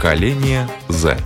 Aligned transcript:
Поколение 0.00 0.66
Z. 0.88 1.18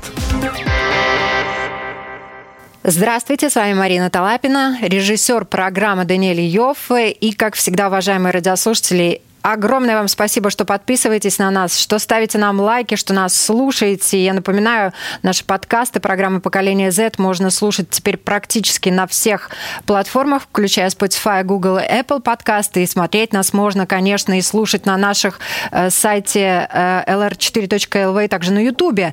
Здравствуйте, 2.82 3.48
с 3.48 3.54
вами 3.54 3.74
Марина 3.74 4.10
Талапина, 4.10 4.78
режиссер 4.82 5.44
программы 5.44 6.04
Даниэль 6.04 6.40
Йофф. 6.40 6.90
И, 6.90 7.34
как 7.34 7.54
всегда, 7.54 7.86
уважаемые 7.86 8.32
радиослушатели, 8.32 9.22
Огромное 9.44 9.96
вам 9.96 10.08
спасибо, 10.08 10.48
что 10.48 10.64
подписываетесь 10.64 11.38
на 11.38 11.50
нас, 11.50 11.78
что 11.78 11.98
ставите 11.98 12.38
нам 12.38 12.58
лайки, 12.58 12.94
что 12.94 13.12
нас 13.12 13.34
слушаете. 13.38 14.24
Я 14.24 14.32
напоминаю, 14.32 14.94
наши 15.22 15.44
подкасты 15.44 16.00
программы 16.00 16.40
«Поколение 16.40 16.90
Z» 16.90 17.12
можно 17.18 17.50
слушать 17.50 17.90
теперь 17.90 18.16
практически 18.16 18.88
на 18.88 19.06
всех 19.06 19.50
платформах, 19.84 20.44
включая 20.44 20.88
Spotify, 20.88 21.44
Google 21.44 21.76
и 21.76 21.82
Apple 21.82 22.22
подкасты. 22.22 22.84
И 22.84 22.86
смотреть 22.86 23.34
нас 23.34 23.52
можно, 23.52 23.86
конечно, 23.86 24.38
и 24.38 24.40
слушать 24.40 24.86
на 24.86 24.96
наших 24.96 25.40
э, 25.72 25.90
сайте 25.90 26.66
э, 26.72 27.04
lr4.lv, 27.06 28.28
также 28.28 28.50
на 28.50 28.60
YouTube. 28.60 29.12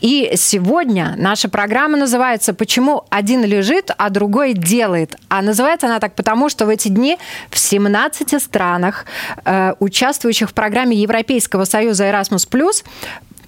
И 0.00 0.32
сегодня 0.36 1.14
наша 1.18 1.48
программа 1.48 1.98
называется 1.98 2.54
«Почему 2.54 3.04
один 3.10 3.44
лежит, 3.44 3.90
а 3.98 4.10
другой 4.10 4.52
делает?». 4.52 5.16
А 5.28 5.42
называется 5.42 5.88
она 5.88 5.98
так 5.98 6.14
потому, 6.14 6.48
что 6.50 6.66
в 6.66 6.68
эти 6.68 6.86
дни 6.86 7.18
в 7.50 7.58
17 7.58 8.40
странах 8.40 9.06
э, 9.44 9.71
участвующих 9.80 10.50
в 10.50 10.54
программе 10.54 10.96
Европейского 10.96 11.64
союза 11.64 12.04
Erasmus+, 12.04 12.46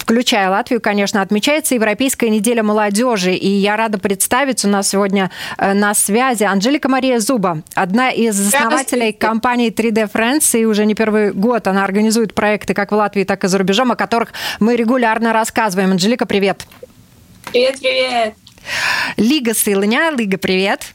включая 0.04 0.50
Латвию, 0.50 0.80
конечно, 0.80 1.22
отмечается 1.22 1.74
Европейская 1.74 2.28
неделя 2.28 2.62
молодежи. 2.62 3.32
И 3.32 3.48
я 3.48 3.76
рада 3.76 3.98
представить, 3.98 4.64
у 4.64 4.68
нас 4.68 4.88
сегодня 4.88 5.30
э, 5.56 5.72
на 5.72 5.94
связи 5.94 6.44
Анжелика 6.44 6.88
Мария 6.88 7.18
Зуба, 7.20 7.62
одна 7.74 8.10
из 8.10 8.38
основателей 8.38 9.12
компании 9.12 9.72
3D 9.72 10.10
Friends, 10.12 10.58
и 10.58 10.66
уже 10.66 10.84
не 10.84 10.94
первый 10.94 11.32
год 11.32 11.66
она 11.66 11.84
организует 11.84 12.34
проекты 12.34 12.74
как 12.74 12.92
в 12.92 12.94
Латвии, 12.94 13.24
так 13.24 13.44
и 13.44 13.48
за 13.48 13.56
рубежом, 13.56 13.92
о 13.92 13.96
которых 13.96 14.32
мы 14.60 14.76
регулярно 14.76 15.32
рассказываем. 15.32 15.92
Анжелика, 15.92 16.26
привет! 16.26 16.66
Привет, 17.52 17.78
привет! 17.80 18.34
Лига 19.16 19.54
Сылыня, 19.54 20.10
Лига, 20.10 20.38
привет! 20.38 20.92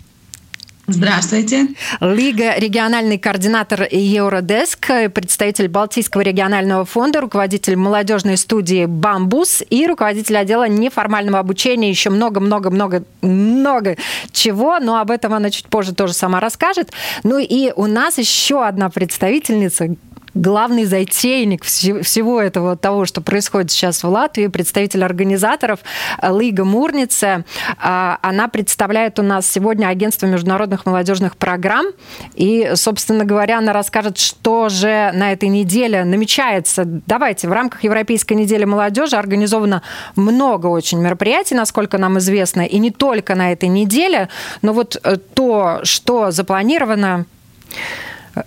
Здравствуйте. 0.91 1.67
Лига 2.01 2.57
региональный 2.57 3.19
координатор 3.19 3.87
Евродеск, 3.91 4.87
представитель 5.13 5.67
Балтийского 5.67 6.21
регионального 6.21 6.83
фонда, 6.83 7.21
руководитель 7.21 7.75
молодежной 7.75 8.37
студии 8.37 8.85
«Бамбус» 8.85 9.63
и 9.69 9.85
руководитель 9.85 10.37
отдела 10.37 10.67
неформального 10.67 11.39
обучения. 11.39 11.89
Еще 11.89 12.09
много-много-много-много 12.09 13.97
чего, 14.31 14.79
но 14.79 14.97
об 14.97 15.11
этом 15.11 15.33
она 15.33 15.51
чуть 15.51 15.67
позже 15.67 15.93
тоже 15.93 16.13
сама 16.13 16.39
расскажет. 16.39 16.91
Ну 17.23 17.37
и 17.37 17.71
у 17.75 17.85
нас 17.85 18.17
еще 18.17 18.65
одна 18.65 18.89
представительница, 18.89 19.95
главный 20.33 20.85
затейник 20.85 21.63
всего 21.63 22.41
этого 22.41 22.75
того, 22.75 23.05
что 23.05 23.21
происходит 23.21 23.71
сейчас 23.71 24.03
в 24.03 24.07
Латвии, 24.07 24.47
представитель 24.47 25.03
организаторов 25.03 25.79
э, 26.21 26.37
Лига 26.37 26.65
Мурница. 26.65 27.45
А, 27.77 28.19
она 28.21 28.47
представляет 28.47 29.19
у 29.19 29.23
нас 29.23 29.49
сегодня 29.49 29.87
агентство 29.87 30.25
международных 30.25 30.85
молодежных 30.85 31.37
программ. 31.37 31.87
И, 32.35 32.71
собственно 32.75 33.25
говоря, 33.25 33.59
она 33.59 33.73
расскажет, 33.73 34.17
что 34.17 34.69
же 34.69 35.11
на 35.13 35.31
этой 35.31 35.49
неделе 35.49 36.03
намечается. 36.03 36.83
Давайте, 36.85 37.47
в 37.47 37.51
рамках 37.51 37.83
Европейской 37.83 38.33
недели 38.33 38.65
молодежи 38.65 39.15
организовано 39.15 39.81
много 40.15 40.67
очень 40.67 40.99
мероприятий, 40.99 41.55
насколько 41.55 41.97
нам 41.97 42.17
известно, 42.19 42.61
и 42.61 42.79
не 42.79 42.91
только 42.91 43.35
на 43.35 43.51
этой 43.51 43.69
неделе, 43.69 44.29
но 44.61 44.73
вот 44.73 44.99
э, 45.03 45.17
то, 45.17 45.79
что 45.83 46.31
запланировано, 46.31 47.25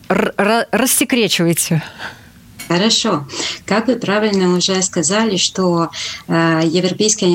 рассекречивайте. 0.08 1.82
Хорошо. 2.68 3.26
Как 3.66 3.86
вы 3.86 3.96
правильно 3.96 4.56
уже 4.56 4.80
сказали, 4.82 5.36
что 5.36 5.90
э, 6.28 6.60
Европейская 6.64 7.28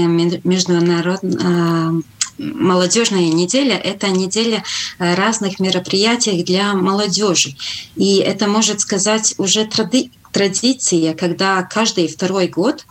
международная 0.44 2.00
э, 2.00 2.02
молодежная 2.38 3.28
неделя– 3.28 3.78
это 3.84 4.10
неделя 4.10 4.64
э, 5.00 5.16
разных 5.16 5.60
мероприятий 5.60 6.44
для 6.44 6.74
молодежи. 6.74 7.56
И 7.96 8.18
это, 8.18 8.48
может 8.48 8.82
сказать, 8.82 9.36
уже 9.38 9.66
тради 9.66 10.12
традиция, 10.32 11.16
когда 11.16 11.64
каждый 11.64 12.08
второй 12.08 12.48
год 12.48 12.86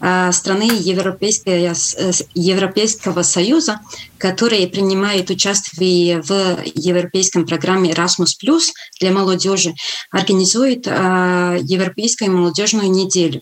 а, 0.00 0.30
страны 0.32 0.68
Европейского, 0.70 1.72
Европейского 2.34 3.22
Союза, 3.22 3.80
которые 4.18 4.66
принимают 4.66 5.30
участие 5.30 6.20
в 6.20 6.58
европейском 6.74 7.46
программе 7.46 7.92
Erasmus 7.92 8.34
для 9.00 9.12
молодежи, 9.12 9.72
организуют 10.10 10.86
Европейскую 10.86 12.36
молодежную 12.36 12.90
неделю 12.90 13.40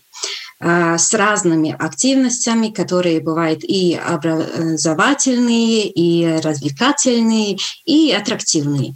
с 0.61 1.13
разными 1.13 1.75
активностями, 1.77 2.67
которые 2.69 3.21
бывают 3.21 3.63
и 3.63 3.95
образовательные, 3.95 5.89
и 5.89 6.39
развлекательные, 6.41 7.57
и 7.85 8.11
аттрактивные. 8.11 8.95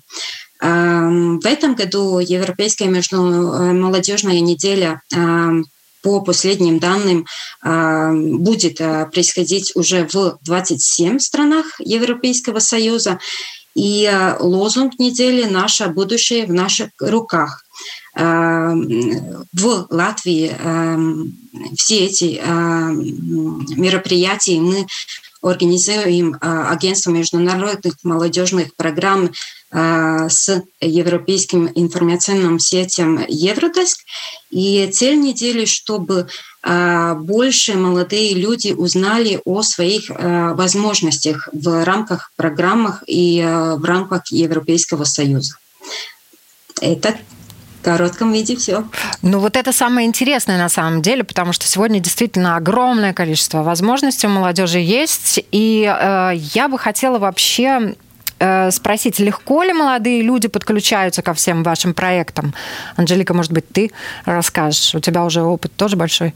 В 0.60 1.46
этом 1.46 1.76
году 1.76 2.20
Европейская 2.20 2.90
молодежная 2.90 4.40
неделя 4.42 5.02
по 6.02 6.22
последним 6.22 6.80
данным 6.80 7.26
будет 7.64 8.78
происходить 9.14 9.72
уже 9.76 10.06
в 10.12 10.38
27 10.42 11.20
странах 11.20 11.80
Европейского 11.80 12.60
Союза. 12.60 13.20
И 13.74 14.12
лозунг 14.40 15.00
недели 15.00 15.46
«Наше 15.46 15.88
будущее 15.88 16.46
в 16.46 16.54
наших 16.54 16.90
руках». 17.00 17.63
В 18.16 19.88
Латвии 19.90 20.56
все 21.76 22.06
эти 22.06 22.40
мероприятия 23.76 24.60
мы 24.60 24.86
организуем 25.42 26.38
агентство 26.40 27.12
международных 27.12 27.96
молодежных 28.04 28.76
программ 28.76 29.32
с 29.72 30.64
европейским 30.80 31.70
информационным 31.74 32.60
сетем 32.60 33.26
Евродеск. 33.28 34.00
И 34.52 34.88
цель 34.94 35.20
недели, 35.20 35.66
чтобы 35.66 36.28
больше 36.64 37.74
молодые 37.74 38.36
люди 38.36 38.72
узнали 38.72 39.42
о 39.44 39.64
своих 39.64 40.10
возможностях 40.10 41.50
в 41.52 41.84
рамках 41.84 42.32
программах 42.36 43.04
и 43.08 43.42
в 43.42 43.84
рамках 43.84 44.32
Европейского 44.32 45.04
Союза. 45.04 45.56
Это 46.80 47.18
коротком 47.84 48.32
виде 48.32 48.56
все. 48.56 48.84
Ну 49.22 49.40
вот 49.40 49.58
это 49.58 49.72
самое 49.72 50.08
интересное 50.08 50.58
на 50.58 50.70
самом 50.70 51.02
деле, 51.02 51.24
потому 51.24 51.54
что 51.54 51.68
сегодня 51.68 52.00
действительно 52.00 52.56
огромное 52.56 53.14
количество 53.14 53.64
возможностей 53.64 54.28
у 54.28 54.30
молодежи 54.30 54.80
есть. 54.80 55.44
И 55.52 55.84
э, 55.84 56.32
я 56.36 56.68
бы 56.68 56.80
хотела 56.80 57.20
вообще 57.20 57.96
Э, 58.46 58.72
спросить, 58.72 59.20
легко 59.20 59.64
ли 59.64 59.72
молодые 59.72 60.22
люди 60.22 60.50
подключаются 60.50 61.22
ко 61.22 61.34
всем 61.34 61.64
вашим 61.64 61.94
проектам? 61.94 62.54
Анжелика, 62.98 63.34
может 63.34 63.54
быть, 63.54 63.70
ты 63.70 63.92
расскажешь? 64.26 64.94
У 64.96 65.00
тебя 65.00 65.24
уже 65.24 65.42
опыт 65.42 65.72
тоже 65.78 65.96
большой. 65.96 66.36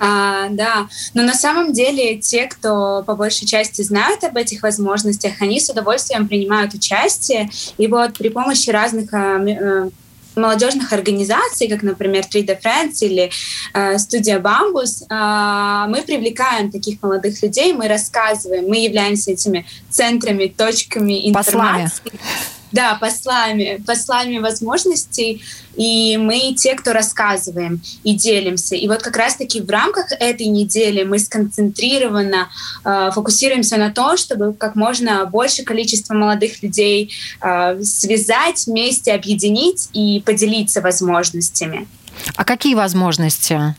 А, 0.00 0.48
да, 0.50 0.88
но 1.14 1.22
на 1.22 1.34
самом 1.34 1.72
деле 1.72 2.16
те, 2.16 2.46
кто 2.46 3.04
по 3.06 3.14
большей 3.14 3.46
части 3.46 3.82
знают 3.82 4.24
об 4.24 4.36
этих 4.36 4.62
возможностях, 4.62 5.34
они 5.40 5.60
с 5.60 5.68
удовольствием 5.68 6.26
принимают 6.26 6.74
участие. 6.74 7.50
И 7.78 7.86
вот 7.86 8.14
при 8.14 8.28
помощи 8.28 8.70
разных 8.70 9.14
а, 9.14 9.38
э, 9.38 9.90
молодежных 10.40 10.92
организаций, 10.92 11.68
как, 11.68 11.82
например, 11.82 12.24
3D 12.24 12.60
Friends 12.60 12.98
или 13.00 13.30
э, 13.74 13.98
студия 13.98 14.38
Bambus, 14.38 15.04
э, 15.08 15.88
мы 15.88 16.02
привлекаем 16.02 16.70
таких 16.70 17.02
молодых 17.02 17.42
людей, 17.42 17.72
мы 17.72 17.88
рассказываем, 17.88 18.68
мы 18.68 18.78
являемся 18.78 19.32
этими 19.32 19.66
центрами, 19.90 20.46
точками 20.46 21.28
информации. 21.28 22.02
Послами 22.02 22.59
да, 22.72 22.94
послами, 22.94 23.82
послами 23.86 24.38
возможностей, 24.38 25.42
и 25.76 26.16
мы 26.16 26.54
те, 26.54 26.74
кто 26.74 26.92
рассказываем 26.92 27.80
и 28.04 28.14
делимся. 28.14 28.76
И 28.76 28.86
вот 28.88 29.02
как 29.02 29.16
раз-таки 29.16 29.60
в 29.60 29.70
рамках 29.70 30.12
этой 30.12 30.46
недели 30.46 31.04
мы 31.04 31.18
сконцентрированно 31.18 32.48
э, 32.84 33.10
фокусируемся 33.12 33.76
на 33.76 33.90
том, 33.90 34.16
чтобы 34.16 34.52
как 34.52 34.76
можно 34.76 35.26
больше 35.26 35.62
количество 35.62 36.14
молодых 36.14 36.62
людей 36.62 37.12
э, 37.40 37.82
связать 37.82 38.66
вместе, 38.66 39.12
объединить 39.12 39.88
и 39.92 40.22
поделиться 40.24 40.80
возможностями. 40.80 41.88
А 42.36 42.44
какие 42.44 42.74
возможности? 42.74 43.74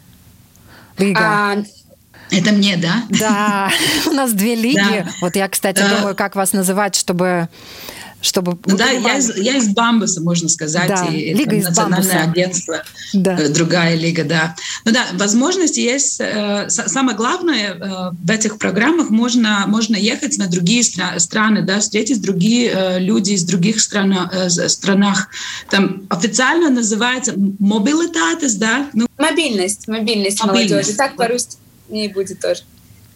Лига? 0.97 1.19
А, 1.21 1.63
это 2.31 2.51
мне, 2.53 2.77
да? 2.77 3.03
Да, 3.09 3.71
у 4.07 4.11
нас 4.11 4.31
две 4.31 4.55
лиги. 4.55 4.75
Да. 4.75 5.07
Вот 5.19 5.35
я, 5.35 5.49
кстати, 5.49 5.81
думаю, 5.97 6.15
как 6.15 6.35
вас 6.35 6.53
называть, 6.53 6.95
чтобы 6.95 7.49
чтобы... 8.21 8.57
Ну, 8.65 8.77
да, 8.77 8.89
я 8.89 9.17
из, 9.17 9.35
я 9.35 9.57
из 9.57 9.67
Бамбуса, 9.69 10.21
можно 10.21 10.47
сказать, 10.47 10.87
да, 10.87 11.05
и 11.07 11.33
лига 11.33 11.55
из 11.55 11.65
национальное 11.65 12.13
Бамбуса. 12.13 12.31
агентство, 12.31 12.83
да. 13.13 13.37
Э, 13.39 13.49
другая 13.49 13.95
лига, 13.95 14.23
да. 14.23 14.55
Ну 14.85 14.91
да, 14.91 15.07
возможности 15.13 15.79
есть. 15.79 16.21
Э, 16.21 16.69
самое 16.69 17.17
главное, 17.17 17.73
э, 17.73 18.11
в 18.11 18.29
этих 18.29 18.59
программах 18.59 19.09
можно, 19.09 19.65
можно 19.67 19.95
ехать 19.95 20.37
на 20.37 20.47
другие 20.47 20.81
стра- 20.81 21.17
страны, 21.19 21.63
да, 21.63 21.79
встретить 21.79 22.21
другие 22.21 22.99
люди 22.99 23.31
из 23.31 23.43
других 23.43 23.81
стран, 23.81 24.29
странах. 24.47 25.27
Там 25.69 26.03
официально 26.09 26.69
называется 26.69 27.33
мобилитатес, 27.35 28.55
да? 28.55 28.87
Ну, 28.93 29.07
мобильность, 29.17 29.87
мобильность, 29.87 30.43
мобильность 30.43 30.43
молодежи, 30.43 30.93
так 30.93 31.15
по-русски. 31.15 31.57
не 31.89 32.07
будет 32.07 32.39
тоже. 32.39 32.61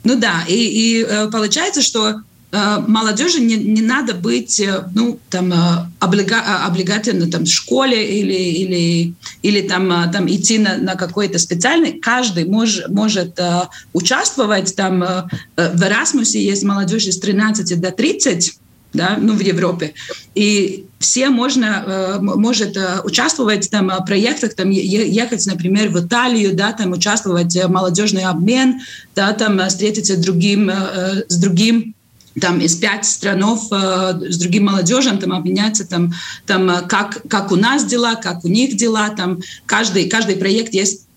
Ну 0.03 0.15
да, 0.17 0.43
и, 0.47 1.01
и 1.01 1.29
получается, 1.31 1.81
что 1.81 2.21
молодежи 2.51 3.41
не, 3.41 3.55
не 3.55 3.81
надо 3.81 4.13
быть, 4.13 4.59
э, 4.59 4.85
ну, 4.93 5.19
там, 5.29 5.53
облига, 5.99 6.65
облигательно 6.65 7.29
там, 7.29 7.43
в 7.43 7.49
школе 7.49 8.19
или, 8.19 8.33
или, 8.33 9.13
или 9.41 9.61
там, 9.67 10.11
там 10.11 10.27
идти 10.29 10.57
на, 10.59 10.77
на 10.77 10.95
какой-то 10.95 11.39
специальный. 11.39 11.99
Каждый 11.99 12.45
мож, 12.45 12.81
может 12.87 13.39
участвовать. 13.93 14.75
Там 14.75 14.99
в 14.99 15.81
Erasmus 15.81 16.37
есть 16.37 16.63
молодежь 16.63 17.05
с 17.05 17.19
13 17.19 17.79
до 17.79 17.91
30, 17.91 18.57
да, 18.95 19.17
ну, 19.19 19.33
в 19.33 19.39
Европе. 19.39 19.93
И 20.33 20.85
все 20.99 21.29
можно, 21.29 21.83
э, 21.85 22.19
может 22.19 22.77
э, 22.77 23.01
участвовать 23.03 23.69
там, 23.69 23.89
в 23.89 24.05
проектах, 24.05 24.55
там, 24.55 24.69
ехать, 24.69 25.45
например, 25.45 25.89
в 25.89 26.05
Италию, 26.05 26.55
да, 26.55 26.71
там, 26.71 26.93
участвовать 26.93 27.55
в 27.55 27.67
молодежный 27.67 28.23
обмен, 28.23 28.81
да, 29.15 29.33
там, 29.33 29.59
встретиться 29.67 30.17
другим, 30.17 30.69
э, 30.69 31.23
с 31.27 31.37
другим 31.37 31.94
там 32.39 32.59
из 32.59 32.75
пять 32.75 33.05
странов 33.05 33.61
э, 33.71 34.29
с 34.29 34.37
другим 34.37 34.65
молодежью 34.65 35.17
там 35.17 35.33
обменяться 35.33 35.87
там 35.87 36.13
там 36.45 36.87
как 36.87 37.21
как 37.29 37.51
у 37.51 37.55
нас 37.55 37.85
дела 37.85 38.15
как 38.15 38.43
у 38.43 38.47
них 38.47 38.75
дела 38.75 39.09
там 39.09 39.39
каждый 39.65 40.09
каждый 40.09 40.35
проект 40.35 40.73
есть 40.73 41.07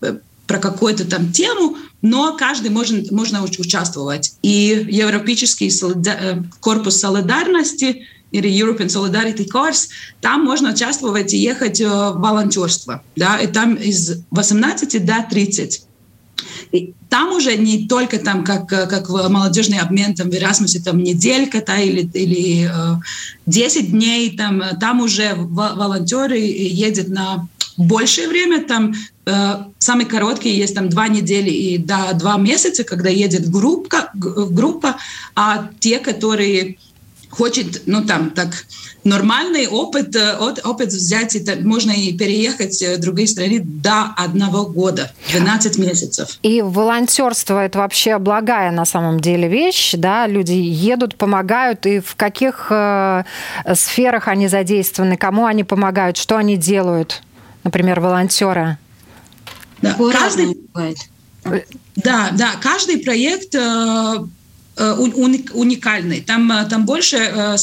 про 0.47 0.57
какую-то 0.57 1.05
там 1.05 1.31
тему 1.31 1.77
но 2.01 2.35
каждый 2.37 2.71
может, 2.71 3.11
можно 3.11 3.43
участвовать. 3.43 4.33
И 4.41 4.85
Европейский 4.89 5.69
э, 5.69 6.43
корпус 6.59 6.97
солидарности 6.97 8.05
или 8.31 8.49
European 8.49 8.87
Solidarity 8.87 9.47
Course, 9.51 9.89
там 10.21 10.43
можно 10.43 10.71
участвовать 10.71 11.33
и 11.33 11.37
ехать 11.37 11.81
э, 11.81 11.87
в 11.87 12.19
волонтерство. 12.19 13.03
Да, 13.15 13.37
и 13.37 13.47
там 13.47 13.75
из 13.75 14.23
18 14.31 15.05
до 15.05 15.25
30. 15.29 15.83
И 16.71 16.93
там 17.09 17.31
уже 17.33 17.55
не 17.57 17.87
только 17.87 18.19
там, 18.19 18.43
как, 18.43 18.67
как 18.67 19.09
в 19.09 19.27
молодежный 19.29 19.79
обмен, 19.79 20.13
там 20.13 20.29
в 20.29 20.33
Erasmus, 20.33 20.79
там 20.83 20.99
неделька 20.99 21.63
да, 21.65 21.77
или, 21.77 22.07
или 22.13 22.69
э, 22.69 22.95
10 23.47 23.91
дней, 23.91 24.37
там, 24.37 24.61
там 24.79 25.01
уже 25.01 25.33
волонтеры 25.35 26.37
едут 26.37 27.09
на 27.09 27.47
большее 27.77 28.27
время, 28.27 28.63
там 28.63 28.93
э, 29.25 29.55
самые 29.79 30.05
короткие 30.05 30.57
есть 30.57 30.75
там 30.75 30.89
два 30.89 31.07
недели 31.07 31.49
и 31.49 31.77
до 31.77 32.13
два 32.13 32.37
месяца, 32.37 32.83
когда 32.83 33.09
едет 33.09 33.49
группа, 33.49 34.11
группа 34.13 34.97
а 35.35 35.69
те, 35.79 35.99
которые 35.99 36.77
хочет, 37.29 37.83
ну 37.85 38.03
там 38.03 38.31
так 38.31 38.65
нормальный 39.03 39.67
опыт, 39.67 40.15
э, 40.15 40.37
опыт 40.37 40.89
взять, 40.89 41.35
это 41.35 41.55
можно 41.61 41.91
и 41.91 42.17
переехать 42.17 42.81
в 42.81 42.99
другие 42.99 43.27
страны 43.27 43.61
до 43.63 44.13
одного 44.17 44.65
года, 44.65 45.11
12 45.31 45.77
месяцев. 45.77 46.39
И 46.43 46.61
волонтерство 46.61 47.63
это 47.63 47.79
вообще 47.79 48.17
благая 48.17 48.71
на 48.71 48.85
самом 48.85 49.19
деле 49.19 49.47
вещь, 49.47 49.93
да, 49.95 50.27
люди 50.27 50.53
едут, 50.53 51.15
помогают, 51.15 51.85
и 51.85 51.99
в 51.99 52.15
каких 52.15 52.67
э, 52.69 53.23
сферах 53.73 54.27
они 54.27 54.47
задействованы, 54.47 55.17
кому 55.17 55.45
они 55.45 55.63
помогают, 55.63 56.17
что 56.17 56.37
они 56.37 56.57
делают? 56.57 57.21
например, 57.63 57.99
волонтера? 57.99 58.77
Да, 59.81 59.95
каждый, 60.11 60.57
да, 61.95 62.29
да, 62.33 62.51
каждый 62.61 62.97
проект 62.99 63.55
э, 63.55 63.59
э, 63.59 64.17
уникальный. 64.79 66.21
Там, 66.21 66.51
э, 66.51 66.65
там 66.69 66.85
больше 66.85 67.57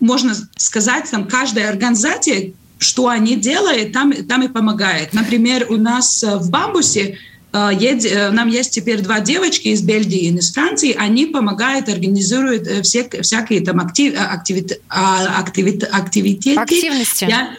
можно 0.00 0.34
сказать, 0.56 1.10
там 1.10 1.26
каждая 1.26 1.68
организация, 1.68 2.52
что 2.78 3.08
они 3.08 3.36
делают, 3.36 3.92
там, 3.92 4.12
там 4.12 4.42
и 4.42 4.48
помогает. 4.48 5.12
Например, 5.12 5.66
у 5.70 5.76
нас 5.76 6.22
в 6.22 6.50
Бамбусе 6.50 7.18
нам 7.52 8.48
есть 8.48 8.72
теперь 8.72 9.00
два 9.00 9.20
девочки 9.20 9.68
из 9.68 9.80
Бельгии 9.80 10.26
и 10.26 10.36
из 10.36 10.52
Франции, 10.52 10.92
они 10.92 11.24
помогают, 11.24 11.88
организуют 11.88 12.68
все, 12.84 13.08
всякие 13.22 13.62
там 13.62 13.80
актив, 13.80 14.12
активит, 14.18 14.82
активит, 14.88 15.88
активитеты. 15.90 16.60
Активности. 16.60 17.24
Я, 17.24 17.56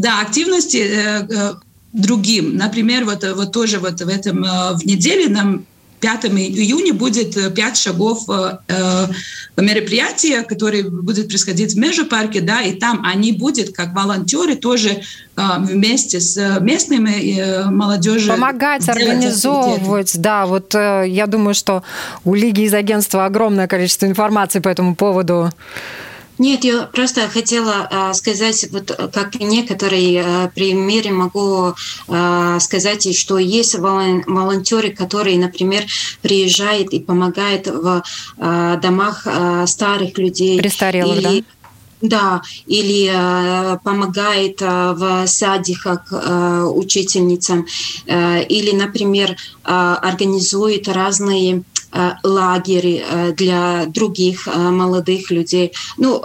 да, 0.00 0.20
активности 0.22 0.78
э, 0.78 1.26
э, 1.28 1.54
другим. 1.92 2.56
Например, 2.56 3.04
вот, 3.04 3.22
вот 3.22 3.52
тоже 3.52 3.78
вот 3.78 4.00
в 4.00 4.08
этом 4.08 4.42
э, 4.42 4.74
в 4.74 4.86
неделе 4.86 5.28
нам 5.28 5.66
5 6.00 6.26
июня 6.26 6.94
будет 6.94 7.54
пять 7.54 7.76
шагов 7.76 8.24
э, 8.28 9.06
мероприятия, 9.56 10.42
которые 10.42 10.88
будут 10.88 11.28
происходить 11.28 11.74
в 11.74 11.78
Межапарке, 11.78 12.40
да, 12.40 12.62
и 12.62 12.72
там 12.72 13.02
они 13.04 13.32
будут 13.32 13.74
как 13.74 13.94
волонтеры 13.94 14.56
тоже 14.56 15.02
э, 15.36 15.42
вместе 15.58 16.20
с 16.20 16.58
местными 16.60 17.38
э, 17.38 17.64
молодежью. 17.70 18.32
Помогать, 18.32 18.88
организовывать, 18.88 20.18
да, 20.20 20.46
вот 20.46 20.74
э, 20.74 21.04
я 21.06 21.26
думаю, 21.26 21.54
что 21.54 21.82
у 22.24 22.34
Лиги 22.34 22.62
из 22.62 22.74
агентства 22.74 23.26
огромное 23.26 23.68
количество 23.68 24.06
информации 24.06 24.60
по 24.60 24.68
этому 24.68 24.94
поводу. 24.94 25.50
Нет, 26.40 26.64
я 26.64 26.86
просто 26.86 27.28
хотела 27.28 27.86
э, 27.90 28.14
сказать, 28.14 28.66
вот 28.70 28.90
как 29.12 29.34
некоторые 29.34 30.24
э, 30.24 30.48
примеры 30.54 31.10
могу 31.10 31.74
э, 32.08 32.58
сказать, 32.60 33.14
что 33.14 33.36
есть 33.36 33.74
волонтеры, 33.78 34.90
которые, 34.90 35.38
например, 35.38 35.84
приезжают 36.22 36.94
и 36.94 36.98
помогают 36.98 37.66
в 37.66 38.02
э, 38.38 38.78
домах 38.80 39.26
э, 39.26 39.66
старых 39.66 40.16
людей. 40.16 40.58
Престарелых, 40.58 41.18
или, 41.18 41.40
да? 41.40 41.44
Да, 42.00 42.42
или 42.66 43.10
э, 43.12 43.78
помогает 43.84 44.62
э, 44.62 44.94
в 44.96 45.26
садиках 45.26 46.10
э, 46.10 46.62
учительницам, 46.74 47.66
э, 48.06 48.44
или, 48.44 48.72
например, 48.74 49.32
э, 49.32 49.36
организует 49.64 50.88
разные 50.88 51.56
Э, 51.56 51.79
лагерь 52.22 53.02
э, 53.02 53.32
для 53.32 53.86
других 53.86 54.46
э, 54.46 54.56
молодых 54.56 55.30
людей. 55.30 55.72
Ну, 55.96 56.22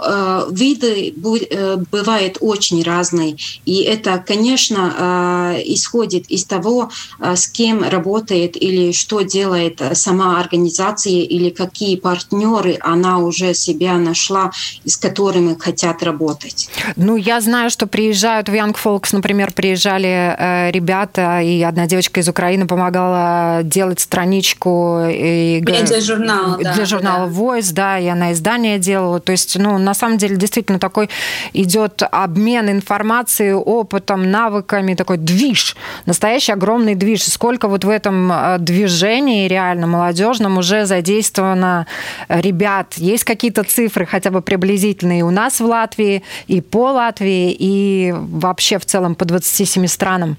виды 0.50 1.14
бывают 1.16 2.38
очень 2.40 2.82
разные. 2.82 3.36
И 3.64 3.82
это, 3.82 4.22
конечно, 4.26 5.54
исходит 5.64 6.26
из 6.30 6.44
того, 6.44 6.90
с 7.20 7.48
кем 7.48 7.82
работает 7.82 8.56
или 8.60 8.92
что 8.92 9.22
делает 9.22 9.80
сама 9.92 10.40
организация 10.40 11.12
или 11.22 11.50
какие 11.50 11.96
партнеры 11.96 12.78
она 12.80 13.18
уже 13.18 13.54
себя 13.54 13.94
нашла, 13.94 14.52
с 14.84 14.96
которыми 14.96 15.56
хотят 15.58 16.02
работать. 16.02 16.68
Ну, 16.96 17.16
я 17.16 17.40
знаю, 17.40 17.70
что 17.70 17.86
приезжают 17.86 18.48
в 18.48 18.52
Young 18.52 18.76
Folks, 18.82 19.08
например, 19.12 19.52
приезжали 19.52 20.70
ребята, 20.72 21.40
и 21.40 21.62
одна 21.62 21.86
девочка 21.86 22.20
из 22.20 22.28
Украины 22.28 22.66
помогала 22.66 23.60
делать 23.62 24.00
страничку 24.00 25.04
и 25.08 25.55
для 25.60 26.00
журнала, 26.00 26.58
да. 26.62 26.74
Для 26.74 26.84
журнала 26.84 27.26
да. 27.26 27.32
Voice, 27.32 27.72
да, 27.72 27.98
и 27.98 28.06
она 28.06 28.32
издание 28.32 28.78
делала. 28.78 29.20
То 29.20 29.32
есть, 29.32 29.58
ну, 29.58 29.78
на 29.78 29.94
самом 29.94 30.18
деле, 30.18 30.36
действительно 30.36 30.78
такой 30.78 31.08
идет 31.52 32.02
обмен 32.10 32.70
информацией, 32.70 33.52
опытом, 33.52 34.30
навыками, 34.30 34.94
такой 34.94 35.18
движ, 35.18 35.76
настоящий 36.06 36.52
огромный 36.52 36.94
движ. 36.94 37.24
Сколько 37.24 37.68
вот 37.68 37.84
в 37.84 37.88
этом 37.88 38.30
э, 38.32 38.56
движении 38.58 39.48
реально 39.48 39.86
молодежном 39.86 40.58
уже 40.58 40.86
задействовано 40.86 41.86
ребят? 42.28 42.94
Есть 42.96 43.24
какие-то 43.24 43.62
цифры 43.64 44.06
хотя 44.06 44.30
бы 44.30 44.42
приблизительные 44.42 45.24
у 45.24 45.30
нас 45.30 45.60
в 45.60 45.64
Латвии, 45.64 46.22
и 46.46 46.60
по 46.60 46.92
Латвии, 46.92 47.54
и 47.58 48.14
вообще 48.16 48.78
в 48.78 48.84
целом 48.84 49.14
по 49.14 49.24
27 49.24 49.86
странам? 49.86 50.36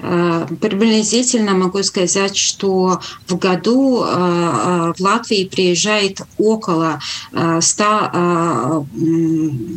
Э, 0.00 0.46
приблизительно 0.60 1.52
могу 1.54 1.82
сказать, 1.82 2.36
что 2.36 3.00
в 3.26 3.36
году 3.36 4.04
э, 4.04 4.08
э, 4.08 4.92
в 4.96 5.00
Латвии 5.00 5.44
приезжает 5.44 6.20
около 6.38 7.00
100 7.60 8.86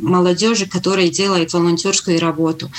молодежи, 0.02 0.66
которые 0.66 1.10
делают 1.10 1.54
волонтерскую 1.54 2.20
работу. 2.20 2.70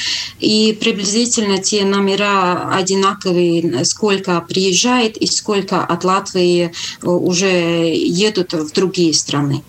И 0.40 0.76
приблизительно 0.78 1.58
те 1.58 1.84
номера 1.84 2.70
одинаковые, 2.74 3.84
сколько 3.84 4.40
приезжает 4.40 5.16
и 5.16 5.26
сколько 5.26 5.84
от 5.84 6.04
Латвии 6.04 6.72
уже 7.02 7.94
едут 7.94 8.52
в 8.52 8.72
другие 8.72 9.14
страны. 9.14 9.62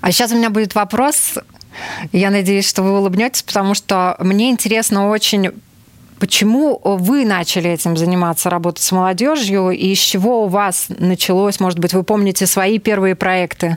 А 0.00 0.12
сейчас 0.12 0.32
у 0.32 0.36
меня 0.36 0.50
будет 0.50 0.74
вопрос. 0.74 1.34
Я 2.12 2.30
надеюсь, 2.30 2.68
что 2.68 2.82
вы 2.82 2.98
улыбнетесь, 2.98 3.42
потому 3.42 3.74
что 3.74 4.16
мне 4.20 4.50
интересно 4.50 5.08
очень 5.08 5.50
Почему 6.24 6.80
вы 6.82 7.26
начали 7.26 7.68
этим 7.68 7.98
заниматься, 7.98 8.48
работать 8.48 8.82
с 8.82 8.90
молодежью, 8.92 9.72
и 9.72 9.94
с 9.94 9.98
чего 9.98 10.46
у 10.46 10.48
вас 10.48 10.86
началось? 10.88 11.60
Может 11.60 11.78
быть, 11.78 11.92
вы 11.92 12.02
помните 12.02 12.46
свои 12.46 12.78
первые 12.78 13.14
проекты? 13.14 13.76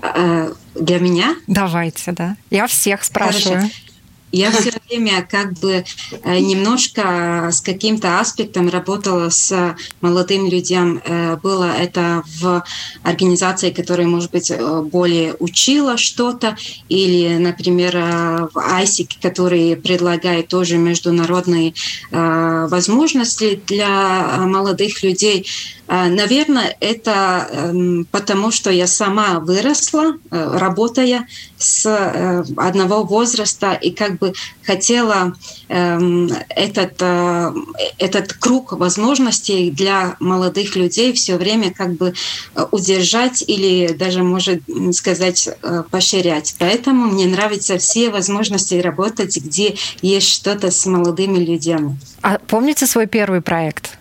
А, 0.00 0.52
для 0.76 1.00
меня? 1.00 1.34
Давайте, 1.48 2.12
да. 2.12 2.36
Я 2.50 2.68
всех 2.68 3.02
спрашиваю. 3.02 3.62
Хорошо. 3.62 3.91
Я 4.32 4.50
все 4.50 4.72
время 4.88 5.26
как 5.30 5.52
бы 5.58 5.84
э, 6.24 6.38
немножко 6.38 7.50
с 7.52 7.60
каким-то 7.60 8.18
аспектом 8.18 8.70
работала 8.70 9.28
с 9.28 9.76
молодым 10.00 10.48
людям. 10.48 11.02
Э, 11.04 11.36
было 11.36 11.70
это 11.70 12.22
в 12.40 12.64
организации, 13.02 13.70
которая, 13.70 14.06
может 14.06 14.30
быть, 14.30 14.50
э, 14.50 14.82
более 14.82 15.34
учила 15.38 15.98
что-то, 15.98 16.56
или, 16.88 17.36
например, 17.36 17.92
в 17.92 18.56
ISIC, 18.56 19.18
который 19.20 19.76
предлагает 19.76 20.48
тоже 20.48 20.78
международные 20.78 21.74
возможности 22.10 23.60
для 23.66 24.38
молодых 24.38 25.02
людей. 25.02 25.46
Наверное, 25.88 26.74
это 26.80 27.48
эм, 27.50 28.06
потому, 28.10 28.50
что 28.50 28.70
я 28.70 28.86
сама 28.86 29.40
выросла, 29.40 30.14
работая 30.30 31.26
с 31.62 32.44
одного 32.56 33.04
возраста, 33.04 33.72
и 33.72 33.90
как 33.90 34.18
бы 34.18 34.32
хотела 34.64 35.34
эм, 35.68 36.30
этот, 36.48 36.94
э, 37.00 37.52
этот 37.98 38.32
круг 38.34 38.72
возможностей 38.72 39.70
для 39.70 40.16
молодых 40.20 40.76
людей 40.76 41.12
все 41.12 41.36
время 41.36 41.72
как 41.72 41.92
бы 41.94 42.14
э, 42.54 42.66
удержать 42.70 43.42
или 43.46 43.92
даже, 43.92 44.22
может 44.22 44.62
сказать, 44.92 45.48
э, 45.62 45.82
поощрять. 45.90 46.54
Поэтому 46.58 47.06
мне 47.06 47.26
нравятся 47.26 47.78
все 47.78 48.10
возможности 48.10 48.74
работать, 48.74 49.36
где 49.36 49.76
есть 50.02 50.28
что-то 50.28 50.70
с 50.70 50.86
молодыми 50.86 51.38
людьми. 51.38 51.96
А 52.22 52.38
помните 52.46 52.86
свой 52.86 53.06
первый 53.06 53.40
проект? 53.40 53.98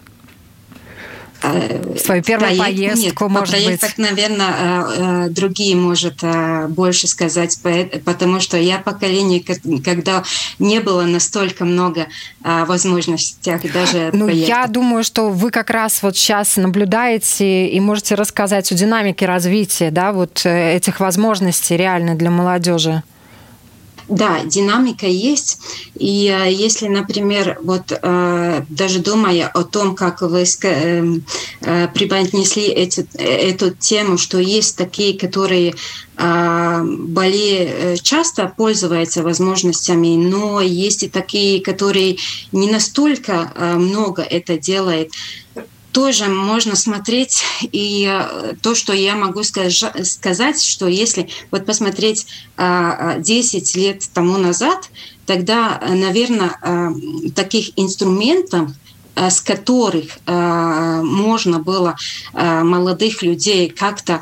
Свою 1.41 2.21
первую 2.21 2.55
проект, 2.55 2.63
поездку, 2.63 3.23
нет, 3.25 3.31
может 3.31 3.49
проектах, 3.49 3.97
быть? 3.97 4.09
наверное, 4.09 4.53
э, 4.57 5.25
э, 5.25 5.29
другие 5.29 5.75
может 5.75 6.19
э, 6.21 6.67
больше 6.67 7.07
сказать, 7.07 7.57
потому 8.05 8.39
что 8.39 8.57
я 8.57 8.77
поколение, 8.77 9.43
когда 9.83 10.23
не 10.59 10.79
было 10.79 11.03
настолько 11.03 11.65
много 11.65 12.07
возможностей 12.43 13.51
даже 13.73 14.09
Ну, 14.13 14.25
проектов. 14.25 14.47
я 14.47 14.67
думаю, 14.67 15.03
что 15.03 15.29
вы 15.29 15.49
как 15.49 15.71
раз 15.71 16.03
вот 16.03 16.15
сейчас 16.15 16.57
наблюдаете 16.57 17.67
и 17.67 17.79
можете 17.79 18.15
рассказать 18.15 18.71
о 18.71 18.75
динамике 18.75 19.25
развития, 19.25 19.89
да, 19.89 20.11
вот 20.11 20.45
этих 20.45 20.99
возможностей 20.99 21.75
реально 21.75 22.15
для 22.15 22.29
молодежи. 22.29 23.03
Да, 24.11 24.43
динамика 24.43 25.07
есть. 25.07 25.59
И 25.95 26.27
э, 26.27 26.51
если, 26.51 26.89
например, 26.89 27.57
вот 27.63 27.93
э, 27.93 28.61
даже 28.67 28.99
думая 28.99 29.47
о 29.47 29.63
том, 29.63 29.95
как 29.95 30.21
вы 30.21 30.43
эм, 30.63 31.23
э, 31.61 31.87
преподнесли 31.93 32.63
эти, 32.63 33.07
эту 33.17 33.71
тему, 33.71 34.17
что 34.17 34.37
есть 34.37 34.77
такие, 34.77 35.17
которые 35.17 35.75
более 36.17 37.97
часто 37.97 38.53
пользуются 38.55 39.23
возможностями, 39.23 40.17
но 40.17 40.61
есть 40.61 41.01
и 41.01 41.09
такие, 41.09 41.63
которые 41.63 42.17
не 42.51 42.69
настолько 42.69 43.51
много 43.77 44.21
это 44.21 44.55
делают 44.59 45.09
тоже 45.91 46.27
можно 46.27 46.75
смотреть. 46.75 47.43
И 47.71 48.07
э, 48.09 48.53
то, 48.61 48.75
что 48.75 48.93
я 48.93 49.15
могу 49.15 49.43
сказать, 49.43 50.61
что 50.61 50.87
если 50.87 51.29
вот 51.51 51.65
посмотреть 51.65 52.25
10 52.25 52.27
а, 52.57 53.17
а, 53.17 53.79
лет 53.79 54.03
тому 54.13 54.37
назад, 54.37 54.89
тогда, 55.25 55.81
наверное, 55.87 56.57
а, 56.61 56.93
таких 57.35 57.71
инструментов 57.77 58.71
Э, 58.71 58.80
с 59.15 59.41
которых 59.41 60.17
э, 60.25 61.01
можно 61.03 61.59
было 61.59 61.95
э, 62.33 62.63
молодых 62.63 63.21
людей 63.23 63.69
как-то 63.69 64.21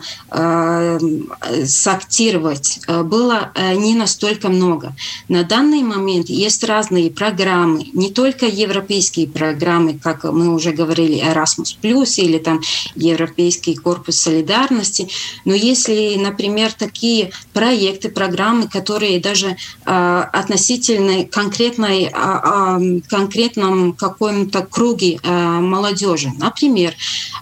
сактировать, 1.66 2.80
было 2.88 3.52
не 3.76 3.96
настолько 3.96 4.50
много. 4.50 4.94
На 5.28 5.44
данный 5.44 5.84
момент 5.84 6.30
есть 6.30 6.64
разные 6.64 7.10
программы, 7.10 7.86
не 7.94 8.12
только 8.12 8.46
европейские 8.46 9.28
программы, 9.28 10.00
как 10.02 10.24
мы 10.24 10.54
уже 10.54 10.72
говорили, 10.72 11.22
Erasmus+, 11.22 11.78
или 12.18 12.38
там 12.38 12.62
Европейский 12.96 13.76
корпус 13.76 14.18
солидарности, 14.18 15.10
но 15.46 15.54
если, 15.54 16.16
например, 16.18 16.72
такие 16.74 17.32
проекты, 17.54 18.10
программы, 18.10 18.68
которые 18.68 19.20
даже 19.20 19.56
относительно 19.86 21.26
конкретной, 21.26 22.12
конкретном 23.10 23.94
каком-то 23.94 24.62
круги 24.80 25.20
э, 25.22 25.60
молодежи. 25.60 26.32
Например, 26.38 26.94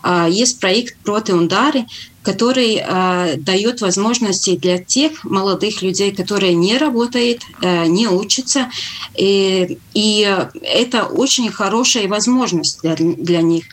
э, 0.04 0.28
есть 0.28 0.60
проект 0.60 0.98
«Протеундары», 1.04 1.86
который 2.24 2.82
э, 2.82 3.36
дает 3.38 3.82
возможности 3.82 4.56
для 4.58 4.80
тех 4.80 5.24
молодых 5.24 5.84
людей, 5.84 6.12
которые 6.12 6.56
не 6.56 6.80
работают, 6.80 7.44
э, 7.62 7.86
не 7.86 8.08
учатся. 8.08 8.72
И, 9.16 9.78
и 9.94 10.38
это 10.64 11.04
очень 11.04 11.52
хорошая 11.52 12.08
возможность 12.08 12.82
для, 12.82 12.96
для 12.96 13.42
них. 13.44 13.66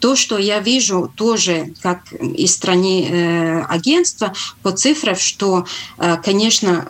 То, 0.00 0.16
что 0.16 0.38
я 0.38 0.60
вижу 0.60 1.12
тоже, 1.14 1.74
как 1.82 2.12
из 2.12 2.54
страны 2.54 3.04
э, 3.04 3.62
агентства, 3.62 4.32
по 4.62 4.72
цифрам, 4.72 5.16
что, 5.16 5.66
э, 5.98 6.16
конечно, 6.24 6.88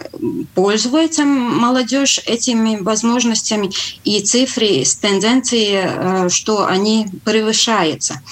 пользуется 0.55 1.25
молодежь 1.25 2.21
этими 2.27 2.77
возможностями, 2.77 3.71
и 4.05 4.21
цифры 4.21 4.85
с 4.85 4.95
тенденцией, 4.97 6.27
э, 6.27 6.29
что 6.29 6.67
они 6.67 7.07
превышаются. 7.25 8.23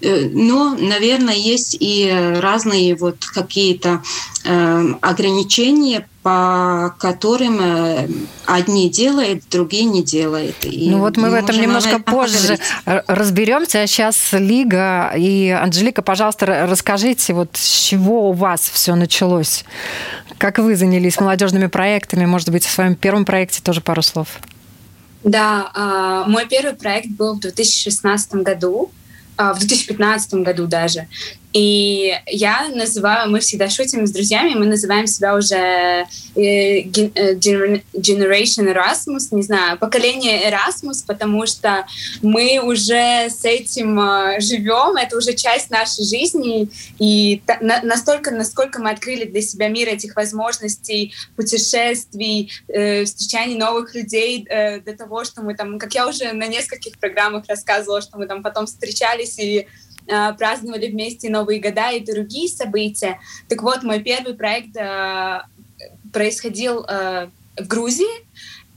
Э, 0.00 0.28
но, 0.32 0.74
наверное, 0.78 1.34
есть 1.34 1.76
и 1.78 2.10
разные 2.38 2.94
вот 2.94 3.24
какие-то 3.24 4.02
э, 4.44 4.94
ограничения, 5.00 6.06
по 6.22 6.94
которым 6.98 7.60
э, 7.60 8.08
одни 8.46 8.90
делают, 8.90 9.44
другие 9.50 9.84
не 9.84 10.02
делают. 10.02 10.56
И 10.62 10.90
ну 10.90 10.98
вот 10.98 11.16
мы 11.16 11.30
в 11.30 11.34
этом 11.34 11.60
немножко 11.60 11.98
позже 11.98 12.58
поговорить. 12.84 13.04
разберемся. 13.08 13.82
А 13.82 13.86
сейчас 13.86 14.32
Лига 14.32 15.12
и 15.16 15.48
Анжелика, 15.48 16.02
пожалуйста, 16.02 16.66
расскажите, 16.68 17.32
вот 17.32 17.50
с 17.54 17.88
чего 17.88 18.30
у 18.30 18.32
вас 18.32 18.60
все 18.72 18.94
началось? 18.94 19.64
Как 20.38 20.58
вы 20.58 20.76
занялись 20.76 21.20
молодежными 21.20 21.66
проектами? 21.66 22.24
Может 22.24 22.50
быть, 22.50 22.66
о 22.66 22.70
своем 22.70 22.94
первом 22.94 23.24
проекте 23.24 23.60
тоже 23.62 23.80
пару 23.80 24.02
слов? 24.02 24.28
Да, 25.22 25.70
а, 25.74 26.24
мой 26.26 26.46
первый 26.48 26.74
проект 26.74 27.08
был 27.08 27.34
в 27.34 27.40
2016 27.40 28.36
году. 28.36 28.90
А, 29.40 29.54
в 29.54 29.58
2015 29.58 30.34
году 30.34 30.66
даже. 30.66 31.06
И 31.52 32.16
я 32.26 32.68
называю, 32.68 33.28
мы 33.28 33.40
всегда 33.40 33.68
шутим 33.68 34.06
с 34.06 34.12
друзьями, 34.12 34.54
мы 34.54 34.66
называем 34.66 35.08
себя 35.08 35.34
уже 35.34 35.56
э, 35.56 36.06
э, 36.36 36.84
Generation 36.84 38.72
Erasmus, 38.72 39.28
не 39.32 39.42
знаю, 39.42 39.76
поколение 39.76 40.48
Erasmus, 40.48 41.04
потому 41.04 41.46
что 41.46 41.86
мы 42.22 42.60
уже 42.62 43.28
с 43.30 43.44
этим 43.44 43.98
э, 44.00 44.40
живем, 44.40 44.96
это 44.96 45.16
уже 45.16 45.34
часть 45.34 45.70
нашей 45.70 46.04
жизни, 46.04 46.68
и 47.00 47.42
настолько, 47.82 48.30
насколько 48.30 48.80
мы 48.80 48.90
открыли 48.90 49.24
для 49.24 49.42
себя 49.42 49.68
мир 49.68 49.88
этих 49.88 50.14
возможностей, 50.14 51.14
путешествий, 51.34 52.52
встречаний 53.04 53.56
новых 53.56 53.94
людей, 53.94 54.46
до 54.46 54.96
того, 54.96 55.24
что 55.24 55.42
мы 55.42 55.54
там, 55.54 55.78
как 55.78 55.94
я 55.94 56.06
уже 56.06 56.32
на 56.32 56.46
нескольких 56.46 56.98
программах 56.98 57.46
рассказывала, 57.48 58.00
что 58.00 58.18
мы 58.18 58.26
там 58.26 58.42
потом 58.42 58.66
встречались 58.66 59.38
и 59.38 59.66
праздновали 60.06 60.88
вместе 60.88 61.30
Новые 61.30 61.60
года 61.60 61.90
и 61.90 62.04
другие 62.04 62.48
события. 62.48 63.20
Так 63.48 63.62
вот, 63.62 63.82
мой 63.82 64.00
первый 64.00 64.34
проект 64.34 64.76
э, 64.76 65.42
происходил 66.12 66.84
э, 66.84 67.28
в 67.56 67.66
Грузии, 67.66 68.24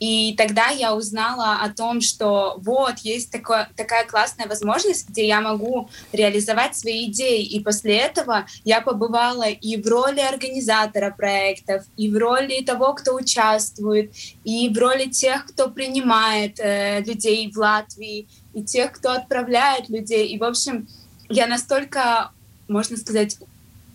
и 0.04 0.36
тогда 0.36 0.68
я 0.68 0.96
узнала 0.96 1.60
о 1.62 1.70
том, 1.70 2.02
что 2.02 2.56
вот 2.58 2.98
есть 3.04 3.32
такое, 3.32 3.70
такая 3.78 4.06
классная 4.06 4.48
возможность, 4.48 5.08
где 5.08 5.26
я 5.26 5.40
могу 5.40 5.90
реализовать 6.12 6.76
свои 6.76 7.06
идеи. 7.06 7.46
И 7.46 7.62
после 7.62 8.00
этого 8.00 8.46
я 8.66 8.82
побывала 8.82 9.48
и 9.48 9.82
в 9.82 9.88
роли 9.88 10.20
организатора 10.20 11.10
проектов, 11.12 11.86
и 11.96 12.10
в 12.10 12.18
роли 12.18 12.66
того, 12.66 12.94
кто 12.96 13.16
участвует, 13.16 14.12
и 14.44 14.68
в 14.68 14.78
роли 14.78 15.06
тех, 15.06 15.46
кто 15.46 15.70
принимает 15.70 16.60
э, 16.60 17.02
людей 17.02 17.50
в 17.50 17.58
Латвии, 17.58 18.28
и 18.54 18.62
тех, 18.62 18.92
кто 18.92 19.14
отправляет 19.14 19.88
людей. 19.88 20.28
И, 20.28 20.38
в 20.38 20.44
общем, 20.44 20.86
я 21.34 21.48
настолько, 21.48 22.32
можно 22.68 22.98
сказать, 22.98 23.38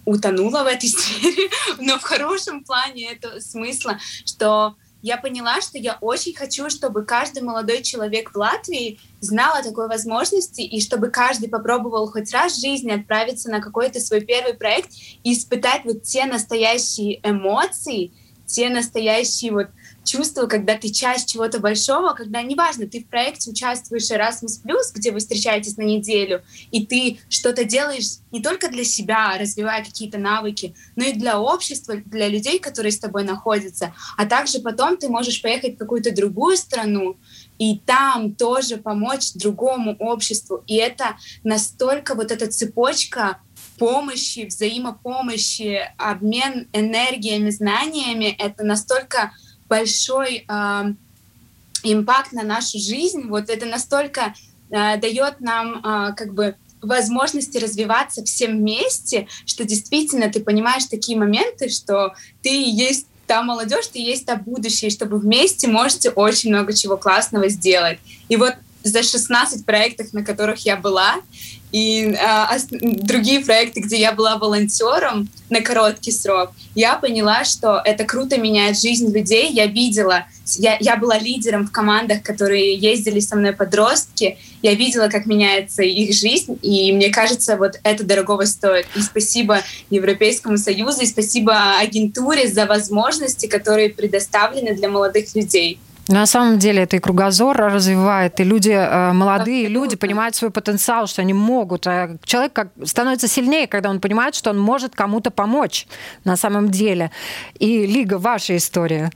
утонула 0.04 0.64
в 0.64 0.66
этой 0.66 0.88
сфере, 0.88 1.50
но 1.78 1.98
в 1.98 2.02
хорошем 2.02 2.64
плане 2.64 3.12
это 3.12 3.40
смысла, 3.40 3.98
что 4.24 4.76
я 5.00 5.16
поняла, 5.16 5.60
что 5.60 5.78
я 5.78 5.96
очень 6.00 6.34
хочу, 6.34 6.68
чтобы 6.70 7.04
каждый 7.04 7.42
молодой 7.42 7.82
человек 7.82 8.32
в 8.32 8.36
Латвии 8.36 8.98
знал 9.20 9.54
о 9.54 9.62
такой 9.62 9.86
возможности, 9.86 10.60
и 10.62 10.80
чтобы 10.80 11.10
каждый 11.10 11.48
попробовал 11.48 12.10
хоть 12.10 12.32
раз 12.32 12.54
в 12.54 12.60
жизни 12.60 12.90
отправиться 12.90 13.48
на 13.48 13.60
какой-то 13.60 14.00
свой 14.00 14.22
первый 14.22 14.54
проект 14.54 14.90
и 15.22 15.32
испытать 15.32 15.84
вот 15.84 16.02
те 16.02 16.24
настоящие 16.24 17.20
эмоции, 17.22 18.10
те 18.46 18.70
настоящие 18.70 19.52
вот 19.52 19.68
чувство, 20.04 20.46
когда 20.46 20.76
ты 20.76 20.88
часть 20.88 21.28
чего-то 21.30 21.60
большого, 21.60 22.14
когда 22.14 22.42
неважно, 22.42 22.86
ты 22.86 23.02
в 23.02 23.08
проекте 23.08 23.50
участвуешь 23.50 24.10
Erasmus+, 24.10 24.62
где 24.94 25.12
вы 25.12 25.18
встречаетесь 25.18 25.76
на 25.76 25.82
неделю, 25.82 26.42
и 26.70 26.86
ты 26.86 27.18
что-то 27.28 27.64
делаешь 27.64 28.18
не 28.30 28.42
только 28.42 28.68
для 28.68 28.84
себя, 28.84 29.36
развивая 29.38 29.84
какие-то 29.84 30.18
навыки, 30.18 30.74
но 30.96 31.04
и 31.04 31.12
для 31.12 31.40
общества, 31.40 31.96
для 31.96 32.28
людей, 32.28 32.58
которые 32.58 32.92
с 32.92 32.98
тобой 32.98 33.24
находятся. 33.24 33.94
А 34.16 34.26
также 34.26 34.60
потом 34.60 34.96
ты 34.96 35.08
можешь 35.08 35.42
поехать 35.42 35.74
в 35.74 35.78
какую-то 35.78 36.14
другую 36.14 36.56
страну, 36.56 37.16
и 37.58 37.78
там 37.78 38.34
тоже 38.34 38.76
помочь 38.76 39.32
другому 39.34 39.96
обществу. 39.98 40.62
И 40.66 40.76
это 40.76 41.16
настолько 41.42 42.14
вот 42.14 42.30
эта 42.30 42.46
цепочка 42.46 43.40
помощи, 43.78 44.46
взаимопомощи, 44.46 45.80
обмен 45.96 46.68
энергиями, 46.72 47.50
знаниями, 47.50 48.34
это 48.38 48.64
настолько 48.64 49.32
большой 49.68 50.44
э, 50.48 50.84
импакт 51.82 52.32
на 52.32 52.42
нашу 52.42 52.78
жизнь, 52.78 53.28
вот 53.28 53.50
это 53.50 53.66
настолько 53.66 54.34
э, 54.70 54.96
дает 54.98 55.40
нам 55.40 55.78
э, 55.78 56.14
как 56.14 56.34
бы 56.34 56.56
возможности 56.80 57.58
развиваться 57.58 58.24
всем 58.24 58.58
вместе, 58.58 59.26
что 59.46 59.64
действительно 59.64 60.30
ты 60.30 60.40
понимаешь 60.40 60.84
такие 60.84 61.18
моменты, 61.18 61.68
что 61.68 62.14
ты 62.42 62.48
есть 62.48 63.06
та 63.26 63.42
молодежь, 63.42 63.88
ты 63.88 63.98
есть 63.98 64.26
та 64.26 64.36
будущее, 64.36 64.90
чтобы 64.90 65.18
вместе 65.18 65.68
можете 65.68 66.10
очень 66.10 66.50
много 66.50 66.72
чего 66.72 66.96
классного 66.96 67.48
сделать. 67.48 67.98
И 68.28 68.36
вот 68.36 68.54
за 68.82 69.02
16 69.02 69.66
проектов, 69.66 70.12
на 70.12 70.24
которых 70.24 70.60
я 70.60 70.76
была, 70.76 71.16
и 71.72 72.14
а, 72.14 72.56
другие 72.70 73.40
проекты, 73.40 73.80
где 73.80 73.98
я 73.98 74.12
была 74.12 74.38
волонтером 74.38 75.28
на 75.50 75.60
короткий 75.60 76.12
срок, 76.12 76.52
я 76.74 76.94
поняла, 76.96 77.44
что 77.44 77.80
это 77.84 78.04
круто 78.04 78.38
меняет 78.38 78.80
жизнь 78.80 79.12
людей. 79.12 79.50
Я 79.52 79.66
видела, 79.66 80.26
я, 80.56 80.76
я 80.80 80.96
была 80.96 81.18
лидером 81.18 81.66
в 81.66 81.72
командах, 81.72 82.22
которые 82.22 82.74
ездили 82.74 83.20
со 83.20 83.36
мной 83.36 83.52
подростки. 83.52 84.38
Я 84.62 84.74
видела, 84.74 85.08
как 85.08 85.26
меняется 85.26 85.82
их 85.82 86.14
жизнь, 86.14 86.58
и 86.62 86.92
мне 86.92 87.10
кажется, 87.10 87.56
вот 87.56 87.78
это 87.82 88.04
дорогого 88.04 88.44
стоит. 88.44 88.86
И 88.96 89.00
спасибо 89.00 89.62
Европейскому 89.90 90.56
Союзу, 90.56 91.02
и 91.02 91.06
спасибо 91.06 91.78
агентуре 91.78 92.48
за 92.48 92.66
возможности, 92.66 93.46
которые 93.46 93.90
предоставлены 93.90 94.74
для 94.74 94.88
молодых 94.88 95.34
людей. 95.34 95.78
На 96.08 96.24
самом 96.26 96.58
деле 96.58 96.82
это 96.82 96.96
и 96.96 97.00
кругозор 97.00 97.56
развивает, 97.56 98.40
и 98.40 98.44
люди, 98.44 98.70
э, 98.70 99.12
молодые 99.12 99.66
Абсолютно. 99.66 99.84
люди 99.84 99.96
понимают 99.96 100.34
свой 100.34 100.50
потенциал, 100.50 101.06
что 101.06 101.20
они 101.20 101.34
могут. 101.34 101.86
А 101.86 102.16
человек 102.24 102.54
как, 102.54 102.68
становится 102.84 103.28
сильнее, 103.28 103.66
когда 103.66 103.90
он 103.90 104.00
понимает, 104.00 104.34
что 104.34 104.50
он 104.50 104.58
может 104.58 104.94
кому-то 104.94 105.30
помочь 105.30 105.86
на 106.24 106.36
самом 106.36 106.70
деле. 106.70 107.10
И 107.58 107.86
Лига, 107.86 108.18
ваша 108.18 108.56
история. 108.56 109.10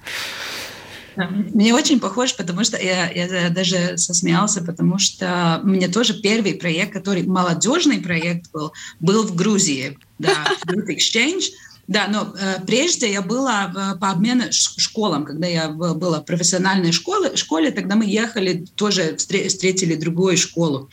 Мне 1.16 1.74
очень 1.74 2.00
похож, 2.00 2.34
потому 2.36 2.64
что 2.64 2.78
я, 2.78 3.10
я 3.10 3.50
даже 3.50 3.96
сосмеялся, 3.96 4.62
потому 4.62 4.98
что 4.98 5.60
мне 5.62 5.88
тоже 5.88 6.14
первый 6.14 6.54
проект, 6.54 6.92
который 6.92 7.22
молодежный 7.22 8.00
проект 8.00 8.50
был, 8.52 8.72
был 9.00 9.26
в 9.26 9.34
Грузии, 9.34 9.98
да, 10.18 10.46
Youth 10.66 10.88
Exchange. 10.88 11.44
Да, 11.88 12.06
но 12.08 12.32
э, 12.38 12.64
прежде 12.64 13.12
я 13.12 13.22
была 13.22 13.66
в, 13.66 13.98
по 13.98 14.10
обмену 14.10 14.44
школам, 14.50 15.24
когда 15.24 15.46
я 15.46 15.68
в, 15.68 15.94
была 15.94 16.20
в 16.20 16.24
профессиональной 16.24 16.92
школе, 16.92 17.36
школе, 17.36 17.70
тогда 17.70 17.96
мы 17.96 18.06
ехали, 18.06 18.64
тоже 18.76 19.16
встретили 19.16 19.96
другую 19.96 20.36
школу. 20.36 20.88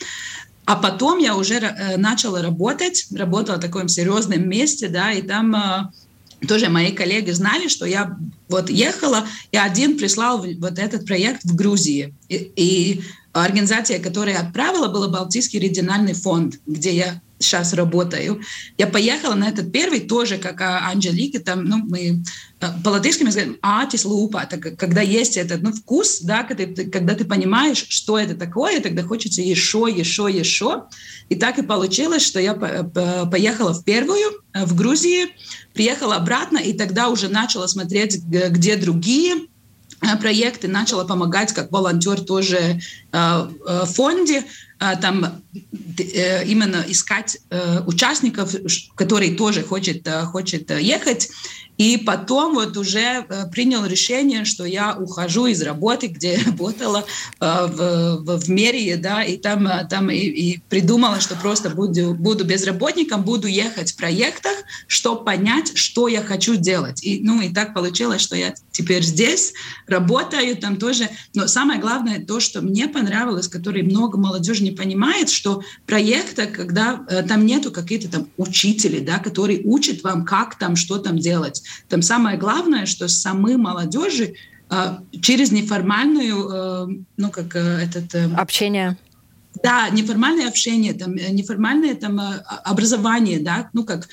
А 0.65 0.75
потом 0.75 1.19
я 1.19 1.35
уже 1.35 1.55
э, 1.55 1.97
начала 1.97 2.41
работать, 2.41 3.07
работала 3.11 3.57
в 3.57 3.61
таком 3.61 3.87
серьезном 3.87 4.47
месте, 4.49 4.87
да, 4.87 5.11
и 5.11 5.21
там 5.21 5.55
э, 5.55 6.47
тоже 6.47 6.69
мои 6.69 6.91
коллеги 6.91 7.31
знали, 7.31 7.67
что 7.67 7.85
я 7.85 8.17
вот 8.47 8.69
ехала, 8.69 9.27
и 9.51 9.57
один 9.57 9.97
прислал 9.97 10.45
вот 10.57 10.79
этот 10.79 11.05
проект 11.05 11.43
в 11.43 11.55
Грузии. 11.55 12.13
И, 12.29 12.51
и 12.55 13.01
организация, 13.33 13.99
которая 13.99 14.39
отправила, 14.39 14.87
была 14.87 15.07
Балтийский 15.07 15.59
региональный 15.59 16.13
фонд, 16.13 16.59
где 16.65 16.95
я 16.95 17.21
сейчас 17.39 17.73
работаю. 17.73 18.41
Я 18.77 18.87
поехала 18.87 19.33
на 19.33 19.47
этот 19.47 19.71
первый 19.71 20.01
тоже, 20.01 20.37
как 20.37 20.61
Анжелика, 20.61 21.39
там, 21.39 21.65
ну, 21.65 21.77
мы 21.77 22.21
э, 22.59 22.67
по-латышски 22.83 23.23
мы 23.23 23.31
говорим 23.31 23.57
«атис 23.61 24.05
лупа», 24.05 24.47
это 24.49 24.57
когда 24.57 25.01
есть 25.01 25.37
этот 25.37 25.61
ну, 25.61 25.71
вкус, 25.71 26.19
да, 26.21 26.43
когда 26.43 26.65
ты, 26.65 26.89
когда 26.89 27.15
ты 27.15 27.25
понимаешь, 27.25 27.85
что 27.87 28.19
это 28.19 28.35
такое, 28.35 28.81
тогда 28.81 29.03
хочется 29.03 29.41
еще, 29.41 29.87
еще, 29.89 30.27
еще. 30.29 30.83
И 31.29 31.35
так 31.35 31.57
и 31.59 31.63
получилось, 31.63 32.23
что 32.23 32.39
я 32.39 32.53
поехала 32.53 33.73
в 33.73 33.83
первую, 33.83 34.43
э, 34.53 34.65
в 34.65 34.75
Грузии, 34.75 35.27
приехала 35.73 36.15
обратно, 36.15 36.57
и 36.57 36.73
тогда 36.73 37.09
уже 37.09 37.29
начала 37.29 37.67
смотреть, 37.67 38.21
где 38.23 38.75
другие 38.75 39.35
э, 39.35 39.48
проекты, 40.21 40.67
начала 40.67 41.05
помогать 41.05 41.53
как 41.53 41.71
волонтер 41.71 42.21
тоже 42.21 42.79
в 43.11 43.85
фонде, 43.85 44.43
там 45.01 45.41
э, 45.97 46.45
именно 46.45 46.85
искать 46.87 47.37
э, 47.49 47.81
участников, 47.85 48.55
которые 48.95 49.35
тоже 49.35 49.61
хочет, 49.61 50.07
э, 50.07 50.23
хочет 50.23 50.71
ехать. 50.71 51.29
И 51.79 51.95
потом 51.95 52.55
вот 52.55 52.75
уже 52.75 53.25
принял 53.53 53.85
решение, 53.85 54.43
что 54.43 54.65
я 54.65 54.95
ухожу 54.95 55.45
из 55.45 55.61
работы, 55.61 56.07
где 56.07 56.33
я 56.33 56.43
работала 56.45 57.05
в, 57.39 58.25
в, 58.27 58.37
в 58.37 58.49
мерии, 58.49 58.95
да, 58.95 59.23
и 59.23 59.37
там, 59.37 59.67
там 59.89 60.11
и, 60.11 60.17
и 60.17 60.61
придумала, 60.67 61.21
что 61.21 61.35
просто 61.35 61.69
буду, 61.69 62.13
буду 62.13 62.43
безработником, 62.43 63.23
буду 63.23 63.47
ехать 63.47 63.93
в 63.93 63.95
проектах, 63.95 64.51
чтобы 64.87 65.23
понять, 65.23 65.77
что 65.77 66.09
я 66.09 66.21
хочу 66.21 66.55
делать. 66.55 67.01
И, 67.01 67.21
ну, 67.23 67.41
и 67.41 67.53
так 67.53 67.73
получилось, 67.73 68.21
что 68.21 68.35
я 68.35 68.53
теперь 68.71 69.03
здесь 69.03 69.53
работаю, 69.87 70.57
там 70.57 70.75
тоже. 70.75 71.09
Но 71.33 71.47
самое 71.47 71.79
главное, 71.79 72.23
то, 72.23 72.41
что 72.41 72.61
мне 72.61 72.89
понравилось, 72.89 73.47
который 73.47 73.83
много 73.83 74.17
молодежи 74.17 74.63
не 74.63 74.71
понимает, 74.71 75.29
что 75.29 75.61
проекта, 75.85 76.45
когда 76.45 77.05
э, 77.07 77.23
там 77.23 77.45
нету 77.45 77.71
какие-то 77.71 78.09
там 78.09 78.27
учители, 78.35 78.99
да, 78.99 79.19
которые 79.19 79.61
учат 79.63 80.03
вам, 80.03 80.25
как 80.25 80.57
там, 80.57 80.75
что 80.75 80.97
там 80.97 81.17
делать. 81.19 81.63
Там 81.87 82.01
самое 82.01 82.37
главное, 82.37 82.85
что 82.85 83.07
самы 83.07 83.57
молодежи 83.57 84.35
э, 84.69 84.97
через 85.21 85.51
неформальную, 85.51 86.49
э, 86.49 86.87
ну, 87.17 87.31
как 87.31 87.55
э, 87.55 87.59
этот... 87.83 88.15
Общение. 88.37 88.97
Да, 89.63 89.89
неформальное 89.89 90.47
общение, 90.47 90.93
там, 90.93 91.15
неформальное 91.15 91.95
там, 91.95 92.21
образование, 92.63 93.39
да, 93.39 93.69
ну, 93.73 93.83
как 93.83 94.07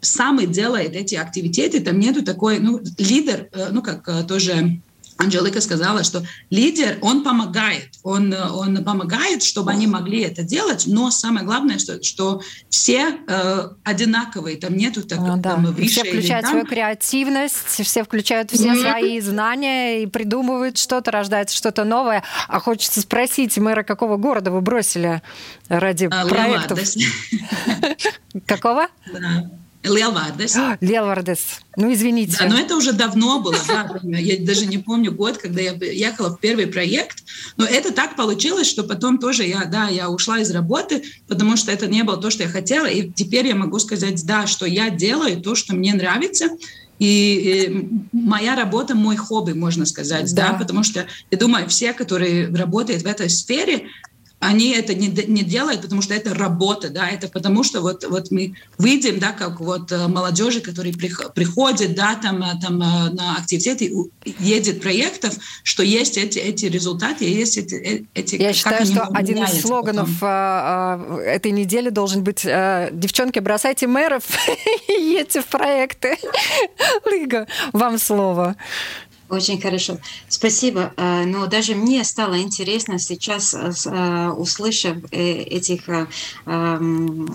сам 0.00 0.38
и 0.40 0.46
делает 0.46 0.94
эти 0.94 1.14
активитеты, 1.14 1.80
там 1.80 1.98
нету 1.98 2.22
такой, 2.22 2.58
ну, 2.58 2.80
лидер, 2.98 3.48
ну, 3.72 3.82
как 3.82 4.26
тоже 4.26 4.80
Анжелика 5.22 5.60
сказала, 5.60 6.04
что 6.04 6.24
лидер, 6.50 6.98
он 7.00 7.24
помогает, 7.24 7.90
он, 8.02 8.34
он 8.34 8.84
помогает, 8.84 9.42
чтобы 9.42 9.70
они 9.70 9.86
могли 9.86 10.20
это 10.22 10.42
делать, 10.42 10.84
но 10.86 11.10
самое 11.10 11.46
главное, 11.46 11.78
что, 11.78 12.02
что 12.02 12.42
все 12.68 13.18
э, 13.26 13.68
одинаковые, 13.84 14.56
там 14.56 14.76
нету 14.76 15.02
так, 15.02 15.18
ну, 15.20 15.36
да. 15.36 15.50
там, 15.50 15.66
выше 15.66 15.88
Все 15.88 16.04
включают 16.04 16.46
свою 16.46 16.66
креативность, 16.66 17.82
все 17.84 18.04
включают 18.04 18.50
все 18.50 18.72
mm-hmm. 18.72 18.90
свои 18.90 19.20
знания 19.20 20.02
и 20.02 20.06
придумывают 20.06 20.78
что-то, 20.78 21.10
рождается 21.10 21.56
что-то 21.56 21.84
новое. 21.84 22.22
А 22.48 22.60
хочется 22.60 23.00
спросить, 23.00 23.56
мэра 23.58 23.82
какого 23.82 24.16
города 24.16 24.50
вы 24.50 24.60
бросили 24.60 25.22
ради 25.68 26.08
а, 26.10 26.26
проектов? 26.26 26.80
Какого? 28.46 28.88
Лелвардес. 29.82 30.56
Лелвардес. 30.80 31.60
Ну, 31.76 31.92
извините. 31.92 32.36
Да, 32.38 32.46
но 32.46 32.58
это 32.58 32.76
уже 32.76 32.92
давно 32.92 33.40
было. 33.40 33.56
Да, 33.66 33.98
я 34.02 34.44
даже 34.44 34.66
не 34.66 34.78
помню 34.78 35.12
год, 35.12 35.38
когда 35.38 35.60
я 35.60 35.72
ехала 35.72 36.36
в 36.36 36.40
первый 36.40 36.66
проект. 36.66 37.24
Но 37.56 37.64
это 37.64 37.92
так 37.92 38.16
получилось, 38.16 38.68
что 38.68 38.84
потом 38.84 39.18
тоже 39.18 39.44
я, 39.44 39.64
да, 39.64 39.88
я 39.88 40.08
ушла 40.08 40.38
из 40.40 40.50
работы, 40.50 41.02
потому 41.26 41.56
что 41.56 41.72
это 41.72 41.86
не 41.86 42.04
было 42.04 42.16
то, 42.16 42.30
что 42.30 42.44
я 42.44 42.48
хотела. 42.48 42.86
И 42.86 43.10
теперь 43.10 43.46
я 43.46 43.54
могу 43.54 43.78
сказать, 43.78 44.24
да, 44.24 44.46
что 44.46 44.66
я 44.66 44.90
делаю 44.90 45.40
то, 45.40 45.54
что 45.54 45.74
мне 45.74 45.94
нравится. 45.94 46.48
И, 46.98 47.66
и 47.72 47.88
моя 48.12 48.54
работа 48.54 48.94
мой 48.94 49.16
хобби, 49.16 49.52
можно 49.52 49.86
сказать, 49.86 50.32
да. 50.34 50.52
да, 50.52 50.58
потому 50.58 50.84
что 50.84 51.06
я 51.32 51.38
думаю, 51.38 51.68
все, 51.68 51.92
которые 51.92 52.48
работают 52.54 53.02
в 53.02 53.06
этой 53.06 53.28
сфере, 53.28 53.88
они 54.42 54.72
это 54.72 54.92
не, 54.92 55.06
не 55.06 55.42
делают, 55.44 55.82
потому 55.82 56.02
что 56.02 56.14
это 56.14 56.34
работа, 56.34 56.90
да, 56.90 57.08
это 57.08 57.28
потому 57.28 57.62
что 57.62 57.80
вот, 57.80 58.04
вот 58.04 58.32
мы 58.32 58.54
видим, 58.76 59.20
да, 59.20 59.30
как 59.30 59.60
вот 59.60 59.92
э, 59.92 60.08
молодежи, 60.08 60.60
которые 60.60 60.92
приходят, 60.94 61.94
да, 61.94 62.16
там, 62.16 62.42
э, 62.42 62.60
там 62.60 62.82
э, 62.82 63.10
на 63.10 63.36
активитеты, 63.36 63.94
едет 64.40 64.82
проектов, 64.82 65.34
что 65.62 65.84
есть 65.84 66.18
эти, 66.18 66.40
эти 66.40 66.66
результаты, 66.66 67.24
есть 67.24 67.56
эти, 67.56 68.08
эти 68.14 68.34
Я 68.34 68.52
считаю, 68.52 68.84
что 68.84 69.04
один 69.14 69.44
из 69.44 69.60
слоганов 69.60 70.10
потом. 70.18 71.18
этой 71.18 71.52
недели 71.52 71.90
должен 71.90 72.24
быть 72.24 72.42
«Девчонки, 72.42 73.38
бросайте 73.38 73.86
мэров 73.86 74.24
и 74.88 74.92
едьте 75.18 75.42
в 75.42 75.46
проекты». 75.46 76.18
Лига, 77.06 77.46
вам 77.72 77.96
слово. 77.98 78.56
Очень 79.28 79.60
хорошо. 79.60 79.98
Спасибо. 80.28 80.92
Э, 80.96 81.24
но 81.24 81.46
даже 81.46 81.74
мне 81.74 82.04
стало 82.04 82.40
интересно 82.40 82.98
сейчас, 82.98 83.54
э, 83.54 83.72
э, 83.86 84.28
услышав 84.30 84.98
этих 85.10 85.88
эм, 86.46 87.26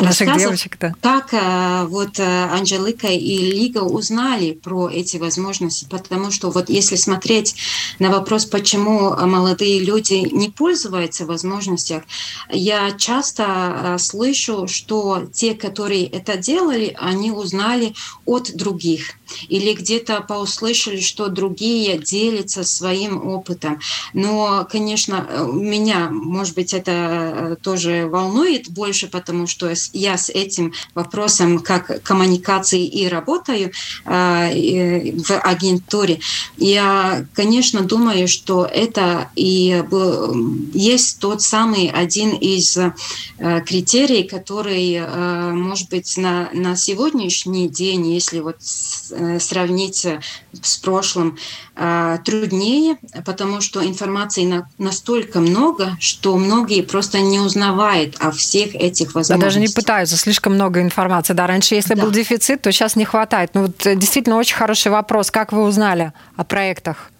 наших 0.00 0.36
девочек, 0.36 0.76
да. 0.80 0.94
как 1.00 1.88
вот 1.88 2.18
Анжелика 2.18 3.08
и 3.08 3.52
Лига 3.52 3.78
узнали 3.78 4.52
про 4.52 4.88
эти 4.88 5.16
возможности, 5.16 5.86
потому 5.88 6.30
что 6.30 6.50
вот 6.50 6.68
если 6.68 6.96
смотреть 6.96 7.54
на 7.98 8.10
вопрос, 8.10 8.46
почему 8.46 9.14
молодые 9.14 9.80
люди 9.80 10.14
не 10.32 10.50
пользуются 10.50 11.26
возможностью, 11.26 12.02
я 12.50 12.92
часто 12.92 13.96
слышу, 13.98 14.66
что 14.66 15.28
те, 15.32 15.54
которые 15.54 16.06
это 16.06 16.36
делали, 16.36 16.96
они 16.98 17.30
узнали 17.30 17.94
от 18.26 18.54
других 18.54 19.14
или 19.48 19.72
где-то 19.74 20.20
услышали, 20.48 21.00
что 21.00 21.28
другие 21.28 21.98
делятся 21.98 22.64
своим 22.64 23.26
опытом. 23.26 23.80
Но, 24.14 24.66
конечно, 24.70 25.26
меня, 25.52 26.08
может 26.10 26.54
быть, 26.54 26.72
это 26.72 26.92
э, 26.92 27.56
тоже 27.62 28.08
волнует 28.10 28.70
больше, 28.70 29.08
потому 29.08 29.46
что 29.46 29.72
я 29.92 30.16
с 30.16 30.30
этим 30.30 30.72
вопросом 30.94 31.58
как 31.60 32.02
коммуникации 32.02 32.84
и 32.86 33.06
работаю 33.08 33.70
э, 34.04 35.12
в 35.22 35.30
агентуре. 35.38 36.20
Я, 36.56 37.26
конечно, 37.34 37.82
думаю, 37.82 38.26
что 38.26 38.64
это 38.64 39.30
и 39.36 39.84
есть 40.72 41.18
тот 41.20 41.42
самый 41.42 41.90
один 41.90 42.30
из 42.30 42.76
э, 42.76 42.92
критерий, 43.66 44.22
который, 44.22 45.00
может 45.52 45.90
быть, 45.90 46.16
на, 46.16 46.48
на 46.52 46.76
сегодняшний 46.76 47.68
день, 47.68 48.12
если 48.14 48.40
вот 48.40 48.56
сравнить 48.60 50.06
с 50.62 50.76
прошлым 50.76 51.38
а, 51.76 52.18
труднее, 52.18 52.96
потому 53.24 53.60
что 53.60 53.84
информации 53.84 54.44
на, 54.44 54.68
настолько 54.78 55.40
много, 55.40 55.96
что 56.00 56.36
многие 56.36 56.82
просто 56.82 57.20
не 57.20 57.38
узнавают 57.38 58.16
о 58.20 58.30
всех 58.30 58.74
этих 58.74 59.14
возможностях. 59.14 59.38
Да, 59.38 59.44
даже 59.44 59.60
не 59.60 59.68
пытаются, 59.68 60.16
слишком 60.16 60.54
много 60.54 60.80
информации. 60.80 61.34
Да, 61.34 61.46
раньше, 61.46 61.74
если 61.74 61.94
да. 61.94 62.02
был 62.02 62.10
дефицит, 62.10 62.62
то 62.62 62.72
сейчас 62.72 62.96
не 62.96 63.04
хватает. 63.04 63.50
Ну 63.54 63.62
вот 63.62 63.86
э, 63.86 63.94
действительно 63.94 64.36
очень 64.36 64.56
хороший 64.56 64.90
вопрос. 64.90 65.30
Как 65.30 65.52
вы 65.52 65.62
узнали 65.62 66.12
о 66.36 66.44
проектах? 66.44 67.10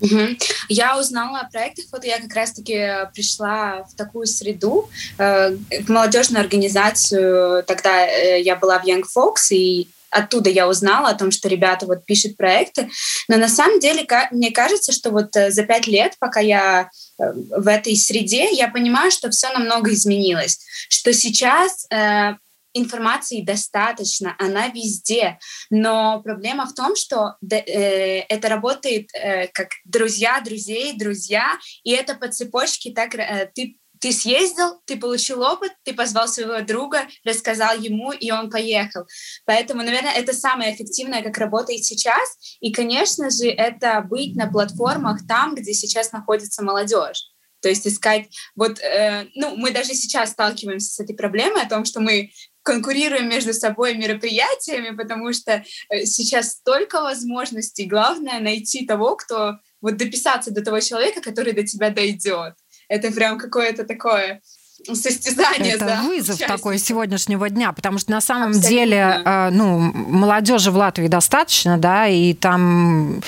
Угу. 0.00 0.36
Я 0.68 0.98
узнала 0.98 1.40
о 1.40 1.50
проектах, 1.50 1.86
вот 1.92 2.04
я 2.04 2.18
как 2.20 2.34
раз-таки 2.34 3.08
пришла 3.12 3.84
в 3.84 3.94
такую 3.94 4.26
среду, 4.26 4.88
э, 5.18 5.56
в 5.82 5.88
молодежную 5.88 6.40
организацию, 6.40 7.62
тогда 7.64 8.06
э, 8.06 8.40
я 8.40 8.56
была 8.56 8.78
в 8.78 8.84
Young 8.84 9.02
Folks, 9.02 9.50
и 9.50 9.88
оттуда 10.10 10.50
я 10.50 10.68
узнала 10.68 11.10
о 11.10 11.14
том, 11.14 11.30
что 11.30 11.48
ребята 11.48 11.86
вот 11.86 12.04
пишут 12.04 12.36
проекты. 12.36 12.90
Но 13.28 13.36
на 13.36 13.48
самом 13.48 13.80
деле, 13.80 14.06
мне 14.32 14.50
кажется, 14.50 14.92
что 14.92 15.10
вот 15.10 15.34
э, 15.36 15.50
за 15.50 15.62
пять 15.62 15.86
лет, 15.86 16.16
пока 16.18 16.40
я 16.40 16.90
э, 17.18 17.32
в 17.32 17.66
этой 17.66 17.96
среде, 17.96 18.50
я 18.52 18.68
понимаю, 18.68 19.10
что 19.10 19.30
все 19.30 19.52
намного 19.52 19.92
изменилось. 19.92 20.60
Что 20.88 21.12
сейчас 21.12 21.86
э, 21.90 22.34
информации 22.74 23.42
достаточно, 23.42 24.34
она 24.38 24.68
везде. 24.68 25.38
Но 25.70 26.20
проблема 26.22 26.66
в 26.66 26.74
том, 26.74 26.96
что 26.96 27.36
э, 27.50 28.20
это 28.28 28.48
работает 28.48 29.10
как 29.52 29.68
друзья 29.84 30.40
друзей, 30.40 30.96
друзья, 30.96 31.58
и 31.84 31.92
это 31.92 32.14
по 32.14 32.28
цепочке 32.28 32.92
так 32.92 33.12
ты 33.54 33.76
ты 34.00 34.12
съездил, 34.12 34.80
ты 34.86 34.96
получил 34.96 35.42
опыт, 35.42 35.72
ты 35.84 35.94
позвал 35.94 36.26
своего 36.26 36.60
друга, 36.62 37.06
рассказал 37.24 37.78
ему, 37.78 38.12
и 38.12 38.30
он 38.30 38.50
поехал. 38.50 39.04
Поэтому, 39.44 39.82
наверное, 39.82 40.12
это 40.12 40.32
самое 40.32 40.74
эффективное, 40.74 41.22
как 41.22 41.36
работает 41.38 41.84
сейчас. 41.84 42.36
И, 42.60 42.72
конечно 42.72 43.30
же, 43.30 43.48
это 43.48 44.00
быть 44.00 44.36
на 44.36 44.50
платформах 44.50 45.26
там, 45.28 45.54
где 45.54 45.74
сейчас 45.74 46.12
находится 46.12 46.64
молодежь. 46.64 47.30
То 47.60 47.68
есть 47.68 47.86
искать, 47.86 48.28
вот, 48.56 48.80
э, 48.80 49.26
ну, 49.34 49.54
мы 49.54 49.70
даже 49.70 49.92
сейчас 49.92 50.30
сталкиваемся 50.30 50.94
с 50.94 51.00
этой 51.00 51.14
проблемой 51.14 51.62
о 51.62 51.68
том, 51.68 51.84
что 51.84 52.00
мы 52.00 52.30
конкурируем 52.62 53.28
между 53.28 53.52
собой 53.52 53.94
мероприятиями, 53.98 54.96
потому 54.96 55.34
что 55.34 55.62
э, 55.90 56.06
сейчас 56.06 56.52
столько 56.52 57.02
возможностей. 57.02 57.84
Главное 57.84 58.40
найти 58.40 58.86
того, 58.86 59.16
кто 59.16 59.58
вот 59.82 59.98
дописаться 59.98 60.50
до 60.50 60.62
того 60.62 60.80
человека, 60.80 61.20
который 61.20 61.52
до 61.52 61.66
тебя 61.66 61.90
дойдет 61.90 62.54
это 62.90 63.12
прям 63.12 63.38
какое-то 63.38 63.84
такое 63.84 64.42
состязание. 64.86 65.74
Это 65.74 65.86
да, 65.86 66.02
вызов 66.02 66.38
части. 66.38 66.50
такой 66.50 66.78
сегодняшнего 66.78 67.48
дня, 67.48 67.72
потому 67.72 67.98
что 67.98 68.10
на 68.10 68.20
самом 68.20 68.48
Абсолютно. 68.50 68.70
деле, 68.70 69.22
э, 69.24 69.50
ну, 69.50 69.78
молодежи 69.78 70.70
в 70.70 70.76
Латвии 70.76 71.08
достаточно, 71.08 71.78
да, 71.78 72.06
и 72.08 72.34
там 72.34 73.20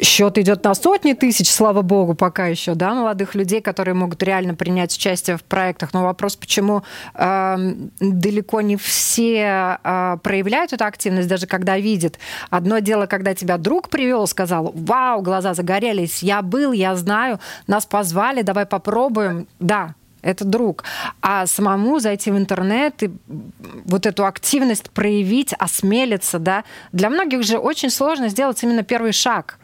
счет 0.00 0.38
идет 0.38 0.64
на 0.64 0.74
сотни 0.74 1.12
тысяч, 1.12 1.50
слава 1.50 1.82
богу, 1.82 2.14
пока 2.14 2.46
еще, 2.46 2.74
да, 2.74 2.94
молодых 2.94 3.34
людей, 3.34 3.60
которые 3.60 3.94
могут 3.94 4.22
реально 4.22 4.54
принять 4.54 4.94
участие 4.94 5.36
в 5.36 5.44
проектах. 5.44 5.92
Но 5.92 6.02
вопрос, 6.02 6.36
почему 6.36 6.82
э, 7.14 7.74
далеко 8.00 8.60
не 8.60 8.76
все 8.76 9.78
э, 9.82 10.16
проявляют 10.22 10.72
эту 10.72 10.84
активность, 10.84 11.28
даже 11.28 11.46
когда 11.46 11.78
видят. 11.78 12.18
Одно 12.50 12.78
дело, 12.78 13.06
когда 13.06 13.34
тебя 13.34 13.58
друг 13.58 13.88
привел, 13.88 14.26
сказал, 14.26 14.72
вау, 14.74 15.22
глаза 15.22 15.54
загорелись, 15.54 16.22
я 16.22 16.42
был, 16.42 16.72
я 16.72 16.94
знаю, 16.96 17.40
нас 17.66 17.86
позвали, 17.86 18.42
давай 18.42 18.66
попробуем. 18.66 19.46
Да, 19.58 19.94
это 20.26 20.44
друг. 20.44 20.84
А 21.22 21.46
самому 21.46 22.00
зайти 22.00 22.30
в 22.30 22.36
интернет 22.36 23.02
и 23.02 23.10
вот 23.84 24.06
эту 24.06 24.26
активность 24.26 24.90
проявить, 24.90 25.54
осмелиться, 25.58 26.38
да, 26.38 26.64
для 26.92 27.10
многих 27.10 27.42
же 27.42 27.58
очень 27.58 27.90
сложно 27.90 28.28
сделать 28.28 28.62
именно 28.62 28.82
первый 28.82 29.12
шаг, 29.12 29.58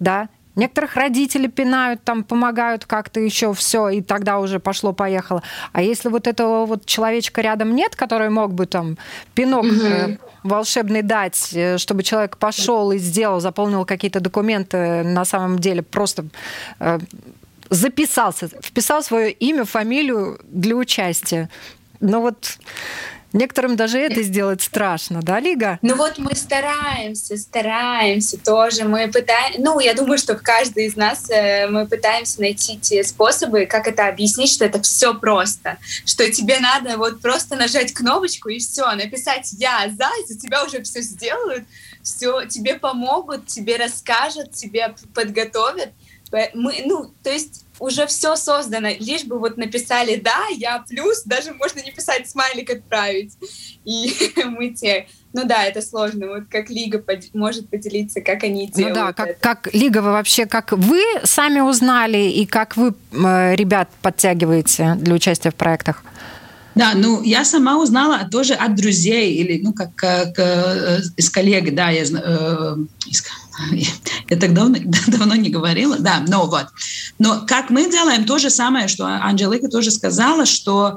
да, 0.00 0.28
Некоторых 0.58 0.96
родители 0.96 1.46
пинают, 1.46 2.02
там 2.02 2.24
помогают 2.24 2.84
как-то 2.84 3.20
еще 3.20 3.54
все, 3.54 3.90
и 3.90 4.00
тогда 4.00 4.40
уже 4.40 4.58
пошло-поехало. 4.58 5.44
А 5.72 5.82
если 5.82 6.08
вот 6.08 6.26
этого 6.26 6.66
вот 6.66 6.84
человечка 6.84 7.42
рядом 7.42 7.76
нет, 7.76 7.94
который 7.94 8.28
мог 8.28 8.52
бы 8.52 8.66
там 8.66 8.98
пинок 9.34 9.66
угу. 9.66 10.18
волшебный 10.42 11.02
дать, 11.02 11.50
э, 11.52 11.78
чтобы 11.78 12.02
человек 12.02 12.38
пошел 12.38 12.90
и 12.90 12.98
сделал, 12.98 13.38
заполнил 13.38 13.84
какие-то 13.84 14.18
документы, 14.18 15.04
на 15.04 15.24
самом 15.24 15.60
деле 15.60 15.82
просто 15.82 16.24
э, 16.80 16.98
записался, 17.70 18.48
вписал 18.48 19.02
свое 19.02 19.30
имя, 19.30 19.64
фамилию 19.64 20.40
для 20.44 20.76
участия. 20.76 21.48
Но 22.00 22.20
вот 22.20 22.58
Некоторым 23.34 23.76
даже 23.76 23.98
это 23.98 24.22
сделать 24.22 24.62
страшно, 24.62 25.20
да, 25.22 25.38
Лига? 25.38 25.78
Ну 25.82 25.96
вот 25.96 26.16
мы 26.16 26.34
стараемся, 26.34 27.36
стараемся 27.36 28.38
тоже. 28.38 28.84
Мы 28.84 29.08
пытаемся, 29.08 29.60
ну, 29.60 29.78
я 29.80 29.92
думаю, 29.92 30.16
что 30.16 30.34
каждый 30.34 30.86
из 30.86 30.96
нас 30.96 31.28
э, 31.28 31.68
мы 31.68 31.86
пытаемся 31.86 32.40
найти 32.40 32.78
те 32.78 33.04
способы, 33.04 33.66
как 33.66 33.86
это 33.86 34.08
объяснить, 34.08 34.50
что 34.50 34.64
это 34.64 34.80
все 34.80 35.12
просто, 35.12 35.76
что 36.06 36.30
тебе 36.32 36.58
надо 36.58 36.96
вот 36.96 37.20
просто 37.20 37.54
нажать 37.56 37.92
кнопочку 37.92 38.48
и 38.48 38.58
все, 38.58 38.90
написать 38.92 39.52
«я 39.58 39.90
за», 39.90 40.08
за 40.26 40.38
тебя 40.38 40.64
уже 40.64 40.82
все 40.82 41.02
сделают, 41.02 41.64
все 42.02 42.46
тебе 42.46 42.76
помогут, 42.76 43.46
тебе 43.46 43.76
расскажут, 43.76 44.52
тебе 44.52 44.94
подготовят. 45.14 45.90
Мы, 46.32 46.82
ну, 46.84 47.12
то 47.22 47.30
есть 47.30 47.64
уже 47.78 48.06
все 48.06 48.36
создано, 48.36 48.88
лишь 48.98 49.24
бы 49.24 49.38
вот 49.38 49.56
написали 49.56 50.16
«да», 50.16 50.46
«я 50.56 50.84
плюс», 50.88 51.22
даже 51.24 51.52
можно 51.52 51.80
не 51.80 51.90
писать 51.90 52.28
смайлик 52.28 52.70
отправить, 52.70 53.32
и 53.84 54.12
мы 54.44 54.70
те. 54.70 55.06
Ну 55.32 55.44
да, 55.44 55.64
это 55.64 55.82
сложно. 55.82 56.26
Вот 56.26 56.44
как 56.50 56.70
Лига 56.70 56.98
под... 56.98 57.34
может 57.34 57.68
поделиться, 57.68 58.20
как 58.20 58.44
они 58.44 58.66
делают. 58.68 58.96
Ну 58.96 59.02
да, 59.02 59.12
как, 59.12 59.38
как 59.40 59.74
Лига 59.74 59.98
вы 59.98 60.12
вообще, 60.12 60.46
как 60.46 60.72
вы 60.72 61.00
сами 61.24 61.60
узнали 61.60 62.30
и 62.30 62.46
как 62.46 62.76
вы 62.76 62.94
э, 63.12 63.54
ребят 63.54 63.88
подтягиваете 64.02 64.96
для 64.98 65.14
участия 65.14 65.50
в 65.50 65.54
проектах? 65.54 66.02
Да, 66.74 66.92
ну 66.94 67.22
я 67.22 67.44
сама 67.44 67.76
узнала 67.76 68.28
тоже 68.30 68.54
от 68.54 68.76
друзей 68.76 69.34
или 69.34 69.60
ну 69.60 69.72
как, 69.72 69.94
как 69.96 70.38
э, 70.38 71.00
из 71.16 71.28
коллег, 71.28 71.74
да, 71.74 71.90
я, 71.90 72.02
э, 72.02 72.76
из, 73.06 73.24
я 74.30 74.36
так 74.36 74.54
давно, 74.54 74.78
давно 75.06 75.34
не 75.34 75.50
говорила, 75.50 75.96
да, 75.98 76.22
но 76.26 76.46
вот. 76.46 76.66
Но 77.18 77.44
как 77.46 77.70
мы 77.70 77.90
делаем 77.90 78.24
то 78.24 78.38
же 78.38 78.50
самое, 78.50 78.88
что 78.88 79.06
Анжелика 79.06 79.68
тоже 79.68 79.90
сказала, 79.90 80.46
что 80.46 80.96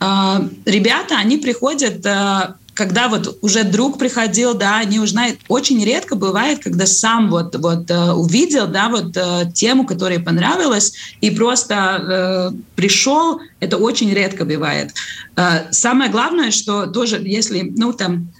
э, 0.00 0.48
ребята, 0.64 1.16
они 1.18 1.38
приходят 1.38 2.04
э, 2.04 2.54
когда 2.78 3.08
вот 3.08 3.38
уже 3.42 3.64
друг 3.64 3.98
приходил, 3.98 4.54
да, 4.54 4.78
они 4.78 5.00
узнают. 5.00 5.40
Очень 5.48 5.84
редко 5.84 6.14
бывает, 6.14 6.62
когда 6.62 6.86
сам 6.86 7.28
вот, 7.28 7.56
вот 7.56 7.90
э, 7.90 8.12
увидел, 8.12 8.68
да, 8.68 8.88
вот 8.88 9.16
э, 9.16 9.50
тему, 9.52 9.84
которая 9.84 10.20
понравилась, 10.20 10.92
и 11.20 11.32
просто 11.32 11.74
э, 11.74 12.56
пришел, 12.76 13.40
это 13.58 13.78
очень 13.78 14.14
редко 14.14 14.44
бывает. 14.44 14.94
Э, 15.34 15.72
самое 15.72 16.08
главное, 16.08 16.52
что 16.52 16.86
тоже, 16.86 17.20
если, 17.20 17.72
ну, 17.76 17.92
там, 17.92 18.32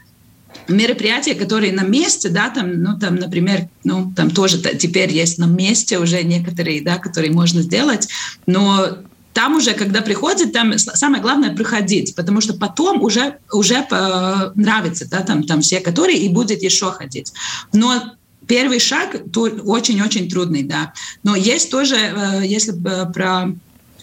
мероприятия, 0.68 1.34
которые 1.34 1.72
на 1.72 1.82
месте, 1.82 2.28
да, 2.28 2.50
там, 2.50 2.82
ну, 2.82 2.98
там, 2.98 3.16
например, 3.16 3.68
ну, 3.84 4.12
там 4.14 4.30
тоже 4.30 4.58
теперь 4.58 5.10
есть 5.12 5.38
на 5.38 5.46
месте 5.46 5.98
уже 5.98 6.22
некоторые, 6.22 6.82
да, 6.82 6.98
которые 6.98 7.32
можно 7.32 7.62
сделать, 7.62 8.08
но 8.46 8.98
там 9.32 9.56
уже, 9.56 9.72
когда 9.72 10.02
приходит, 10.02 10.52
там 10.52 10.76
самое 10.78 11.22
главное 11.22 11.54
приходить, 11.54 12.14
потому 12.14 12.40
что 12.40 12.54
потом 12.54 13.02
уже, 13.02 13.38
уже 13.52 13.86
э, 13.90 14.50
нравится, 14.54 15.08
да, 15.08 15.20
там, 15.20 15.44
там 15.44 15.60
все, 15.60 15.80
которые, 15.80 16.18
и 16.18 16.28
будет 16.28 16.62
еще 16.62 16.90
ходить. 16.90 17.32
Но 17.72 18.14
первый 18.46 18.80
шаг 18.80 19.16
очень-очень 19.34 20.28
трудный, 20.28 20.64
да. 20.64 20.92
Но 21.22 21.36
есть 21.36 21.70
тоже, 21.70 21.96
э, 21.96 22.42
если 22.44 22.72
про 22.72 23.52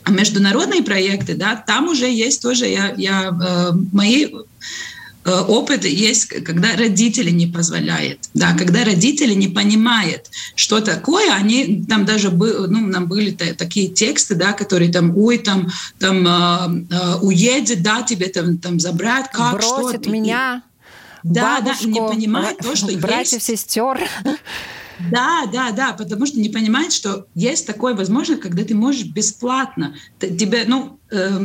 международные 0.08 0.84
проекты, 0.84 1.36
да, 1.36 1.56
там 1.56 1.90
уже 1.90 2.10
есть 2.10 2.42
тоже, 2.42 2.68
я, 2.68 2.94
я 2.96 3.32
мои 3.92 4.28
Э, 4.28 4.40
опыт 5.32 5.86
есть, 5.86 6.28
когда 6.28 6.76
родители 6.76 7.32
не 7.32 7.48
позволяют, 7.48 8.20
да, 8.34 8.54
когда 8.54 8.84
родители 8.84 9.34
не 9.34 9.48
понимают, 9.48 10.30
что 10.56 10.82
такое, 10.82 11.34
они 11.34 11.84
там 11.90 12.06
даже 12.06 12.30
ну, 12.30 12.88
нам 12.88 13.08
были 13.08 13.32
такие 13.32 13.88
тексты, 13.90 14.36
да, 14.36 14.54
которые 14.54 14.92
там, 14.92 15.18
ой, 15.18 15.40
там, 15.40 15.70
там 16.00 16.28
э, 16.28 16.86
э, 16.92 17.16
уедет, 17.22 17.82
да, 17.82 18.04
тебе 18.04 18.28
там, 18.28 18.58
там 18.60 18.80
забрать, 18.80 19.32
как, 19.32 19.54
Бросит 19.54 20.04
что. 20.04 20.12
меня, 20.12 20.62
да, 21.24 21.60
бабушку, 21.60 21.86
да, 21.86 21.90
не 21.90 22.00
понимают 22.00 22.60
то, 22.60 22.76
что 22.76 22.96
братьев, 22.98 23.34
есть. 23.34 23.46
сестер. 23.46 24.08
Да, 25.12 25.46
да, 25.52 25.72
да, 25.72 25.94
потому 25.94 26.26
что 26.26 26.40
не 26.40 26.50
понимает, 26.50 26.94
что 26.94 27.28
есть 27.36 27.68
такое 27.68 27.96
возможность, 27.96 28.42
когда 28.42 28.64
ты 28.64 28.76
можешь 28.76 29.06
бесплатно, 29.06 29.96
тебе, 30.20 30.64
ну, 30.68 31.00
э, 31.12 31.40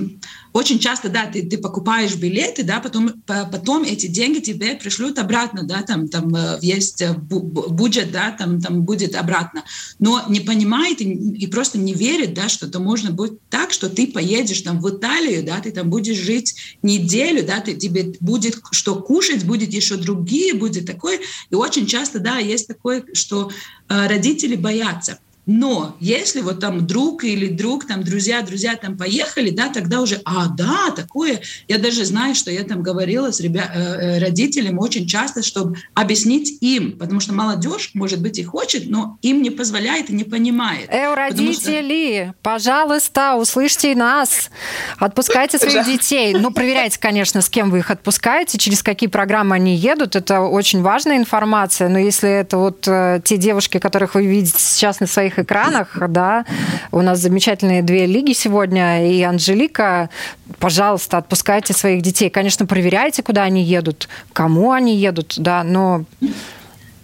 очень 0.53 0.79
часто, 0.79 1.09
да, 1.09 1.27
ты, 1.27 1.43
ты 1.43 1.59
покупаешь 1.59 2.17
билеты, 2.17 2.65
да, 2.65 2.81
потом, 2.81 3.23
потом 3.27 3.85
эти 3.85 4.07
деньги 4.07 4.41
тебе 4.41 4.75
пришлют 4.75 5.19
обратно, 5.19 5.63
да, 5.63 5.83
там, 5.83 6.09
там 6.09 6.35
э, 6.35 6.59
есть 6.61 7.01
э, 7.03 7.15
бюджет, 7.15 8.11
да, 8.11 8.33
там, 8.33 8.61
там 8.61 8.83
будет 8.83 9.15
обратно. 9.15 9.63
Но 9.99 10.25
не 10.29 10.41
понимает 10.41 11.01
и, 11.01 11.05
и 11.05 11.47
просто 11.47 11.79
не 11.79 11.95
верит, 11.95 12.35
да, 12.35 12.49
что 12.49 12.67
это 12.67 12.81
можно 12.81 13.13
будет 13.13 13.41
так, 13.49 13.73
что 13.73 13.89
ты 13.89 14.09
поедешь 14.09 14.63
там 14.63 14.81
в 14.81 14.91
Италию, 14.91 15.45
да, 15.45 15.61
ты 15.61 15.71
там 15.71 15.89
будешь 15.89 16.17
жить 16.17 16.57
неделю, 16.83 17.45
да, 17.47 17.61
ты, 17.61 17.75
тебе 17.75 18.15
будет 18.21 18.61
что 18.73 18.97
кушать, 18.97 19.45
будет 19.45 19.73
еще 19.73 19.97
другие, 19.97 20.55
будет 20.55 20.87
такое. 20.87 21.21
И 21.51 21.55
очень 21.55 21.87
часто, 21.87 22.19
да, 22.19 22.39
есть 22.39 22.67
такое, 22.67 23.05
что 23.13 23.51
э, 23.89 24.07
родители 24.09 24.57
боятся. 24.57 25.19
Но 25.53 25.97
если 25.99 26.43
вот 26.43 26.61
там 26.61 26.87
друг 26.87 27.25
или 27.25 27.49
друг, 27.49 27.85
там 27.85 28.05
друзья, 28.05 28.41
друзья 28.43 28.77
там 28.77 28.97
поехали, 28.97 29.51
да, 29.51 29.69
тогда 29.69 30.01
уже, 30.01 30.21
а, 30.25 30.47
да, 30.47 30.93
такое. 30.95 31.41
Я 31.67 31.79
даже 31.79 32.05
знаю, 32.05 32.37
что 32.37 32.53
я 32.53 32.63
там 32.63 32.85
говорила 32.85 33.33
с 33.33 33.41
ребя- 33.41 33.69
э, 33.75 33.81
э, 33.81 34.19
родителями 34.21 34.79
очень 34.79 35.09
часто, 35.09 35.43
чтобы 35.43 35.77
объяснить 35.93 36.59
им, 36.61 36.97
потому 36.97 37.19
что 37.19 37.35
молодежь, 37.35 37.91
может 37.95 38.23
быть, 38.23 38.39
и 38.39 38.45
хочет, 38.45 38.89
но 38.89 39.19
им 39.23 39.43
не 39.43 39.51
позволяет 39.51 40.09
и 40.09 40.13
не 40.13 40.23
понимает. 40.23 40.89
Эй, 40.89 41.13
родители, 41.13 42.27
что... 42.27 42.35
пожалуйста, 42.43 43.35
услышьте 43.35 43.97
нас, 43.97 44.53
отпускайте 44.99 45.59
своих 45.59 45.85
детей. 45.85 46.33
Ну, 46.33 46.53
проверяйте, 46.53 47.01
конечно, 47.01 47.43
с 47.43 47.49
кем 47.49 47.73
вы 47.73 47.79
их 47.79 47.91
отпускаете, 47.91 48.57
через 48.57 48.85
какие 48.85 49.09
программы 49.09 49.57
они 49.57 49.75
едут, 49.75 50.15
это 50.15 50.43
очень 50.43 50.81
важная 50.81 51.17
информация, 51.17 51.89
но 51.89 51.99
если 51.99 52.31
это 52.31 52.57
вот 52.57 52.87
э, 52.87 53.21
те 53.25 53.37
девушки, 53.37 53.79
которых 53.79 54.15
вы 54.15 54.27
видите 54.27 54.61
сейчас 54.61 55.01
на 55.01 55.09
своих 55.09 55.40
экранах, 55.41 55.97
да. 56.09 56.45
У 56.93 57.03
нас 57.03 57.19
замечательные 57.19 57.83
две 57.83 58.07
лиги 58.07 58.33
сегодня, 58.33 59.11
и 59.11 59.23
Анжелика, 59.23 60.11
пожалуйста, 60.59 61.19
отпускайте 61.19 61.73
своих 61.73 62.03
детей. 62.03 62.31
Конечно, 62.31 62.67
проверяйте, 62.67 63.23
куда 63.23 63.43
они 63.43 63.63
едут, 63.63 64.09
кому 64.33 64.73
они 64.73 64.97
едут, 64.97 65.35
да, 65.37 65.65
но... 65.65 66.05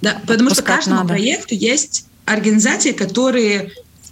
Да, 0.02 0.18
потому 0.26 0.50
что 0.50 0.62
каждому 0.62 0.98
надо. 0.98 1.08
проекту 1.08 1.54
есть 1.54 2.06
организации, 2.26 2.92
которые 2.92 3.70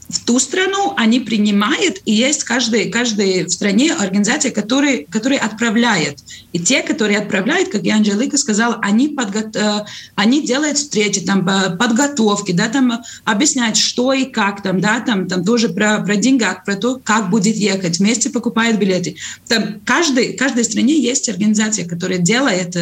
в 0.08 0.24
ту 0.24 0.38
страну 0.38 0.92
они 0.96 1.20
принимают, 1.20 2.00
и 2.04 2.12
есть 2.12 2.44
каждый, 2.44 2.90
каждой 2.90 3.44
в 3.44 3.50
стране 3.50 3.92
организация, 3.92 4.50
которые, 4.50 5.06
которые 5.06 5.40
отправляет. 5.40 6.18
И 6.52 6.58
те, 6.58 6.82
которые 6.82 7.18
отправляют, 7.18 7.70
как 7.70 7.84
я 7.84 7.96
Анжелика 7.96 8.36
сказала, 8.36 8.78
они, 8.82 9.08
подго... 9.08 9.50
Э, 9.54 9.84
они 10.14 10.46
делают 10.46 10.76
встречи, 10.76 11.20
там, 11.20 11.44
подготовки, 11.78 12.52
да, 12.52 12.68
там 12.68 13.02
объясняют, 13.24 13.76
что 13.76 14.12
и 14.12 14.26
как, 14.26 14.62
там, 14.62 14.80
да, 14.80 15.00
там, 15.00 15.26
там 15.26 15.44
тоже 15.44 15.70
про, 15.70 16.00
про 16.00 16.16
деньгах, 16.16 16.64
про 16.64 16.76
то, 16.76 17.00
как 17.02 17.30
будет 17.30 17.56
ехать, 17.56 17.98
вместе 17.98 18.28
покупают 18.28 18.78
билеты. 18.78 19.16
Там 19.48 19.80
каждой, 19.86 20.34
каждой 20.34 20.64
стране 20.64 21.00
есть 21.00 21.28
организация, 21.30 21.88
которая 21.88 22.18
делает, 22.18 22.76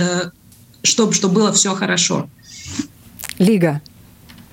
чтобы, 0.82 1.12
чтобы 1.12 1.34
было 1.34 1.52
все 1.52 1.74
хорошо. 1.74 2.28
Лига. 3.38 3.80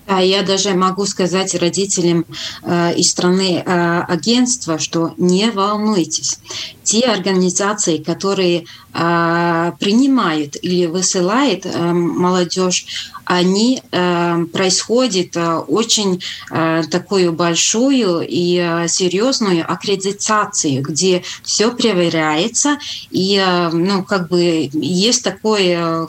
А 0.09 0.23
я 0.23 0.41
даже 0.41 0.73
могу 0.73 1.05
сказать 1.05 1.53
родителям 1.53 2.25
э, 2.63 2.95
из 2.95 3.11
страны 3.11 3.61
э, 3.63 4.01
агентства, 4.07 4.79
что 4.79 5.13
не 5.17 5.51
волнуйтесь. 5.51 6.39
Те 6.83 7.01
организации, 7.01 7.97
которые 7.97 8.65
э, 8.91 9.71
принимают 9.79 10.55
или 10.63 10.87
высылают 10.87 11.67
э, 11.67 11.93
молодежь, 11.93 13.11
они 13.25 13.83
э, 13.91 14.45
происходят 14.51 15.37
э, 15.37 15.57
очень 15.57 16.23
э, 16.49 16.81
такую 16.89 17.31
большую 17.31 18.25
и 18.27 18.57
э, 18.57 18.87
серьезную 18.87 19.71
аккредитацию, 19.71 20.81
где 20.81 21.21
все 21.43 21.69
проверяется 21.69 22.79
и 23.11 23.37
э, 23.37 23.69
ну 23.69 24.03
как 24.03 24.27
бы 24.29 24.71
есть 24.73 25.23
такой 25.23 25.67
э, 25.67 26.07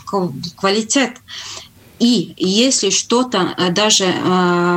квалитет. 0.57 1.19
И 2.01 2.33
если 2.39 2.89
что-то 2.89 3.55
э, 3.57 3.71
даже 3.71 4.05
э, 4.05 4.19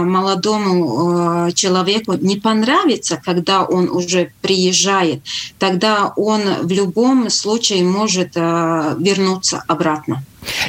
молодому 0.04 1.48
э, 1.48 1.52
человеку 1.54 2.14
не 2.20 2.36
понравится, 2.36 3.20
когда 3.24 3.64
он 3.64 3.90
уже 3.90 4.34
приезжает, 4.42 5.22
тогда 5.58 6.12
он 6.18 6.42
в 6.64 6.72
любом 6.72 7.30
случае 7.30 7.84
может 7.86 8.36
вернуться 8.36 9.64
обратно. 9.68 10.24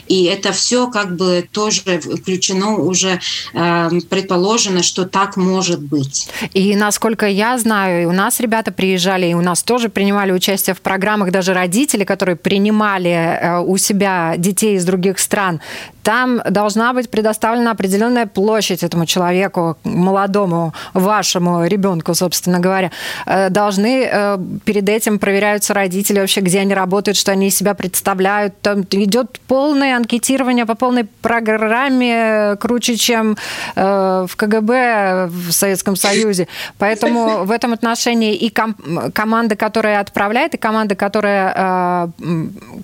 И 0.08 0.24
это 0.24 0.52
все 0.52 0.88
как 0.88 1.16
бы 1.16 1.46
тоже 1.50 2.00
включено 2.00 2.76
уже, 2.76 3.20
э, 3.52 3.90
предположено, 4.08 4.82
что 4.82 5.04
так 5.04 5.36
может 5.36 5.80
быть. 5.80 6.28
И 6.52 6.76
насколько 6.76 7.26
я 7.26 7.58
знаю, 7.58 8.02
и 8.02 8.04
у 8.06 8.12
нас 8.12 8.40
ребята 8.40 8.72
приезжали, 8.72 9.26
и 9.26 9.34
у 9.34 9.42
нас 9.42 9.62
тоже 9.62 9.88
принимали 9.88 10.32
участие 10.32 10.74
в 10.74 10.80
программах, 10.80 11.30
даже 11.30 11.54
родители, 11.54 12.04
которые 12.04 12.36
принимали 12.36 13.10
э, 13.10 13.60
у 13.60 13.76
себя 13.76 14.34
детей 14.36 14.76
из 14.76 14.84
других 14.84 15.18
стран, 15.18 15.60
там 16.04 16.42
должна 16.50 16.92
быть 16.92 17.08
предоставлена 17.10 17.70
определенная 17.70 18.26
площадь 18.26 18.82
этому 18.82 19.06
человеку, 19.06 19.78
молодому, 19.84 20.74
вашему 20.92 21.64
ребенку, 21.64 22.14
собственно 22.14 22.60
говоря. 22.60 22.90
Э, 23.26 23.48
должны 23.48 24.04
э, 24.04 24.38
перед 24.66 24.88
этим 24.88 25.18
проверяются 25.18 25.72
родители 25.72 26.20
вообще, 26.20 26.42
где 26.42 26.60
они 26.60 26.74
работают, 26.74 27.16
что 27.16 27.32
они 27.32 27.50
себя 27.50 27.72
представляют. 27.74 28.60
Там 28.60 28.82
идет 28.82 29.40
пол 29.48 29.63
полное 29.64 29.96
анкетирование 29.96 30.66
по 30.66 30.74
полной 30.74 31.04
программе 31.04 32.56
круче, 32.60 32.96
чем 32.96 33.38
э, 33.76 34.26
в 34.28 34.36
КГБ 34.36 35.28
в 35.28 35.52
Советском 35.52 35.96
Союзе. 35.96 36.48
Поэтому 36.78 37.44
в 37.44 37.50
этом 37.50 37.72
отношении 37.72 38.34
и 38.34 38.50
ком- 38.50 38.76
команда, 39.14 39.56
которая 39.56 40.00
отправляет, 40.00 40.54
и 40.54 40.58
команда, 40.58 40.96
которая 40.96 41.54
э, 41.56 42.08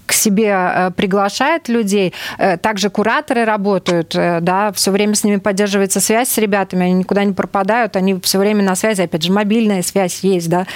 к 0.07 0.13
себе 0.15 0.49
э, 0.49 0.91
приглашает 0.97 1.69
людей, 1.69 2.15
э, 2.39 2.57
также 2.57 2.89
кураторы 2.89 3.45
работают, 3.45 4.15
э, 4.15 4.39
да, 4.41 4.73
все 4.73 4.91
время 4.91 5.15
с 5.15 5.23
ними 5.23 5.37
поддерживается 5.37 6.01
связь 6.01 6.31
с 6.31 6.39
ребятами, 6.39 6.87
они 6.87 6.95
никуда 6.95 7.25
не 7.25 7.35
пропадают, 7.35 7.95
они 7.97 8.19
все 8.23 8.39
время 8.39 8.63
на 8.63 8.75
связи, 8.75 9.03
опять 9.03 9.23
же, 9.23 9.33
мобильная 9.33 9.83
связь 9.83 10.21
есть, 10.25 10.49
да, 10.49 10.67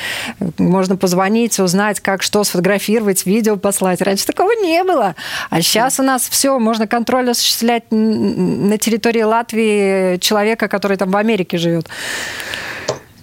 можно 0.58 0.96
позвонить, 0.98 1.58
узнать, 1.58 2.00
как 2.00 2.22
что, 2.22 2.44
сфотографировать, 2.44 3.24
видео 3.24 3.56
послать. 3.56 4.02
Раньше 4.02 4.26
такого 4.26 4.50
не 4.62 4.84
было, 4.84 5.14
а 5.48 5.62
сейчас 5.62 5.93
Сейчас 5.94 6.00
у 6.00 6.06
нас 6.08 6.28
все, 6.28 6.58
можно 6.58 6.88
контроль 6.88 7.30
осуществлять 7.30 7.84
на 7.92 8.76
территории 8.78 9.22
Латвии 9.22 10.18
человека, 10.18 10.66
который 10.66 10.96
там 10.96 11.12
в 11.12 11.16
Америке 11.16 11.56
живет. 11.56 11.86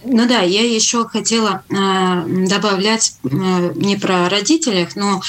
Ну 0.05 0.25
да, 0.25 0.39
я 0.39 0.63
еще 0.63 1.05
хотела 1.05 1.63
э, 1.69 2.45
добавлять 2.47 3.15
э, 3.23 3.27
не 3.75 3.97
про 3.97 4.29
родителей, 4.29 4.87
но 4.95 5.21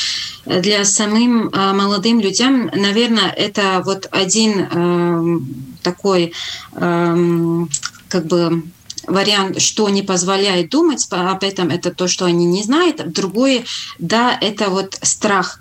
для 0.47 0.85
самым 0.85 1.49
э, 1.49 1.73
молодым 1.73 2.21
людям, 2.21 2.71
наверное, 2.73 3.31
это 3.31 3.83
вот 3.85 4.07
один 4.13 4.69
э, 4.71 5.39
такой 5.83 6.33
э, 6.77 7.67
как 8.09 8.27
бы 8.27 8.63
вариант, 9.09 9.61
что 9.61 9.89
не 9.89 10.03
позволяет 10.03 10.71
думать 10.71 11.07
об 11.11 11.43
этом, 11.43 11.71
это 11.71 11.93
то, 11.93 12.07
что 12.07 12.25
они 12.25 12.45
не 12.47 12.63
знают. 12.63 13.13
Другое, 13.13 13.65
да, 13.99 14.39
это 14.41 14.71
вот 14.71 14.97
страх. 15.03 15.59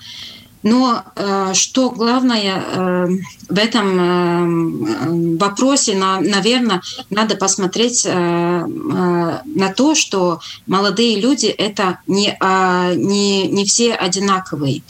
Но 0.64 1.04
э, 1.16 1.54
что 1.54 1.90
главное 1.90 2.64
э, 2.66 3.08
в 3.50 3.58
этом, 3.58 4.00
э, 4.00 5.38
вопросе, 5.38 5.96
на, 5.96 6.20
наверное, 6.20 6.82
надо 7.10 7.36
посмотреть 7.36 8.06
на 8.06 9.74
то, 9.76 9.96
что 9.96 10.40
молодые 10.68 11.20
люди 11.20 11.48
это 11.48 11.98
не, 12.08 12.38
э, 12.40 12.94
не, 12.96 13.48
не 13.48 13.66
все 13.66 13.94
одинаковые. 13.94 14.84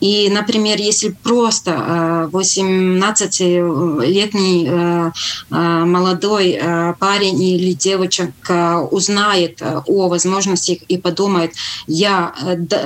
И, 0.00 0.28
например, 0.30 0.78
если 0.78 1.10
просто 1.10 1.70
э, 1.70 2.28
18-летний 2.32 4.66
э, 4.68 5.12
э, 5.50 5.84
молодой 5.84 6.58
парень 6.98 7.42
или 7.42 7.72
девочка 7.72 8.80
узнает 8.90 9.62
о 9.62 10.08
возможностях 10.08 10.78
и 10.88 10.98
подумает, 10.98 11.52
я, 11.86 12.34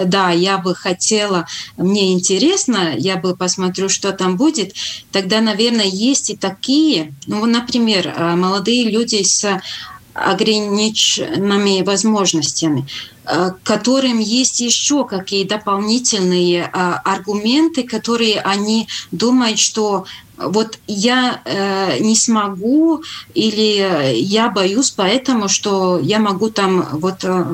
да, 0.06 0.30
я 0.30 0.58
бы 0.58 0.74
хотела, 0.74 1.46
мне 1.76 2.12
интересно, 2.12 2.31
я 2.96 3.16
бы 3.16 3.36
посмотрю, 3.36 3.88
что 3.88 4.12
там 4.12 4.36
будет, 4.36 4.74
тогда, 5.10 5.40
наверное, 5.40 5.86
есть 5.86 6.30
и 6.30 6.36
такие, 6.36 7.14
ну, 7.26 7.44
например, 7.46 8.08
э, 8.08 8.34
молодые 8.36 8.90
люди 8.90 9.22
с 9.22 9.60
ограниченными 10.14 11.80
возможностями, 11.82 12.86
которым 13.62 14.18
есть 14.18 14.60
еще 14.60 15.06
какие 15.06 15.44
дополнительные 15.44 16.64
аргументы, 16.66 17.84
которые 17.84 18.40
они 18.40 18.88
думают, 19.10 19.58
что 19.58 20.04
вот 20.36 20.78
я 20.86 21.40
э, 21.44 21.98
не 22.00 22.16
смогу 22.16 23.02
или 23.34 24.14
я 24.14 24.48
боюсь 24.48 24.90
поэтому, 24.90 25.48
что 25.48 25.98
я 26.00 26.18
могу 26.18 26.50
там 26.50 26.86
вот 26.92 27.24
э, 27.24 27.44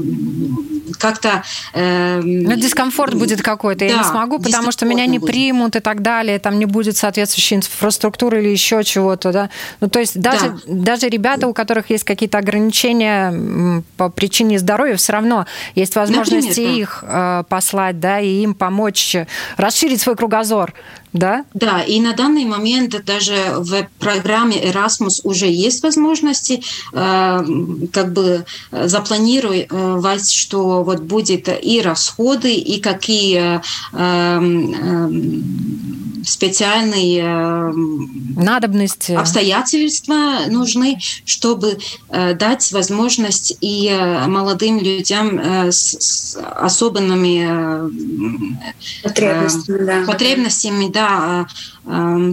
как-то... 0.99 1.43
Э, 1.75 2.21
Но 2.23 2.55
дискомфорт 2.55 3.14
будет 3.14 3.43
какой-то, 3.43 3.81
да, 3.81 3.87
я 3.87 3.99
не 3.99 4.05
смогу, 4.05 4.38
потому 4.38 4.73
что 4.73 4.87
меня 4.87 5.07
не 5.07 5.19
будет. 5.19 5.31
примут 5.31 5.77
и 5.77 5.81
так 5.81 6.03
далее, 6.03 6.38
там 6.38 6.59
не 6.59 6.67
будет 6.67 6.97
соответствующей 6.97 7.57
инфраструктуры 7.57 8.41
или 8.43 8.49
еще 8.49 8.83
чего-то, 8.85 9.33
да. 9.33 9.51
Ну, 9.81 9.88
то 9.88 9.99
есть 9.99 10.19
даже, 10.19 10.59
да. 10.67 10.95
даже 10.95 11.09
ребята, 11.09 11.49
у 11.49 11.55
которых 11.55 11.91
есть 11.91 12.05
какие-то 12.05 12.38
ограничения 12.38 13.83
по 13.97 14.09
причине 14.09 14.59
здоровья, 14.59 14.97
все 14.97 15.12
равно 15.12 15.47
есть 15.75 15.97
возможность 15.97 16.49
Например, 16.49 16.73
да. 16.73 16.81
их 16.81 17.05
э, 17.07 17.45
послать, 17.49 18.01
да, 18.01 18.21
и 18.21 18.43
им 18.43 18.55
помочь 18.55 19.17
расширить 19.57 20.01
свой 20.01 20.17
кругозор. 20.17 20.75
Да? 21.12 21.44
Да, 21.55 21.83
и 21.83 22.01
на 22.01 22.12
данный 22.12 22.44
момент 22.44 22.94
даже 23.05 23.55
в 23.57 23.88
программе 23.99 24.57
Erasmus 24.62 25.21
уже 25.25 25.47
есть 25.47 25.83
возможности 25.83 26.62
э, 26.92 27.44
как 27.92 28.12
бы 28.12 28.44
запланировать, 28.71 30.31
что 30.31 30.83
вот 30.83 31.01
будет 31.01 31.49
и 31.62 31.81
расходы, 31.81 32.55
и 32.55 32.81
какие 32.81 33.57
э, 33.57 33.61
э, 33.92 35.09
специальные 36.29 37.21
э, 37.23 37.73
надобности 38.37 39.12
обстоятельства 39.12 40.41
нужны, 40.49 40.99
чтобы 41.25 41.79
э, 42.11 42.35
дать 42.35 42.71
возможность 42.73 43.57
и 43.61 43.88
э, 43.88 44.27
молодым 44.27 44.79
людям 44.79 45.41
с 45.71 46.37
особенными 46.57 47.91
потребностями, 49.03 49.85
да. 49.85 50.05
потребностями 50.07 50.88
да, 50.88 51.47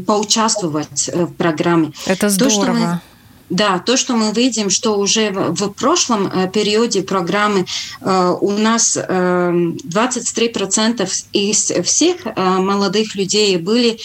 поучаствовать 0.06 1.10
в 1.14 1.34
программе. 1.34 1.92
Это 2.06 2.30
здорово. 2.30 2.56
То, 2.56 2.62
что 2.62 2.74
мы 2.74 3.02
да, 3.50 3.80
то, 3.80 3.96
что 3.96 4.16
мы 4.16 4.32
видим, 4.32 4.70
что 4.70 4.98
уже 4.98 5.32
в 5.32 5.70
прошлом 5.70 6.28
э, 6.28 6.52
периоде 6.52 7.04
программы 7.04 7.66
э, 8.02 8.36
у 8.42 8.52
нас 8.52 8.98
23% 8.98 11.02
э, 11.02 11.08
из 11.32 11.72
всех 11.86 12.26
молодых 12.36 13.16
людей 13.16 13.56
были 13.58 13.98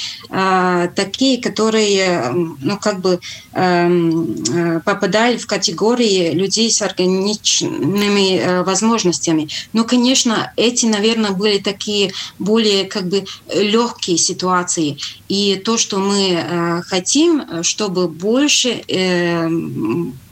такие, 0.95 1.41
которые, 1.41 2.33
ну, 2.61 2.79
как 2.79 3.01
бы 3.01 3.19
попадали 3.53 5.37
в 5.37 5.47
категории 5.47 6.33
людей 6.33 6.71
с 6.71 6.83
ограниченными 6.83 8.63
возможностями. 8.63 9.49
Но, 9.73 9.85
конечно, 9.85 10.53
эти, 10.57 10.87
наверное, 10.87 11.33
были 11.33 11.59
такие 11.59 12.13
более, 12.39 12.85
как 12.85 13.09
бы, 13.09 13.25
легкие 13.53 14.19
ситуации. 14.19 14.99
И 15.29 15.61
то, 15.65 15.79
что 15.79 15.99
мы 15.99 16.83
хотим, 16.87 17.63
чтобы 17.63 18.09
больше 18.09 18.83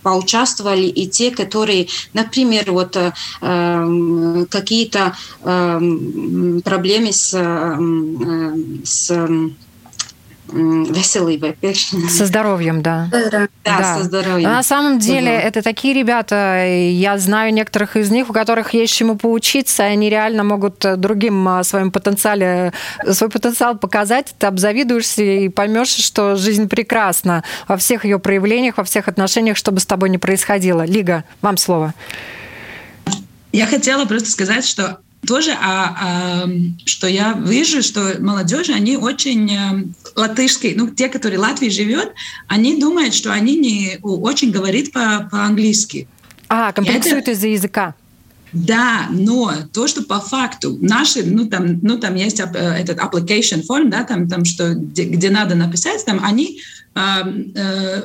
поучаствовали 0.03 0.87
и 0.87 1.07
те, 1.07 1.31
которые, 1.31 1.89
например, 2.15 2.73
вот 2.73 2.97
э, 2.97 4.47
какие-то 4.51 5.15
э, 5.43 6.61
проблемы 6.65 7.13
с, 7.13 7.35
э, 7.35 8.57
с 8.85 9.29
веселой 10.53 11.41
Со 12.09 12.27
здоровьем, 12.27 12.83
да. 12.83 13.09
Да, 13.11 13.49
да. 13.65 13.97
со 13.99 14.05
здоровьем. 14.05 14.49
На 14.49 14.63
самом 14.63 14.99
деле 14.99 15.33
угу. 15.33 15.47
это 15.47 15.63
такие 15.63 15.95
ребята, 15.95 16.65
я 16.67 17.19
знаю 17.19 17.53
некоторых 17.53 17.97
из 17.97 18.11
них, 18.11 18.31
у 18.31 18.33
которых 18.33 18.75
есть 18.75 18.95
чему 18.95 19.17
поучиться, 19.17 19.85
и 19.85 19.93
они 19.93 20.11
реально 20.11 20.45
могут 20.45 20.85
другим 20.97 21.47
а, 21.49 21.63
своим 21.65 21.91
потенциале, 21.91 22.73
свой 23.11 23.31
потенциал 23.31 23.77
показать, 23.77 24.35
ты 24.39 24.47
обзавидуешься 24.47 25.23
и 25.23 25.49
поймешь, 25.49 25.89
что 25.89 26.37
жизнь 26.37 26.69
прекрасна 26.69 27.45
во 27.67 27.77
всех 27.77 28.05
ее 28.05 28.19
проявлениях, 28.19 28.79
во 28.79 28.85
всех 28.85 29.09
отношениях, 29.09 29.57
что 29.57 29.73
бы 29.73 29.81
с 29.81 29.87
тобой 29.87 30.09
ни 30.11 30.17
происходило. 30.17 30.85
Лига, 30.85 31.25
вам 31.43 31.57
слово. 31.57 31.95
Я 33.53 33.67
хотела 33.67 34.05
просто 34.05 34.31
сказать, 34.31 34.67
что 34.67 34.99
тоже, 35.26 35.52
а, 35.52 35.96
а, 36.44 36.48
что 36.85 37.07
я 37.07 37.33
вижу, 37.33 37.83
что 37.83 38.16
молодежь, 38.20 38.70
они 38.70 38.96
очень 38.96 39.50
э, 39.52 39.85
латышские, 40.16 40.74
ну, 40.76 40.88
те, 40.90 41.09
которые 41.09 41.38
в 41.38 41.42
Латвии 41.42 41.68
живет, 41.68 42.12
они 42.46 42.81
думают, 42.81 43.14
что 43.14 43.33
они 43.33 43.57
не 43.57 43.98
очень 44.02 44.50
говорят 44.50 44.92
по, 44.92 45.28
по-английски. 45.31 46.09
А, 46.48 46.72
комплексуют 46.72 47.28
из-за 47.28 47.48
языка. 47.48 47.94
Да, 48.52 49.09
но 49.11 49.52
то, 49.72 49.87
что 49.87 50.02
по 50.02 50.20
факту 50.20 50.78
наши, 50.81 51.22
ну 51.22 51.48
там, 51.48 51.81
ну 51.83 51.98
там 51.98 52.14
есть 52.14 52.40
э, 52.40 52.44
этот 52.44 52.98
application 52.98 53.62
form, 53.68 53.90
да, 53.90 54.04
там, 54.04 54.28
там 54.28 54.44
что 54.44 54.74
где, 54.74 55.04
где 55.04 55.31
надо 55.31 55.54
написать, 55.54 56.04
там 56.07 56.20
они 56.24 56.61
э, 56.94 57.00
э, 57.54 58.02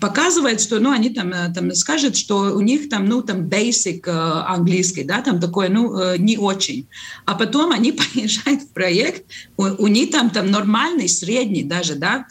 показывает, 0.00 0.60
что, 0.60 0.78
ну, 0.80 0.90
они 0.90 1.10
там, 1.10 1.32
э, 1.32 1.52
там 1.52 1.74
скажут, 1.74 2.16
что 2.16 2.54
у 2.54 2.60
них 2.60 2.88
там, 2.88 3.06
ну, 3.06 3.22
там 3.22 3.48
basic 3.48 4.02
э, 4.06 4.10
английский, 4.10 5.04
да, 5.04 5.22
там 5.22 5.40
такой, 5.40 5.68
ну, 5.68 5.98
э, 5.98 6.18
не 6.18 6.36
очень. 6.38 6.88
А 7.24 7.34
потом 7.34 7.72
они 7.72 7.92
приезжают 8.12 8.62
в 8.62 8.68
проект, 8.72 9.24
у, 9.56 9.64
у 9.64 9.86
них 9.86 10.10
там, 10.10 10.30
там 10.30 10.50
нормальный, 10.50 11.08
средний 11.08 11.62
даже, 11.62 11.94
да, 11.94 12.26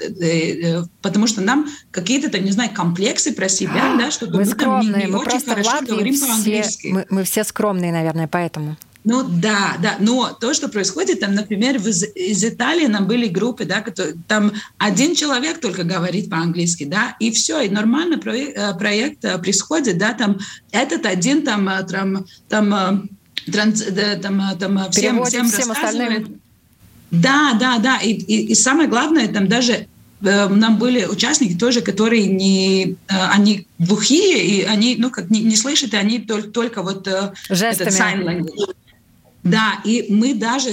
потому 1.02 1.28
что 1.28 1.42
нам 1.42 1.68
какие-то, 1.92 2.30
там, 2.30 2.44
не 2.44 2.52
знаю, 2.52 2.72
комплексы 2.76 3.34
про 3.34 3.50
себя, 3.50 3.96
да, 3.98 4.12
что 4.12 4.28
мы 4.28 4.46
скромные, 4.46 4.92
там, 4.92 5.00
не, 5.00 5.06
не 5.06 5.12
мы 5.12 5.20
очень 5.20 5.42
хорошо 5.42 5.78
говорим 5.82 6.20
по-английски. 6.20 6.88
Мы, 6.88 7.06
мы 7.10 7.24
все 7.24 7.44
скромные, 7.44 7.92
наверное, 7.92 8.28
поэтому. 8.28 8.78
Ну 9.06 9.24
да, 9.24 9.78
да, 9.80 9.98
но 10.00 10.34
то, 10.34 10.56
что 10.56 10.68
происходит, 10.68 11.20
там, 11.20 11.36
например, 11.36 11.76
из, 11.76 12.04
из 12.16 12.44
Италии 12.44 12.88
нам 12.88 13.06
были 13.06 13.28
группы, 13.28 13.64
да, 13.64 13.82
которые, 13.82 14.16
там 14.28 14.52
один 14.80 15.14
человек 15.14 15.62
только 15.62 15.84
говорит 15.84 16.28
по-английски, 16.28 16.86
да, 16.86 17.16
и 17.20 17.30
все, 17.30 17.62
и 17.62 17.70
нормально 17.70 18.18
проект, 18.18 18.58
э, 18.58 18.74
проект 18.74 19.24
э, 19.24 19.38
происходит, 19.38 20.00
да, 20.00 20.14
там 20.14 20.40
этот 20.72 21.06
один 21.06 21.44
там, 21.44 21.70
э, 21.70 21.84
там, 21.84 22.26
там, 22.50 23.10
транс, 23.52 23.84
там, 24.24 24.58
там 24.58 24.92
всем, 24.92 25.24
всем, 25.26 25.52
всем 25.52 25.70
остальным. 25.70 26.42
Да, 27.12 27.56
да, 27.60 27.78
да, 27.78 28.00
и, 28.00 28.12
и, 28.12 28.48
и 28.48 28.56
самое 28.56 28.90
главное, 28.90 29.28
там 29.28 29.48
даже 29.48 29.86
нам 30.20 30.80
были 30.80 31.06
участники 31.06 31.56
тоже, 31.56 31.82
которые 31.82 32.26
не, 32.26 32.96
они 33.08 33.68
глухие, 33.78 34.44
и 34.44 34.64
они, 34.64 34.96
ну, 34.98 35.12
как 35.12 35.30
не, 35.30 35.42
не 35.42 35.56
слышат, 35.56 35.94
и 35.94 35.98
они 35.98 36.18
только, 36.18 36.48
только 36.48 36.82
вот 36.82 37.08
Жестами. 37.50 37.74
этот 37.74 37.94
sign 37.94 38.24
language. 38.24 38.76
Да, 39.46 39.80
и 39.84 40.08
мы 40.10 40.34
даже 40.34 40.72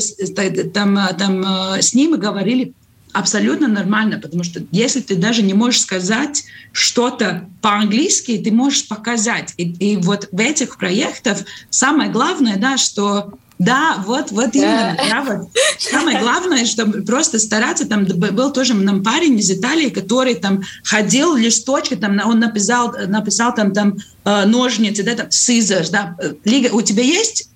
там, 0.72 0.98
там 1.18 1.74
э, 1.74 1.82
с 1.82 1.94
ними 1.94 2.16
говорили 2.16 2.72
абсолютно 3.12 3.68
нормально, 3.68 4.18
потому 4.18 4.42
что 4.42 4.62
если 4.72 5.00
ты 5.00 5.14
даже 5.14 5.42
не 5.42 5.52
можешь 5.52 5.82
сказать 5.82 6.44
что-то 6.72 7.48
по-английски, 7.60 8.40
ты 8.42 8.50
можешь 8.50 8.88
показать. 8.88 9.52
И, 9.58 9.64
и 9.64 9.96
вот 9.98 10.28
в 10.32 10.40
этих 10.40 10.78
проектах 10.78 11.38
самое 11.68 12.10
главное, 12.10 12.56
да, 12.56 12.78
что 12.78 13.34
да, 13.58 14.02
вот, 14.06 14.32
вот 14.32 14.54
именно. 14.54 14.96
Да, 15.08 15.22
вот. 15.22 15.48
Самое 15.78 16.18
главное, 16.18 16.64
чтобы 16.64 17.02
просто 17.02 17.38
стараться. 17.38 17.86
Там 17.86 18.06
был 18.06 18.52
тоже 18.52 18.74
нам 18.74 19.04
парень 19.04 19.38
из 19.38 19.50
Италии, 19.50 19.90
который 19.90 20.34
там 20.34 20.62
ходил 20.82 21.36
листочки, 21.36 21.94
там 21.94 22.20
он 22.24 22.40
написал, 22.40 22.92
написал 23.06 23.54
там, 23.54 23.72
там 23.72 23.98
э, 24.24 24.46
ножницы, 24.46 25.04
да, 25.04 25.14
там 25.14 25.26
scissors, 25.28 25.90
да. 25.92 26.16
Лига, 26.44 26.74
у 26.74 26.80
тебя 26.80 27.04
есть 27.04 27.50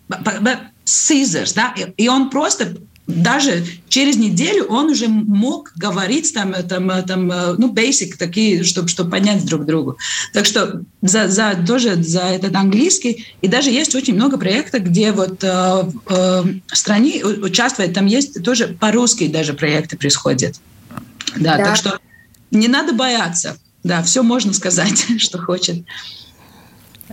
Caesars, 0.87 1.53
да, 1.55 1.75
и 1.96 2.09
он 2.09 2.31
просто 2.31 2.77
даже 3.07 3.64
через 3.88 4.16
неделю 4.16 4.64
он 4.64 4.87
уже 4.87 5.07
мог 5.07 5.72
говорить 5.77 6.33
там, 6.35 6.53
там, 6.68 7.05
там 7.05 7.29
ну, 7.29 7.72
basic 7.72 8.16
такие, 8.18 8.64
чтобы, 8.64 8.88
чтобы 8.88 9.11
понять 9.11 9.44
друг 9.44 9.64
другу. 9.64 9.96
Так 10.33 10.44
что 10.44 10.83
за, 11.03 11.29
за, 11.29 11.55
тоже 11.66 12.03
за 12.03 12.22
этот 12.22 12.55
английский. 12.57 13.27
И 13.42 13.49
даже 13.49 13.70
есть 13.70 13.94
очень 13.94 14.14
много 14.14 14.38
проектов, 14.38 14.83
где 14.83 15.12
вот 15.12 15.44
э, 15.44 15.85
э, 16.09 16.42
в 16.66 16.77
стране 16.77 17.25
участвует, 17.25 17.94
там 17.94 18.07
есть 18.07 18.42
тоже 18.42 18.68
по-русски 18.68 19.29
даже 19.29 19.55
проекты 19.55 19.96
происходят. 19.96 20.57
Да, 21.37 21.59
да. 21.59 21.64
так 21.64 21.77
что 21.77 22.01
не 22.51 22.66
надо 22.66 22.92
бояться. 22.92 23.57
Да, 23.85 24.03
все 24.03 24.25
можно 24.25 24.53
сказать, 24.53 25.07
что 25.18 25.38
хочет. 25.38 25.85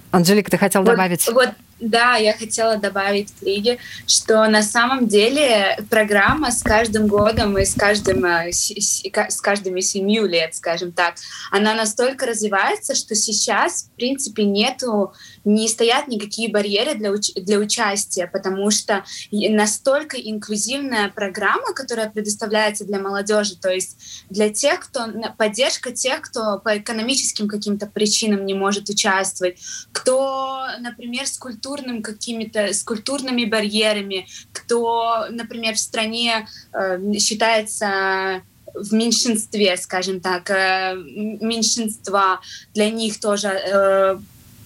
Анжелика, 0.10 0.50
ты 0.50 0.58
хотела 0.58 0.82
вот, 0.82 0.92
добавить? 0.92 1.28
Вот 1.32 1.50
да, 1.90 2.16
я 2.16 2.34
хотела 2.34 2.78
добавить 2.78 3.32
к 3.32 3.44
Лиге, 3.44 3.80
что 4.08 4.46
на 4.48 4.62
самом 4.62 5.08
деле 5.08 5.78
программа 5.90 6.52
с 6.52 6.62
каждым 6.62 7.08
годом 7.08 7.58
и 7.58 7.66
с, 7.66 7.74
каждым, 7.74 8.26
э, 8.26 8.52
с 8.52 9.42
каждыми 9.42 9.82
семью 9.82 10.26
лет, 10.28 10.56
скажем 10.56 10.92
так, 10.92 11.16
она 11.52 11.74
настолько 11.74 12.26
развивается, 12.26 12.96
что 12.96 13.16
сейчас, 13.16 13.84
в 13.84 13.96
принципе, 13.96 14.44
нету, 14.44 15.14
не 15.46 15.68
стоят 15.68 16.08
никакие 16.08 16.50
барьеры 16.50 16.96
для, 16.96 17.12
уч 17.12 17.34
для 17.36 17.58
участия, 17.58 18.28
потому 18.28 18.72
что 18.72 19.04
настолько 19.32 20.18
инклюзивная 20.18 21.10
программа, 21.10 21.74
которая 21.74 22.10
предоставляется 22.10 22.86
для 22.86 23.00
молодежи, 23.00 23.56
то 23.58 23.70
есть 23.70 23.98
для 24.30 24.50
тех, 24.50 24.80
кто 24.80 25.08
поддержка 25.38 25.92
тех, 25.92 26.22
кто 26.22 26.60
по 26.60 26.78
экономическим 26.78 27.48
каким-то 27.48 27.88
причинам 27.88 28.46
не 28.46 28.54
может 28.54 28.90
участвовать, 28.90 29.60
кто, 29.92 30.66
например, 30.80 31.28
с 31.28 31.38
культурным 31.38 32.02
какими-то, 32.02 32.74
с 32.74 32.84
культурными 32.84 33.46
барьерами, 33.46 34.28
кто, 34.52 35.26
например, 35.30 35.76
в 35.76 35.80
стране 35.80 36.48
э, 36.74 37.14
считается 37.18 38.42
в 38.74 38.94
меньшинстве, 38.94 39.78
скажем 39.78 40.20
так, 40.20 40.50
э, 40.50 40.96
меньшинства, 40.96 42.42
для 42.74 42.90
них 42.90 43.20
тоже 43.20 43.48
э, 43.50 44.18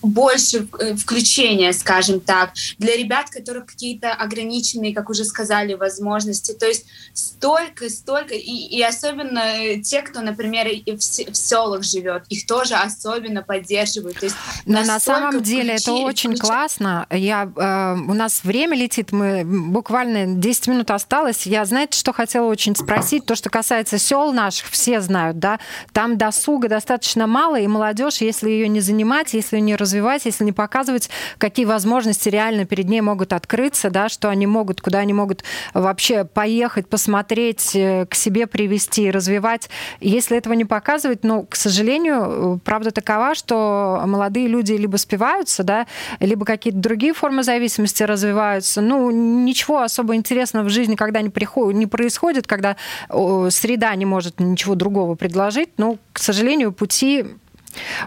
больше 0.01 0.67
э, 0.79 0.95
включения, 0.95 1.73
скажем 1.73 2.19
так, 2.19 2.51
для 2.77 2.95
ребят, 2.95 3.29
которых 3.29 3.65
какие-то 3.65 4.13
ограниченные, 4.13 4.93
как 4.93 5.09
уже 5.09 5.25
сказали, 5.25 5.73
возможности. 5.73 6.53
То 6.53 6.65
есть 6.65 6.85
столько, 7.13 7.89
столько, 7.89 8.35
и, 8.35 8.39
и 8.39 8.81
особенно 8.81 9.81
те, 9.83 10.01
кто, 10.01 10.21
например, 10.21 10.67
в, 10.85 10.97
в 10.97 11.35
селах 11.35 11.83
живет, 11.83 12.23
их 12.29 12.45
тоже 12.45 12.75
особенно 12.75 13.41
поддерживают. 13.41 14.19
То 14.19 14.25
есть 14.25 14.35
Но 14.65 14.83
на 14.83 14.99
самом 14.99 15.41
деле 15.41 15.77
включи, 15.77 15.83
это 15.83 15.91
очень 15.93 16.29
включи... 16.31 16.41
классно. 16.41 17.07
Я, 17.11 17.51
э, 17.55 17.93
у 17.93 18.13
нас 18.13 18.43
время 18.43 18.77
летит, 18.77 19.11
мы 19.11 19.43
буквально 19.45 20.35
10 20.35 20.67
минут 20.67 20.91
осталось. 20.91 21.45
Я, 21.45 21.65
знаете, 21.65 21.97
что 21.97 22.13
хотела 22.13 22.47
очень 22.47 22.75
спросить? 22.75 23.25
То, 23.25 23.35
что 23.35 23.49
касается 23.49 23.97
сел 23.97 24.31
наших, 24.31 24.67
все 24.69 25.01
знают, 25.01 25.39
да, 25.39 25.59
там 25.93 26.17
досуга 26.17 26.67
достаточно 26.69 27.27
мало, 27.27 27.59
и 27.59 27.67
молодежь, 27.67 28.17
если 28.17 28.49
ее 28.49 28.67
не 28.67 28.79
занимать, 28.79 29.33
если 29.33 29.57
ее 29.57 29.61
не 29.61 29.75
развивать, 29.87 30.25
если 30.25 30.43
не 30.43 30.51
показывать, 30.51 31.09
какие 31.37 31.65
возможности 31.65 32.27
реально 32.27 32.65
перед 32.65 32.89
ней 32.89 32.99
могут 32.99 33.31
открыться, 33.31 33.89
да, 33.89 34.09
что 34.09 34.29
они 34.29 34.45
могут, 34.45 34.81
куда 34.81 34.99
они 34.99 35.13
могут 35.13 35.45
вообще 35.73 36.25
поехать, 36.25 36.89
посмотреть, 36.89 37.71
э, 37.73 38.05
к 38.05 38.15
себе 38.15 38.47
привести, 38.47 39.09
развивать. 39.09 39.69
Если 40.01 40.37
этого 40.37 40.53
не 40.53 40.65
показывать, 40.65 41.23
ну, 41.23 41.45
к 41.45 41.55
сожалению, 41.55 42.59
правда 42.65 42.91
такова, 42.91 43.33
что 43.33 44.03
молодые 44.05 44.47
люди 44.47 44.73
либо 44.73 44.97
спиваются, 44.97 45.63
да, 45.63 45.87
либо 46.19 46.45
какие-то 46.45 46.79
другие 46.79 47.13
формы 47.13 47.43
зависимости 47.43 48.03
развиваются. 48.03 48.81
Ну, 48.81 49.09
ничего 49.11 49.81
особо 49.81 50.15
интересного 50.15 50.65
в 50.65 50.69
жизни 50.69 50.95
когда 50.95 51.21
не, 51.21 51.29
приходит, 51.29 51.79
не 51.79 51.87
происходит, 51.87 52.45
когда 52.47 52.75
среда 53.07 53.95
не 53.95 54.05
может 54.05 54.39
ничего 54.39 54.75
другого 54.75 55.15
предложить. 55.15 55.69
Ну, 55.77 55.97
к 56.11 56.19
сожалению, 56.19 56.73
пути 56.73 57.25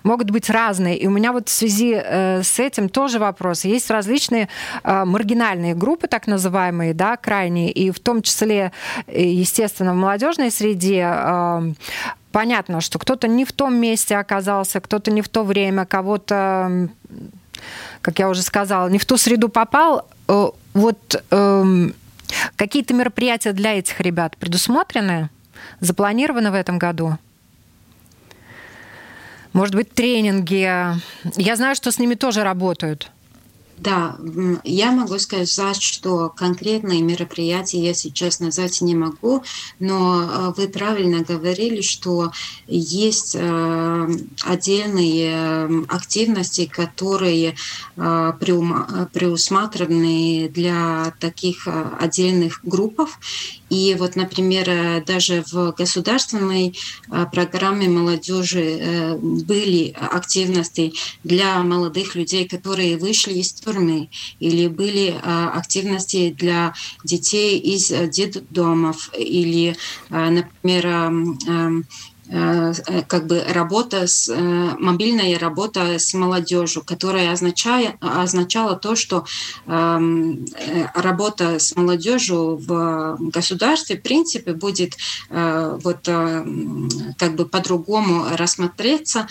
могут 0.03 0.31
быть 0.31 0.51
разные. 0.51 0.97
И 0.97 1.07
у 1.07 1.11
меня 1.11 1.33
вот 1.33 1.49
в 1.49 1.53
связи 1.53 1.95
э, 1.95 2.43
с 2.43 2.59
этим 2.59 2.89
тоже 2.89 3.19
вопрос. 3.19 3.65
Есть 3.65 3.91
различные 3.91 4.49
э, 4.83 5.05
маргинальные 5.05 5.75
группы, 5.75 6.07
так 6.07 6.27
называемые, 6.27 6.95
да, 6.95 7.17
крайние, 7.17 7.71
и 7.71 7.91
в 7.91 8.01
том 8.01 8.23
числе, 8.23 8.73
э, 9.07 9.23
естественно, 9.23 9.93
в 9.93 9.97
молодежной 9.97 10.51
среде 10.51 11.01
понятно, 12.33 12.81
что 12.81 12.99
кто-то 12.99 13.27
не 13.27 13.45
в 13.45 13.53
том 13.53 13.75
месте 13.75 14.17
оказался, 14.17 14.81
кто-то 14.81 15.11
не 15.11 15.21
в 15.21 15.29
то 15.29 15.43
время, 15.43 15.85
кого-то, 15.85 16.89
как 18.03 18.19
я 18.19 18.29
уже 18.29 18.43
сказала, 18.43 18.89
не 18.89 18.99
в 18.99 19.05
ту 19.05 19.17
среду 19.17 19.49
попал. 19.49 20.09
Вот 20.73 21.25
эм, 21.31 21.95
какие-то 22.57 22.95
мероприятия 22.95 23.53
для 23.53 23.79
этих 23.79 24.01
ребят 24.01 24.37
предусмотрены, 24.37 25.29
запланированы 25.81 26.51
в 26.51 26.55
этом 26.55 26.79
году? 26.79 27.19
Может 29.53 29.75
быть, 29.75 29.91
тренинги. 29.91 30.63
Я 31.37 31.57
знаю, 31.57 31.75
что 31.75 31.91
с 31.91 31.99
ними 31.99 32.15
тоже 32.15 32.43
работают. 32.43 33.11
Да, 33.81 34.19
я 34.63 34.93
могу 34.93 35.19
сказать, 35.19 35.81
что 35.81 36.29
конкретные 36.29 37.01
мероприятия 37.01 37.83
я 37.83 37.95
сейчас 37.95 38.39
назвать 38.39 38.83
не 38.83 38.95
могу, 38.95 39.43
но 39.79 40.23
э, 40.23 40.53
вы 40.55 40.69
правильно 40.69 41.25
говорили, 41.25 41.81
что 41.81 42.31
есть 42.67 43.35
э, 43.39 44.09
отдельные 44.43 45.87
активности, 45.89 46.67
которые 46.67 47.57
э, 47.97 48.33
преусмотрены 49.15 50.51
для 50.53 51.15
таких 51.19 51.67
отдельных 51.99 52.61
группов. 52.63 53.19
И 53.71 53.97
вот, 53.99 54.15
например, 54.15 55.05
даже 55.07 55.45
в 55.51 55.73
государственной 55.73 56.77
программе 57.33 57.89
молодежи 57.89 59.17
были 59.21 59.95
активности 59.97 60.93
для 61.23 61.63
молодых 61.63 62.17
людей, 62.17 62.49
которые 62.49 62.97
вышли 62.99 63.35
из 63.35 63.53
тюрьмы, 63.71 64.09
или 64.39 64.67
были 64.69 65.15
а, 65.23 65.51
активности 65.51 66.35
для 66.37 66.75
детей 67.05 67.59
из 67.59 67.91
э, 67.91 68.09
детдомов, 68.09 69.11
или, 69.17 69.77
а, 70.11 70.31
например, 70.31 71.85
как 72.31 73.27
бы 73.27 73.43
работа 73.49 74.07
с 74.07 74.29
э, 74.29 74.35
мобильная 74.79 75.37
работа 75.39 75.99
с 75.99 76.15
молодежью, 76.15 76.85
которая 76.85 77.33
означает, 77.33 77.97
означала 78.01 78.77
то, 78.77 78.95
что 78.95 79.25
эм, 79.67 80.47
работа 80.95 81.59
с 81.59 81.75
молодежью 81.75 82.57
в 82.57 83.17
государстве 83.19 83.97
в 83.97 84.03
принципе 84.03 84.53
будет 84.53 84.97
вот 85.29 86.01
как 86.05 87.35
бы 87.37 87.47
по-другому 87.47 88.27
рассмотреться, 88.37 89.27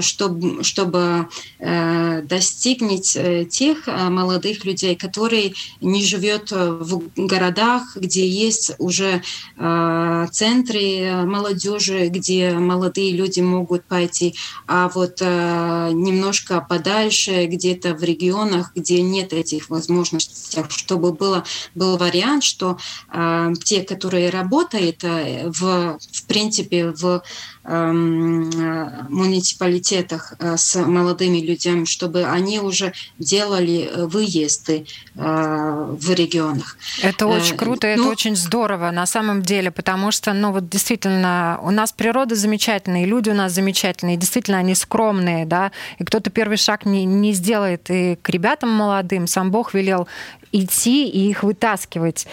чтобы, 0.00 0.62
чтобы 0.62 1.28
достигнуть 1.58 3.16
тех 3.50 3.86
молодых 3.86 4.64
людей, 4.64 4.96
которые 4.96 5.54
не 5.80 6.04
живут 6.04 6.50
в 6.50 7.02
городах, 7.16 7.96
где 7.96 8.28
есть 8.28 8.72
уже 8.78 9.22
центры 9.56 11.24
молодежи, 11.24 12.08
где 12.08 12.35
где 12.36 12.52
молодые 12.52 13.12
люди 13.12 13.40
могут 13.40 13.84
пойти, 13.84 14.34
а 14.66 14.90
вот 14.94 15.18
э, 15.20 15.90
немножко 15.92 16.60
подальше, 16.60 17.46
где-то 17.46 17.94
в 17.94 18.02
регионах, 18.02 18.72
где 18.74 19.00
нет 19.00 19.32
этих 19.32 19.70
возможностей, 19.70 20.62
чтобы 20.68 21.12
было, 21.12 21.44
был 21.74 21.96
вариант, 21.96 22.44
что 22.44 22.76
э, 23.12 23.52
те, 23.64 23.82
которые 23.82 24.28
работают 24.28 25.02
э, 25.02 25.48
в, 25.48 25.98
в 25.98 26.26
принципе 26.26 26.90
в 26.90 27.22
муниципалитетах 27.66 30.34
э, 30.38 30.56
с 30.56 30.76
молодыми 30.76 31.38
людьми, 31.38 31.84
чтобы 31.84 32.22
они 32.24 32.60
уже 32.60 32.92
делали 33.18 33.90
э, 33.92 34.06
выезды 34.06 34.86
в 35.14 36.14
регионах. 36.14 36.76
Это 37.02 37.26
очень 37.26 37.56
круто, 37.56 37.86
это 37.86 38.02
ну, 38.02 38.08
очень 38.08 38.36
здорово 38.36 38.90
на 38.90 39.06
самом 39.06 39.40
деле, 39.40 39.70
потому 39.70 40.10
что, 40.10 40.34
ну 40.34 40.52
вот 40.52 40.68
действительно, 40.68 41.58
у 41.62 41.70
нас 41.70 41.92
природа 41.92 42.34
замечательная, 42.34 43.04
и 43.04 43.06
люди 43.06 43.30
у 43.30 43.34
нас 43.34 43.52
замечательные, 43.52 44.16
и 44.16 44.18
действительно 44.18 44.58
они 44.58 44.74
скромные, 44.74 45.46
да, 45.46 45.72
и 45.98 46.04
кто-то 46.04 46.28
первый 46.28 46.58
шаг 46.58 46.84
не, 46.84 47.06
не 47.06 47.32
сделает, 47.32 47.90
и 47.90 48.18
к 48.20 48.28
ребятам 48.28 48.68
молодым 48.70 49.26
сам 49.26 49.50
Бог 49.50 49.72
велел 49.72 50.06
идти 50.52 51.08
и 51.08 51.30
их 51.30 51.42
вытаскивать, 51.42 52.26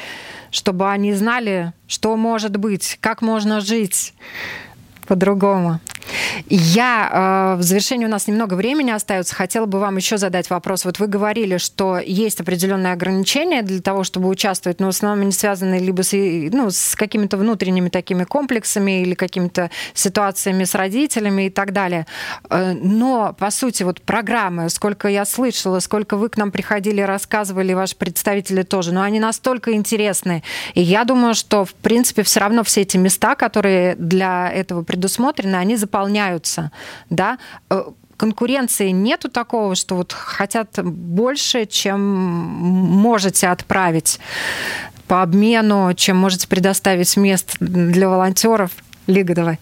чтобы 0.52 0.92
они 0.92 1.14
знали, 1.14 1.72
что 1.88 2.18
может 2.18 2.58
быть, 2.58 2.98
как 3.02 3.22
можно 3.22 3.62
жить 3.62 4.14
по-другому. 5.06 5.80
Я, 6.50 7.56
э, 7.56 7.60
в 7.60 7.64
завершении 7.64 8.06
у 8.06 8.10
нас 8.10 8.28
немного 8.28 8.56
времени 8.56 8.92
остается, 8.92 9.36
хотела 9.36 9.66
бы 9.66 9.80
вам 9.80 9.98
еще 9.98 10.18
задать 10.18 10.50
вопрос. 10.50 10.86
Вот 10.86 11.00
вы 11.00 11.08
говорили, 11.08 11.58
что 11.58 12.00
есть 12.00 12.40
определенные 12.40 12.94
ограничения 12.94 13.62
для 13.62 13.82
того, 13.82 14.04
чтобы 14.04 14.28
участвовать, 14.30 14.80
но 14.80 14.88
в 14.88 14.90
основном 14.90 15.22
они 15.22 15.32
связаны 15.32 15.80
либо 15.80 16.04
с, 16.04 16.12
ну, 16.14 16.70
с 16.70 16.96
какими-то 16.96 17.38
внутренними 17.38 17.90
такими 17.90 18.24
комплексами 18.24 19.02
или 19.02 19.14
какими-то 19.14 19.70
ситуациями 19.94 20.64
с 20.64 20.76
родителями 20.76 21.48
и 21.48 21.50
так 21.50 21.74
далее. 21.74 22.06
Э, 22.50 22.74
но, 22.74 23.36
по 23.38 23.52
сути, 23.52 23.84
вот 23.84 24.02
программы, 24.02 24.70
сколько 24.70 25.08
я 25.08 25.26
слышала, 25.26 25.80
сколько 25.80 26.18
вы 26.18 26.30
к 26.30 26.38
нам 26.38 26.52
приходили, 26.52 27.02
рассказывали, 27.02 27.74
ваши 27.74 27.96
представители 27.96 28.64
тоже, 28.64 28.94
но 28.94 29.02
они 29.02 29.20
настолько 29.20 29.74
интересны. 29.74 30.44
И 30.74 30.82
я 30.82 31.04
думаю, 31.04 31.34
что, 31.34 31.66
в 31.66 31.74
принципе, 31.74 32.24
все 32.24 32.40
равно 32.40 32.64
все 32.64 32.82
эти 32.82 32.98
места, 32.98 33.36
которые 33.36 33.96
для 33.96 34.52
этого 34.52 34.84
предусмотрены, 34.94 35.56
они 35.56 35.76
заполняются, 35.76 36.72
да, 37.10 37.40
э, 37.72 37.84
конкуренции 38.16 38.90
нету 38.92 39.28
такого, 39.28 39.74
что 39.74 39.96
вот 39.96 40.14
хотят 40.14 40.80
больше, 40.84 41.66
чем 41.66 42.00
можете 42.00 43.48
отправить 43.48 44.20
по 45.08 45.24
обмену, 45.24 45.94
чем 45.96 46.18
можете 46.18 46.48
предоставить 46.48 47.18
мест 47.18 47.56
для 47.60 48.08
волонтеров. 48.08 48.72
Лига, 49.08 49.34
давай. 49.34 49.60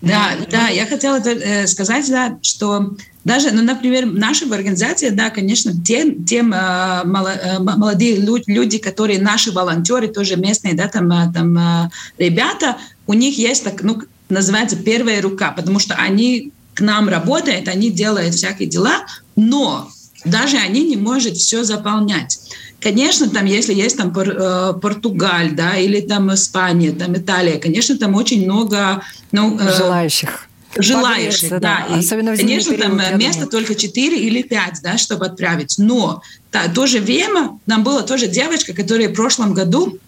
Да, 0.00 0.28
да, 0.50 0.68
я 0.68 0.86
хотела 0.86 1.16
э, 1.16 1.66
сказать, 1.66 2.08
да, 2.10 2.38
что 2.42 2.94
даже, 3.24 3.50
ну, 3.50 3.62
например, 3.62 4.06
наша 4.06 4.44
организация, 4.54 5.10
да, 5.10 5.30
конечно, 5.30 5.72
те, 5.82 6.12
тем 6.12 6.52
э, 6.52 7.04
молодые 7.04 8.16
люди, 8.18 8.78
которые 8.78 9.18
наши 9.18 9.50
волонтеры, 9.50 10.08
тоже 10.08 10.36
местные, 10.36 10.74
да, 10.74 10.88
там, 10.88 11.32
там 11.32 11.90
ребята, 12.18 12.76
у 13.08 13.14
них 13.14 13.36
есть 13.38 13.64
так, 13.64 13.82
ну, 13.82 14.02
называется 14.28 14.76
первая 14.76 15.20
рука, 15.22 15.52
потому 15.52 15.78
что 15.78 15.94
они 15.94 16.52
к 16.74 16.80
нам 16.80 17.08
работают, 17.08 17.68
они 17.68 17.90
делают 17.90 18.34
всякие 18.34 18.68
дела, 18.68 19.04
но 19.36 19.90
даже 20.24 20.56
они 20.58 20.84
не 20.84 20.96
могут 20.96 21.36
все 21.36 21.64
заполнять. 21.64 22.38
Конечно, 22.80 23.28
там, 23.28 23.44
если 23.44 23.74
есть 23.74 23.96
там 23.96 24.16
э, 24.16 24.74
Португаль, 24.80 25.52
да, 25.52 25.76
или 25.76 26.00
там 26.00 26.32
Испания, 26.32 26.92
там 26.92 27.16
Италия, 27.16 27.58
конечно, 27.58 27.98
там 27.98 28.14
очень 28.14 28.44
много 28.44 29.02
ну, 29.32 29.58
э, 29.58 29.76
желающих. 29.76 30.48
Желающих, 30.76 31.50
да. 31.50 31.84
да. 31.88 31.96
И, 31.96 31.98
Особенно 31.98 32.34
в 32.34 32.36
конечно, 32.36 32.72
период, 32.72 33.00
там 33.00 33.18
место 33.18 33.46
только 33.46 33.74
4 33.74 34.16
или 34.16 34.42
5, 34.42 34.74
да, 34.82 34.96
чтобы 34.96 35.26
отправить. 35.26 35.74
Но 35.78 36.22
да, 36.52 36.68
тоже 36.68 37.00
время, 37.00 37.58
нам 37.66 37.82
была 37.82 38.02
тоже 38.02 38.28
девочка, 38.28 38.72
которая 38.72 39.08
в 39.08 39.14
прошлом 39.14 39.54
году, 39.54 39.98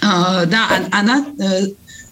э, 0.00 0.04
да, 0.46 0.86
она 0.92 1.26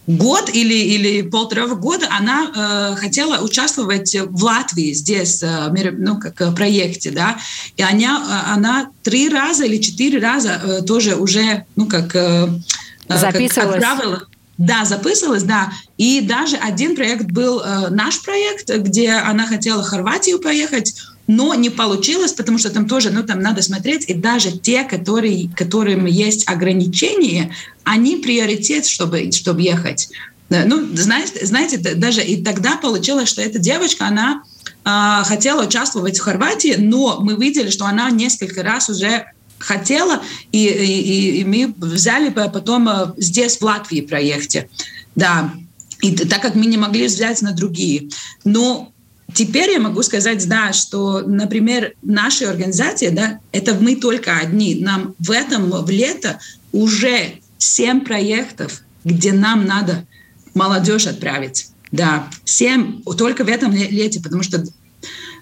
год 0.06 0.50
или, 0.52 0.74
или 0.74 1.22
полтора 1.22 1.66
года 1.68 2.08
она 2.10 2.50
э, 2.94 2.96
хотела 2.96 3.42
участвовать 3.42 4.14
в 4.14 4.44
Латвии 4.44 4.92
здесь, 4.92 5.42
э, 5.42 5.70
ну, 5.98 6.18
как 6.18 6.40
в 6.40 6.54
проекте, 6.54 7.10
да, 7.10 7.38
и 7.76 7.82
она, 7.82 8.44
она 8.52 8.90
три 9.02 9.28
раза 9.28 9.64
или 9.64 9.76
четыре 9.76 10.18
раза 10.18 10.60
э, 10.62 10.82
тоже 10.82 11.16
уже, 11.16 11.64
ну, 11.76 11.86
как... 11.86 12.14
Э, 12.16 12.48
э 13.08 13.18
Записывалась. 13.18 13.54
Как 13.54 13.92
отправила. 13.92 14.26
Да, 14.60 14.84
записывалась, 14.84 15.44
да. 15.44 15.72
И 15.96 16.20
даже 16.20 16.56
один 16.56 16.94
проект 16.94 17.30
был 17.30 17.60
э, 17.60 17.88
наш 17.88 18.20
проект, 18.20 18.68
где 18.68 19.12
она 19.12 19.46
хотела 19.46 19.82
в 19.82 19.86
Хорватию 19.86 20.38
поехать, 20.38 20.94
но 21.30 21.54
не 21.54 21.70
получилось, 21.70 22.32
потому 22.32 22.58
что 22.58 22.70
там 22.70 22.88
тоже, 22.88 23.10
ну, 23.10 23.22
там 23.22 23.40
надо 23.40 23.62
смотреть, 23.62 24.04
и 24.08 24.14
даже 24.14 24.50
те, 24.50 24.82
которые, 24.82 25.48
которым 25.54 26.06
есть 26.06 26.48
ограничения, 26.48 27.54
они 27.84 28.16
приоритет, 28.16 28.84
чтобы, 28.84 29.30
чтобы 29.30 29.62
ехать. 29.62 30.10
Ну, 30.48 30.88
знаете, 30.96 31.46
знаете, 31.46 31.78
даже 31.78 32.24
и 32.24 32.42
тогда 32.42 32.76
получилось, 32.78 33.28
что 33.28 33.42
эта 33.42 33.60
девочка, 33.60 34.08
она 34.08 34.42
э, 34.84 35.24
хотела 35.24 35.64
участвовать 35.64 36.18
в 36.18 36.22
Хорватии, 36.22 36.74
но 36.76 37.20
мы 37.20 37.36
видели, 37.36 37.70
что 37.70 37.86
она 37.86 38.10
несколько 38.10 38.64
раз 38.64 38.90
уже 38.90 39.26
хотела, 39.60 40.22
и, 40.50 40.66
и, 40.66 41.40
и 41.42 41.44
мы 41.44 41.72
взяли 41.76 42.30
потом 42.30 42.88
а, 42.88 43.14
здесь, 43.18 43.58
в 43.58 43.62
Латвии, 43.62 44.00
проекте. 44.00 44.68
Да, 45.14 45.52
и 46.02 46.16
так 46.16 46.42
как 46.42 46.56
мы 46.56 46.66
не 46.66 46.76
могли 46.76 47.06
взять 47.06 47.40
на 47.40 47.52
другие. 47.52 48.08
Но 48.44 48.92
Теперь 49.34 49.70
я 49.70 49.80
могу 49.80 50.02
сказать, 50.02 50.46
да, 50.48 50.72
что, 50.72 51.20
например, 51.20 51.94
нашей 52.02 52.48
организации, 52.48 53.08
да, 53.08 53.40
это 53.52 53.74
мы 53.74 53.96
только 53.96 54.38
одни. 54.38 54.76
Нам 54.76 55.14
в 55.18 55.30
этом, 55.30 55.70
в 55.70 55.90
лето 55.90 56.38
уже 56.72 57.34
семь 57.58 58.00
проектов, 58.00 58.82
где 59.04 59.32
нам 59.32 59.66
надо 59.66 60.06
молодежь 60.54 61.06
отправить. 61.06 61.68
Да, 61.92 62.28
семь 62.44 63.02
только 63.02 63.44
в 63.44 63.48
этом 63.48 63.72
лете, 63.72 64.20
потому 64.20 64.42
что 64.42 64.64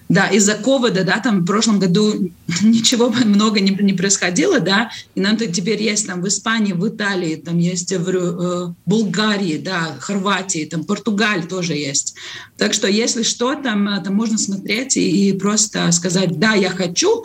да, 0.09 0.27
из-за 0.27 0.55
ковида, 0.55 1.03
да, 1.03 1.19
там 1.19 1.41
в 1.41 1.45
прошлом 1.45 1.79
году 1.79 2.31
ничего 2.63 3.09
много 3.09 3.59
не, 3.59 3.69
не 3.69 3.93
происходило, 3.93 4.59
да, 4.59 4.89
и 5.13 5.21
нам 5.21 5.37
теперь 5.37 5.81
есть 5.81 6.07
там 6.07 6.21
в 6.21 6.27
Испании, 6.27 6.73
в 6.73 6.87
Италии, 6.87 7.35
там 7.35 7.59
есть 7.59 7.93
в 7.93 8.09
э, 8.09 8.73
Болгарии, 8.87 9.57
да, 9.57 9.95
Хорватии, 9.99 10.65
там 10.65 10.83
Португалии 10.83 11.43
тоже 11.43 11.73
есть. 11.75 12.15
Так 12.57 12.73
что 12.73 12.87
если 12.87 13.21
что, 13.21 13.53
там, 13.53 13.87
э, 13.87 14.03
там 14.03 14.15
можно 14.15 14.39
смотреть 14.39 14.97
и, 14.97 15.29
и 15.29 15.33
просто 15.33 15.91
сказать, 15.91 16.39
да, 16.39 16.53
я 16.55 16.71
хочу, 16.71 17.23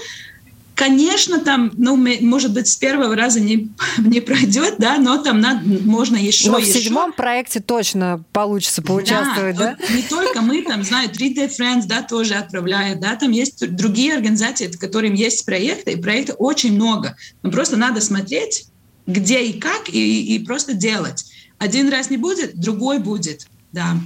Конечно, 0.75 1.39
там, 1.39 1.71
ну, 1.77 1.97
может 1.97 2.53
быть, 2.53 2.67
с 2.67 2.77
первого 2.77 3.15
раза 3.15 3.39
не, 3.41 3.71
не 3.99 4.21
пройдет, 4.21 4.77
да, 4.79 4.99
но 4.99 5.19
там 5.19 5.41
надо, 5.41 5.61
можно 5.65 6.17
еще. 6.17 6.51
Но 6.51 6.59
в 6.59 6.63
еще. 6.63 6.81
седьмом 6.81 7.13
проекте 7.13 7.61
точно 7.61 8.25
получится 8.33 8.83
поучаствовать, 8.83 9.57
да? 9.57 9.77
да? 9.79 9.95
Не 9.95 10.03
только 10.03 10.41
мы, 10.43 10.63
там, 10.63 10.83
знаю, 10.83 11.09
3D 11.11 11.57
Friends, 11.57 11.85
да, 11.87 12.03
тоже 12.03 12.35
отправляют, 12.35 13.01
да, 13.01 13.15
там 13.15 13.31
есть 13.31 13.67
другие 13.75 14.15
организации, 14.15 14.67
которым 14.67 15.15
есть 15.15 15.47
проекты, 15.47 15.93
и 15.93 15.97
проектов 15.97 16.37
очень 16.39 16.75
много. 16.75 17.17
Но 17.43 17.51
просто 17.51 17.77
надо 17.77 18.01
смотреть, 18.01 18.67
где 19.07 19.45
и 19.45 19.59
как, 19.59 19.89
и, 19.89 20.35
и 20.35 20.45
просто 20.45 20.75
делать. 20.75 21.25
Один 21.59 21.89
раз 21.89 22.11
не 22.11 22.17
будет, 22.17 22.59
другой 22.59 22.99
будет, 22.99 23.47
да. 23.73 23.97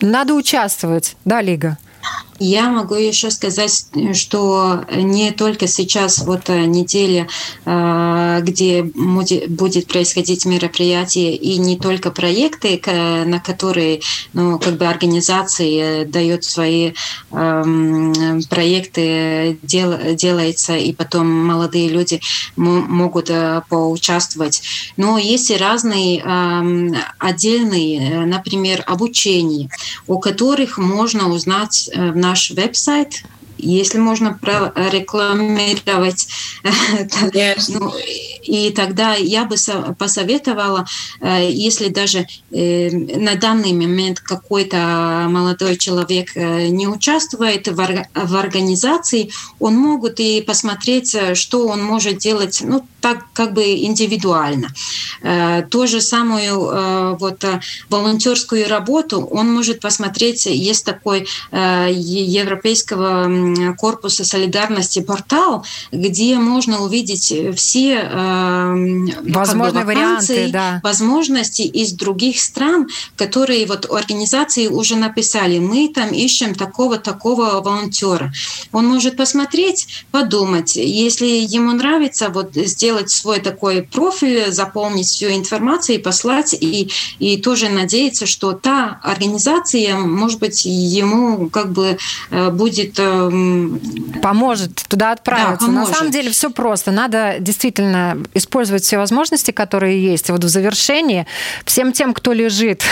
Надо 0.00 0.34
участвовать, 0.34 1.16
да, 1.24 1.40
Лига? 1.40 1.78
Я 2.40 2.68
могу 2.68 2.96
еще 2.96 3.30
сказать, 3.30 3.86
что 4.12 4.84
не 4.92 5.30
только 5.30 5.68
сейчас 5.68 6.18
вот 6.26 6.50
э, 6.50 6.64
неделя, 6.64 7.28
э, 7.64 8.40
где 8.42 8.82
будет 8.82 9.86
происходить 9.86 10.44
мероприятие, 10.44 11.36
и 11.36 11.58
не 11.58 11.78
только 11.78 12.10
проекты, 12.10 12.80
на 13.24 13.38
которые 13.38 14.00
ну, 14.32 14.58
как 14.58 14.76
бы 14.78 14.86
организации 14.86 16.04
дают 16.04 16.44
свои 16.44 16.92
эм, 17.30 18.42
проекты, 18.50 19.58
дел, 19.62 19.96
делается, 20.14 20.76
и 20.76 20.92
потом 20.92 21.28
молодые 21.28 21.88
люди 21.88 22.20
могут 22.56 23.30
э, 23.30 23.62
поучаствовать. 23.68 24.62
Но 24.96 25.18
есть 25.18 25.50
и 25.50 25.56
разные 25.56 26.18
эм, 26.18 26.96
отдельные, 27.18 28.26
например, 28.26 28.82
обучения, 28.86 29.68
у 30.08 30.18
которых 30.18 30.78
можно 30.78 31.30
узнать 31.30 31.90
в 31.94 32.23
наш 32.24 32.50
веб-сайт, 32.50 33.22
если 33.58 33.98
можно 33.98 34.38
прорекламировать. 34.40 36.28
ну, 37.68 37.92
и 38.46 38.70
тогда 38.70 39.14
я 39.14 39.44
бы 39.44 39.56
посоветовала, 39.98 40.86
э, 41.20 41.50
если 41.50 41.88
даже 41.88 42.26
э, 42.50 42.90
на 42.90 43.34
данный 43.36 43.72
момент 43.72 44.20
какой-то 44.20 45.26
молодой 45.28 45.76
человек 45.76 46.30
э, 46.34 46.68
не 46.68 46.86
участвует 46.86 47.68
в 47.68 48.36
организации, 48.36 49.30
он 49.58 49.76
могут 49.76 50.20
и 50.20 50.42
посмотреть, 50.42 51.16
что 51.34 51.66
он 51.66 51.82
может 51.82 52.18
делать, 52.18 52.60
ну, 52.62 52.86
так 53.00 53.24
как 53.32 53.52
бы 53.52 53.62
индивидуально. 53.62 54.68
То 55.20 55.86
же 55.86 56.00
самую 56.00 57.18
вот 57.18 57.44
волонтерскую 57.90 58.68
работу 58.68 59.20
он 59.20 59.52
может 59.52 59.80
посмотреть, 59.80 60.46
есть 60.46 60.86
такой 60.86 61.26
Европейского 61.52 63.74
корпуса 63.74 64.24
солидарности 64.24 65.00
портал, 65.00 65.66
где 65.92 66.36
можно 66.36 66.82
увидеть 66.82 67.34
все 67.56 68.10
Эм, 68.34 69.10
возможные 69.32 69.84
варианты, 69.84 70.48
да. 70.52 70.80
возможности 70.82 71.62
из 71.62 71.92
других 71.92 72.40
стран, 72.40 72.88
которые 73.16 73.66
вот 73.66 73.90
организации 73.90 74.66
уже 74.66 74.96
написали, 74.96 75.58
мы 75.58 75.88
там 75.94 76.10
ищем 76.10 76.54
такого-такого 76.54 77.60
волонтера. 77.60 78.32
Он 78.72 78.86
может 78.86 79.16
посмотреть, 79.16 80.04
подумать, 80.10 80.76
если 80.76 81.26
ему 81.26 81.72
нравится, 81.72 82.28
вот 82.28 82.54
сделать 82.54 83.10
свой 83.10 83.40
такой 83.40 83.82
профиль, 83.82 84.52
заполнить 84.52 85.06
всю 85.06 85.28
информацию 85.28 85.96
и 85.96 85.98
послать, 85.98 86.54
и, 86.54 86.90
и 87.18 87.36
тоже 87.36 87.68
надеяться, 87.68 88.26
что 88.26 88.52
та 88.52 89.00
организация, 89.02 89.96
может 89.96 90.40
быть, 90.40 90.64
ему 90.64 91.48
как 91.50 91.72
бы 91.72 91.98
э, 92.30 92.50
будет... 92.50 92.98
Эм, 92.98 93.80
поможет 94.22 94.84
туда 94.88 95.12
отправиться. 95.12 95.66
Да, 95.66 95.66
поможет. 95.66 95.88
На 95.90 95.94
самом 95.94 96.12
деле 96.12 96.30
все 96.30 96.50
просто. 96.50 96.90
Надо 96.90 97.36
действительно 97.40 98.18
использовать 98.34 98.82
все 98.82 98.98
возможности, 98.98 99.50
которые 99.50 100.02
есть. 100.02 100.30
Вот 100.30 100.44
в 100.44 100.48
завершении 100.48 101.26
всем 101.64 101.92
тем, 101.92 102.14
кто 102.14 102.32
лежит, 102.32 102.82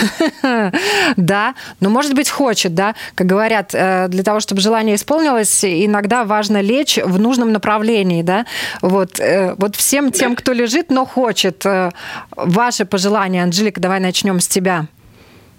да, 1.17 1.55
но, 1.81 1.91
может 1.91 2.15
быть, 2.15 2.29
хочет, 2.29 2.75
да, 2.75 2.95
как 3.15 3.27
говорят, 3.27 3.71
э, 3.75 4.09
для 4.09 4.23
того, 4.23 4.41
чтобы 4.41 4.61
желание 4.61 4.97
исполнилось, 4.97 5.65
иногда 5.65 6.25
важно 6.25 6.61
лечь 6.61 6.99
в 6.99 7.19
нужном 7.19 7.53
направлении, 7.53 8.23
да, 8.23 8.47
вот, 8.81 9.21
э, 9.21 9.55
вот 9.59 9.77
всем 9.77 10.13
тем, 10.13 10.37
кто 10.37 10.53
лежит, 10.53 10.91
но 10.91 11.05
хочет, 11.05 11.65
э, 11.65 11.91
ваши 12.37 12.85
пожелания, 12.85 13.43
Анжелика, 13.43 13.81
давай 13.81 14.01
начнем 14.01 14.41
с 14.41 14.49
тебя. 14.49 14.87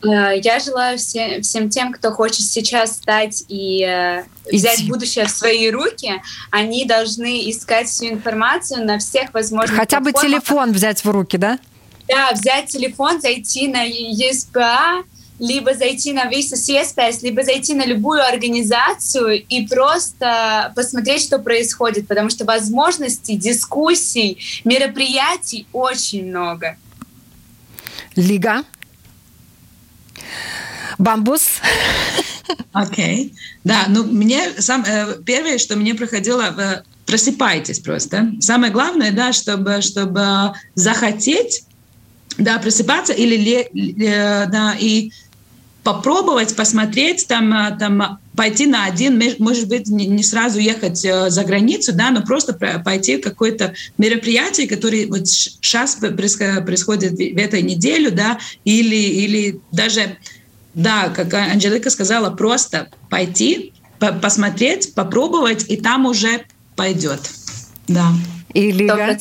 Э, 0.03 0.37
я 0.41 0.59
желаю 0.59 0.97
всем, 0.97 1.41
всем 1.41 1.69
тем, 1.69 1.93
кто 1.93 2.11
хочет 2.11 2.41
сейчас 2.41 2.97
стать 2.97 3.43
и 3.47 3.83
э, 3.83 4.23
взять 4.51 4.81
Иди. 4.81 4.89
будущее 4.89 5.25
в 5.25 5.29
свои 5.29 5.69
руки, 5.69 6.21
они 6.51 6.85
должны 6.85 7.49
искать 7.49 7.87
всю 7.87 8.07
информацию 8.07 8.85
на 8.85 8.99
всех 8.99 9.33
возможных 9.33 9.77
Хотя 9.77 9.99
бы 9.99 10.11
телефон 10.11 10.73
взять 10.73 11.03
в 11.03 11.09
руки, 11.09 11.37
да? 11.37 11.57
Да, 12.07 12.31
взять 12.33 12.67
телефон, 12.67 13.21
зайти 13.21 13.67
на 13.67 13.83
ЕСПА, 13.83 15.03
либо 15.39 15.73
зайти 15.73 16.11
на 16.11 16.29
Visa 16.29 16.55
CSPS, 16.55 17.19
либо 17.21 17.43
зайти 17.43 17.73
на 17.73 17.85
любую 17.85 18.21
организацию 18.21 19.41
и 19.41 19.65
просто 19.67 20.73
посмотреть, 20.75 21.23
что 21.23 21.39
происходит, 21.39 22.07
потому 22.07 22.29
что 22.29 22.43
возможностей, 22.43 23.37
дискуссий, 23.37 24.37
мероприятий 24.65 25.65
очень 25.71 26.27
много. 26.27 26.77
Лига? 28.15 28.63
Бамбус. 30.97 31.59
Окей. 32.71 33.27
Okay. 33.27 33.37
Да, 33.63 33.85
ну 33.87 34.03
мне 34.03 34.41
сам, 34.59 34.83
э, 34.85 35.17
первое, 35.25 35.57
что 35.57 35.75
мне 35.75 35.95
проходило, 35.95 36.53
э, 36.57 36.81
просыпайтесь 37.05 37.79
просто. 37.79 38.31
Самое 38.39 38.71
главное, 38.71 39.11
да, 39.11 39.33
чтобы, 39.33 39.81
чтобы 39.81 40.53
захотеть, 40.75 41.65
да, 42.37 42.57
просыпаться 42.59 43.13
или, 43.13 43.69
э, 44.05 44.47
да, 44.47 44.75
и 44.77 45.11
попробовать 45.83 46.55
посмотреть, 46.55 47.27
там, 47.27 47.77
там, 47.77 48.19
пойти 48.35 48.65
на 48.65 48.85
один, 48.85 49.21
может 49.39 49.67
быть, 49.67 49.87
не 49.87 50.23
сразу 50.23 50.59
ехать 50.59 51.03
э, 51.05 51.29
за 51.29 51.43
границу, 51.43 51.93
да, 51.93 52.11
но 52.11 52.21
просто 52.21 52.53
пойти 52.53 53.17
в 53.17 53.21
какое-то 53.21 53.73
мероприятие, 53.97 54.67
которое 54.67 55.07
вот 55.07 55.27
сейчас 55.27 55.95
происходит 55.95 57.13
в 57.13 57.37
этой 57.37 57.61
неделю, 57.61 58.11
да, 58.11 58.39
или, 58.65 58.95
или 58.95 59.61
даже, 59.71 60.17
да, 60.73 61.09
как 61.09 61.33
Анжелика 61.33 61.89
сказала, 61.89 62.31
просто 62.31 62.89
пойти, 63.09 63.73
посмотреть, 64.21 64.93
попробовать, 64.93 65.65
и 65.69 65.77
там 65.77 66.05
уже 66.05 66.45
пойдет. 66.75 67.21
Да. 67.87 68.11
И 68.53 68.71
Лига? 68.71 69.17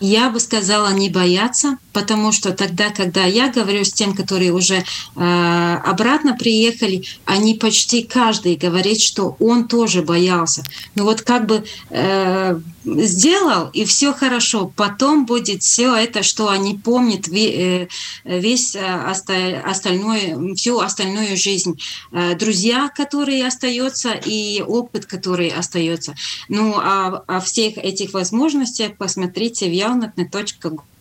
Я 0.00 0.30
бы 0.30 0.40
сказала 0.40 0.92
не 0.92 1.10
бояться, 1.10 1.78
потому 1.92 2.32
что 2.32 2.52
тогда, 2.52 2.90
когда 2.90 3.24
я 3.24 3.48
говорю 3.48 3.84
с 3.84 3.92
тем, 3.92 4.14
которые 4.14 4.52
уже 4.52 4.84
э, 5.16 5.74
обратно 5.84 6.36
приехали, 6.36 7.04
они 7.24 7.54
почти 7.54 8.02
каждый 8.02 8.56
говорит, 8.56 9.00
что 9.00 9.36
он 9.38 9.68
тоже 9.68 10.02
боялся. 10.02 10.62
Ну 10.94 11.04
вот 11.04 11.22
как 11.22 11.46
бы 11.46 11.64
э, 11.90 12.60
сделал 12.84 13.70
и 13.72 13.84
все 13.84 14.12
хорошо, 14.12 14.72
потом 14.74 15.26
будет 15.26 15.62
все 15.62 15.94
это, 15.94 16.22
что 16.22 16.48
они 16.48 16.78
помнят 16.78 17.28
э, 17.28 17.88
весь 18.24 18.74
э, 18.74 19.60
остальной, 19.64 20.54
всю 20.56 20.80
остальную 20.80 21.36
жизнь, 21.36 21.78
э, 22.12 22.34
друзья, 22.34 22.90
которые 22.94 23.46
остаются 23.46 24.12
и 24.12 24.62
опыт, 24.62 25.06
который 25.06 25.48
остается. 25.48 26.14
Ну 26.48 26.74
а 26.76 27.22
о 27.26 27.40
всех 27.40 27.78
этих 27.78 28.12
возможностях 28.14 28.96
посмотрите 28.96 29.68
в 29.68 29.72
явнотный.gov.lv 29.72 30.91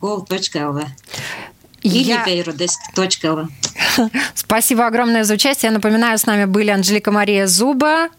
или 1.84 2.04
Я... 2.04 2.24
Спасибо 4.36 4.86
огромное 4.86 5.24
за 5.24 5.34
участие. 5.34 5.70
Я 5.70 5.74
напоминаю, 5.74 6.18
с 6.18 6.26
нами 6.26 6.46
были 6.46 6.70
Анжелика 6.70 7.12
Мария 7.12 7.48
Зуба, 7.48 8.10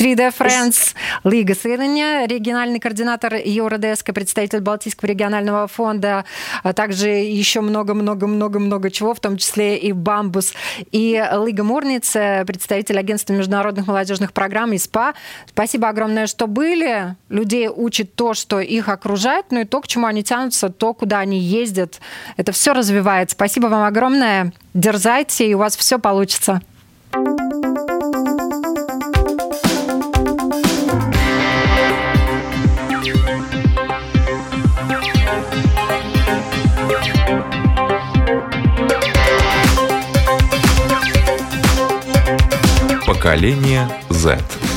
3D 0.00 0.32
Friends, 0.34 0.94
Лига 1.24 1.54
Сырыня, 1.54 2.26
региональный 2.26 2.80
координатор 2.80 3.34
ЮРДСК, 3.34 4.14
представитель 4.14 4.60
Балтийского 4.60 5.10
регионального 5.10 5.66
фонда, 5.66 6.24
а 6.62 6.72
также 6.72 7.10
еще 7.10 7.60
много-много-много-много 7.60 8.90
чего, 8.90 9.12
в 9.12 9.20
том 9.20 9.36
числе 9.36 9.76
и 9.76 9.92
Бамбус, 9.92 10.54
и 10.90 11.22
Лига 11.44 11.64
Мурниц, 11.64 12.12
представитель 12.46 12.98
агентства 12.98 13.34
международных 13.34 13.86
молодежных 13.86 14.32
программ 14.32 14.74
ИСПА. 14.74 15.12
Спасибо 15.50 15.90
огромное, 15.90 16.26
что 16.26 16.46
были. 16.46 17.14
Людей 17.28 17.68
учит 17.68 18.14
то, 18.14 18.32
что 18.32 18.58
их 18.58 18.88
окружает, 18.88 19.46
ну 19.50 19.60
и 19.60 19.64
то, 19.64 19.82
к 19.82 19.86
чему 19.86 20.06
они 20.06 20.24
тянутся, 20.24 20.70
то, 20.70 20.94
куда 20.94 21.18
они 21.18 21.38
ездят. 21.38 22.00
Это 22.38 22.52
все 22.52 22.72
развивает. 22.72 23.32
Спасибо 23.32 23.66
вам 23.66 23.84
огромное. 23.84 24.54
Дерзайте, 24.72 25.46
и 25.46 25.52
у 25.52 25.58
вас 25.58 25.76
все 25.76 25.98
получится. 25.98 26.62
Поколение 43.20 43.86
Z. 44.08 44.69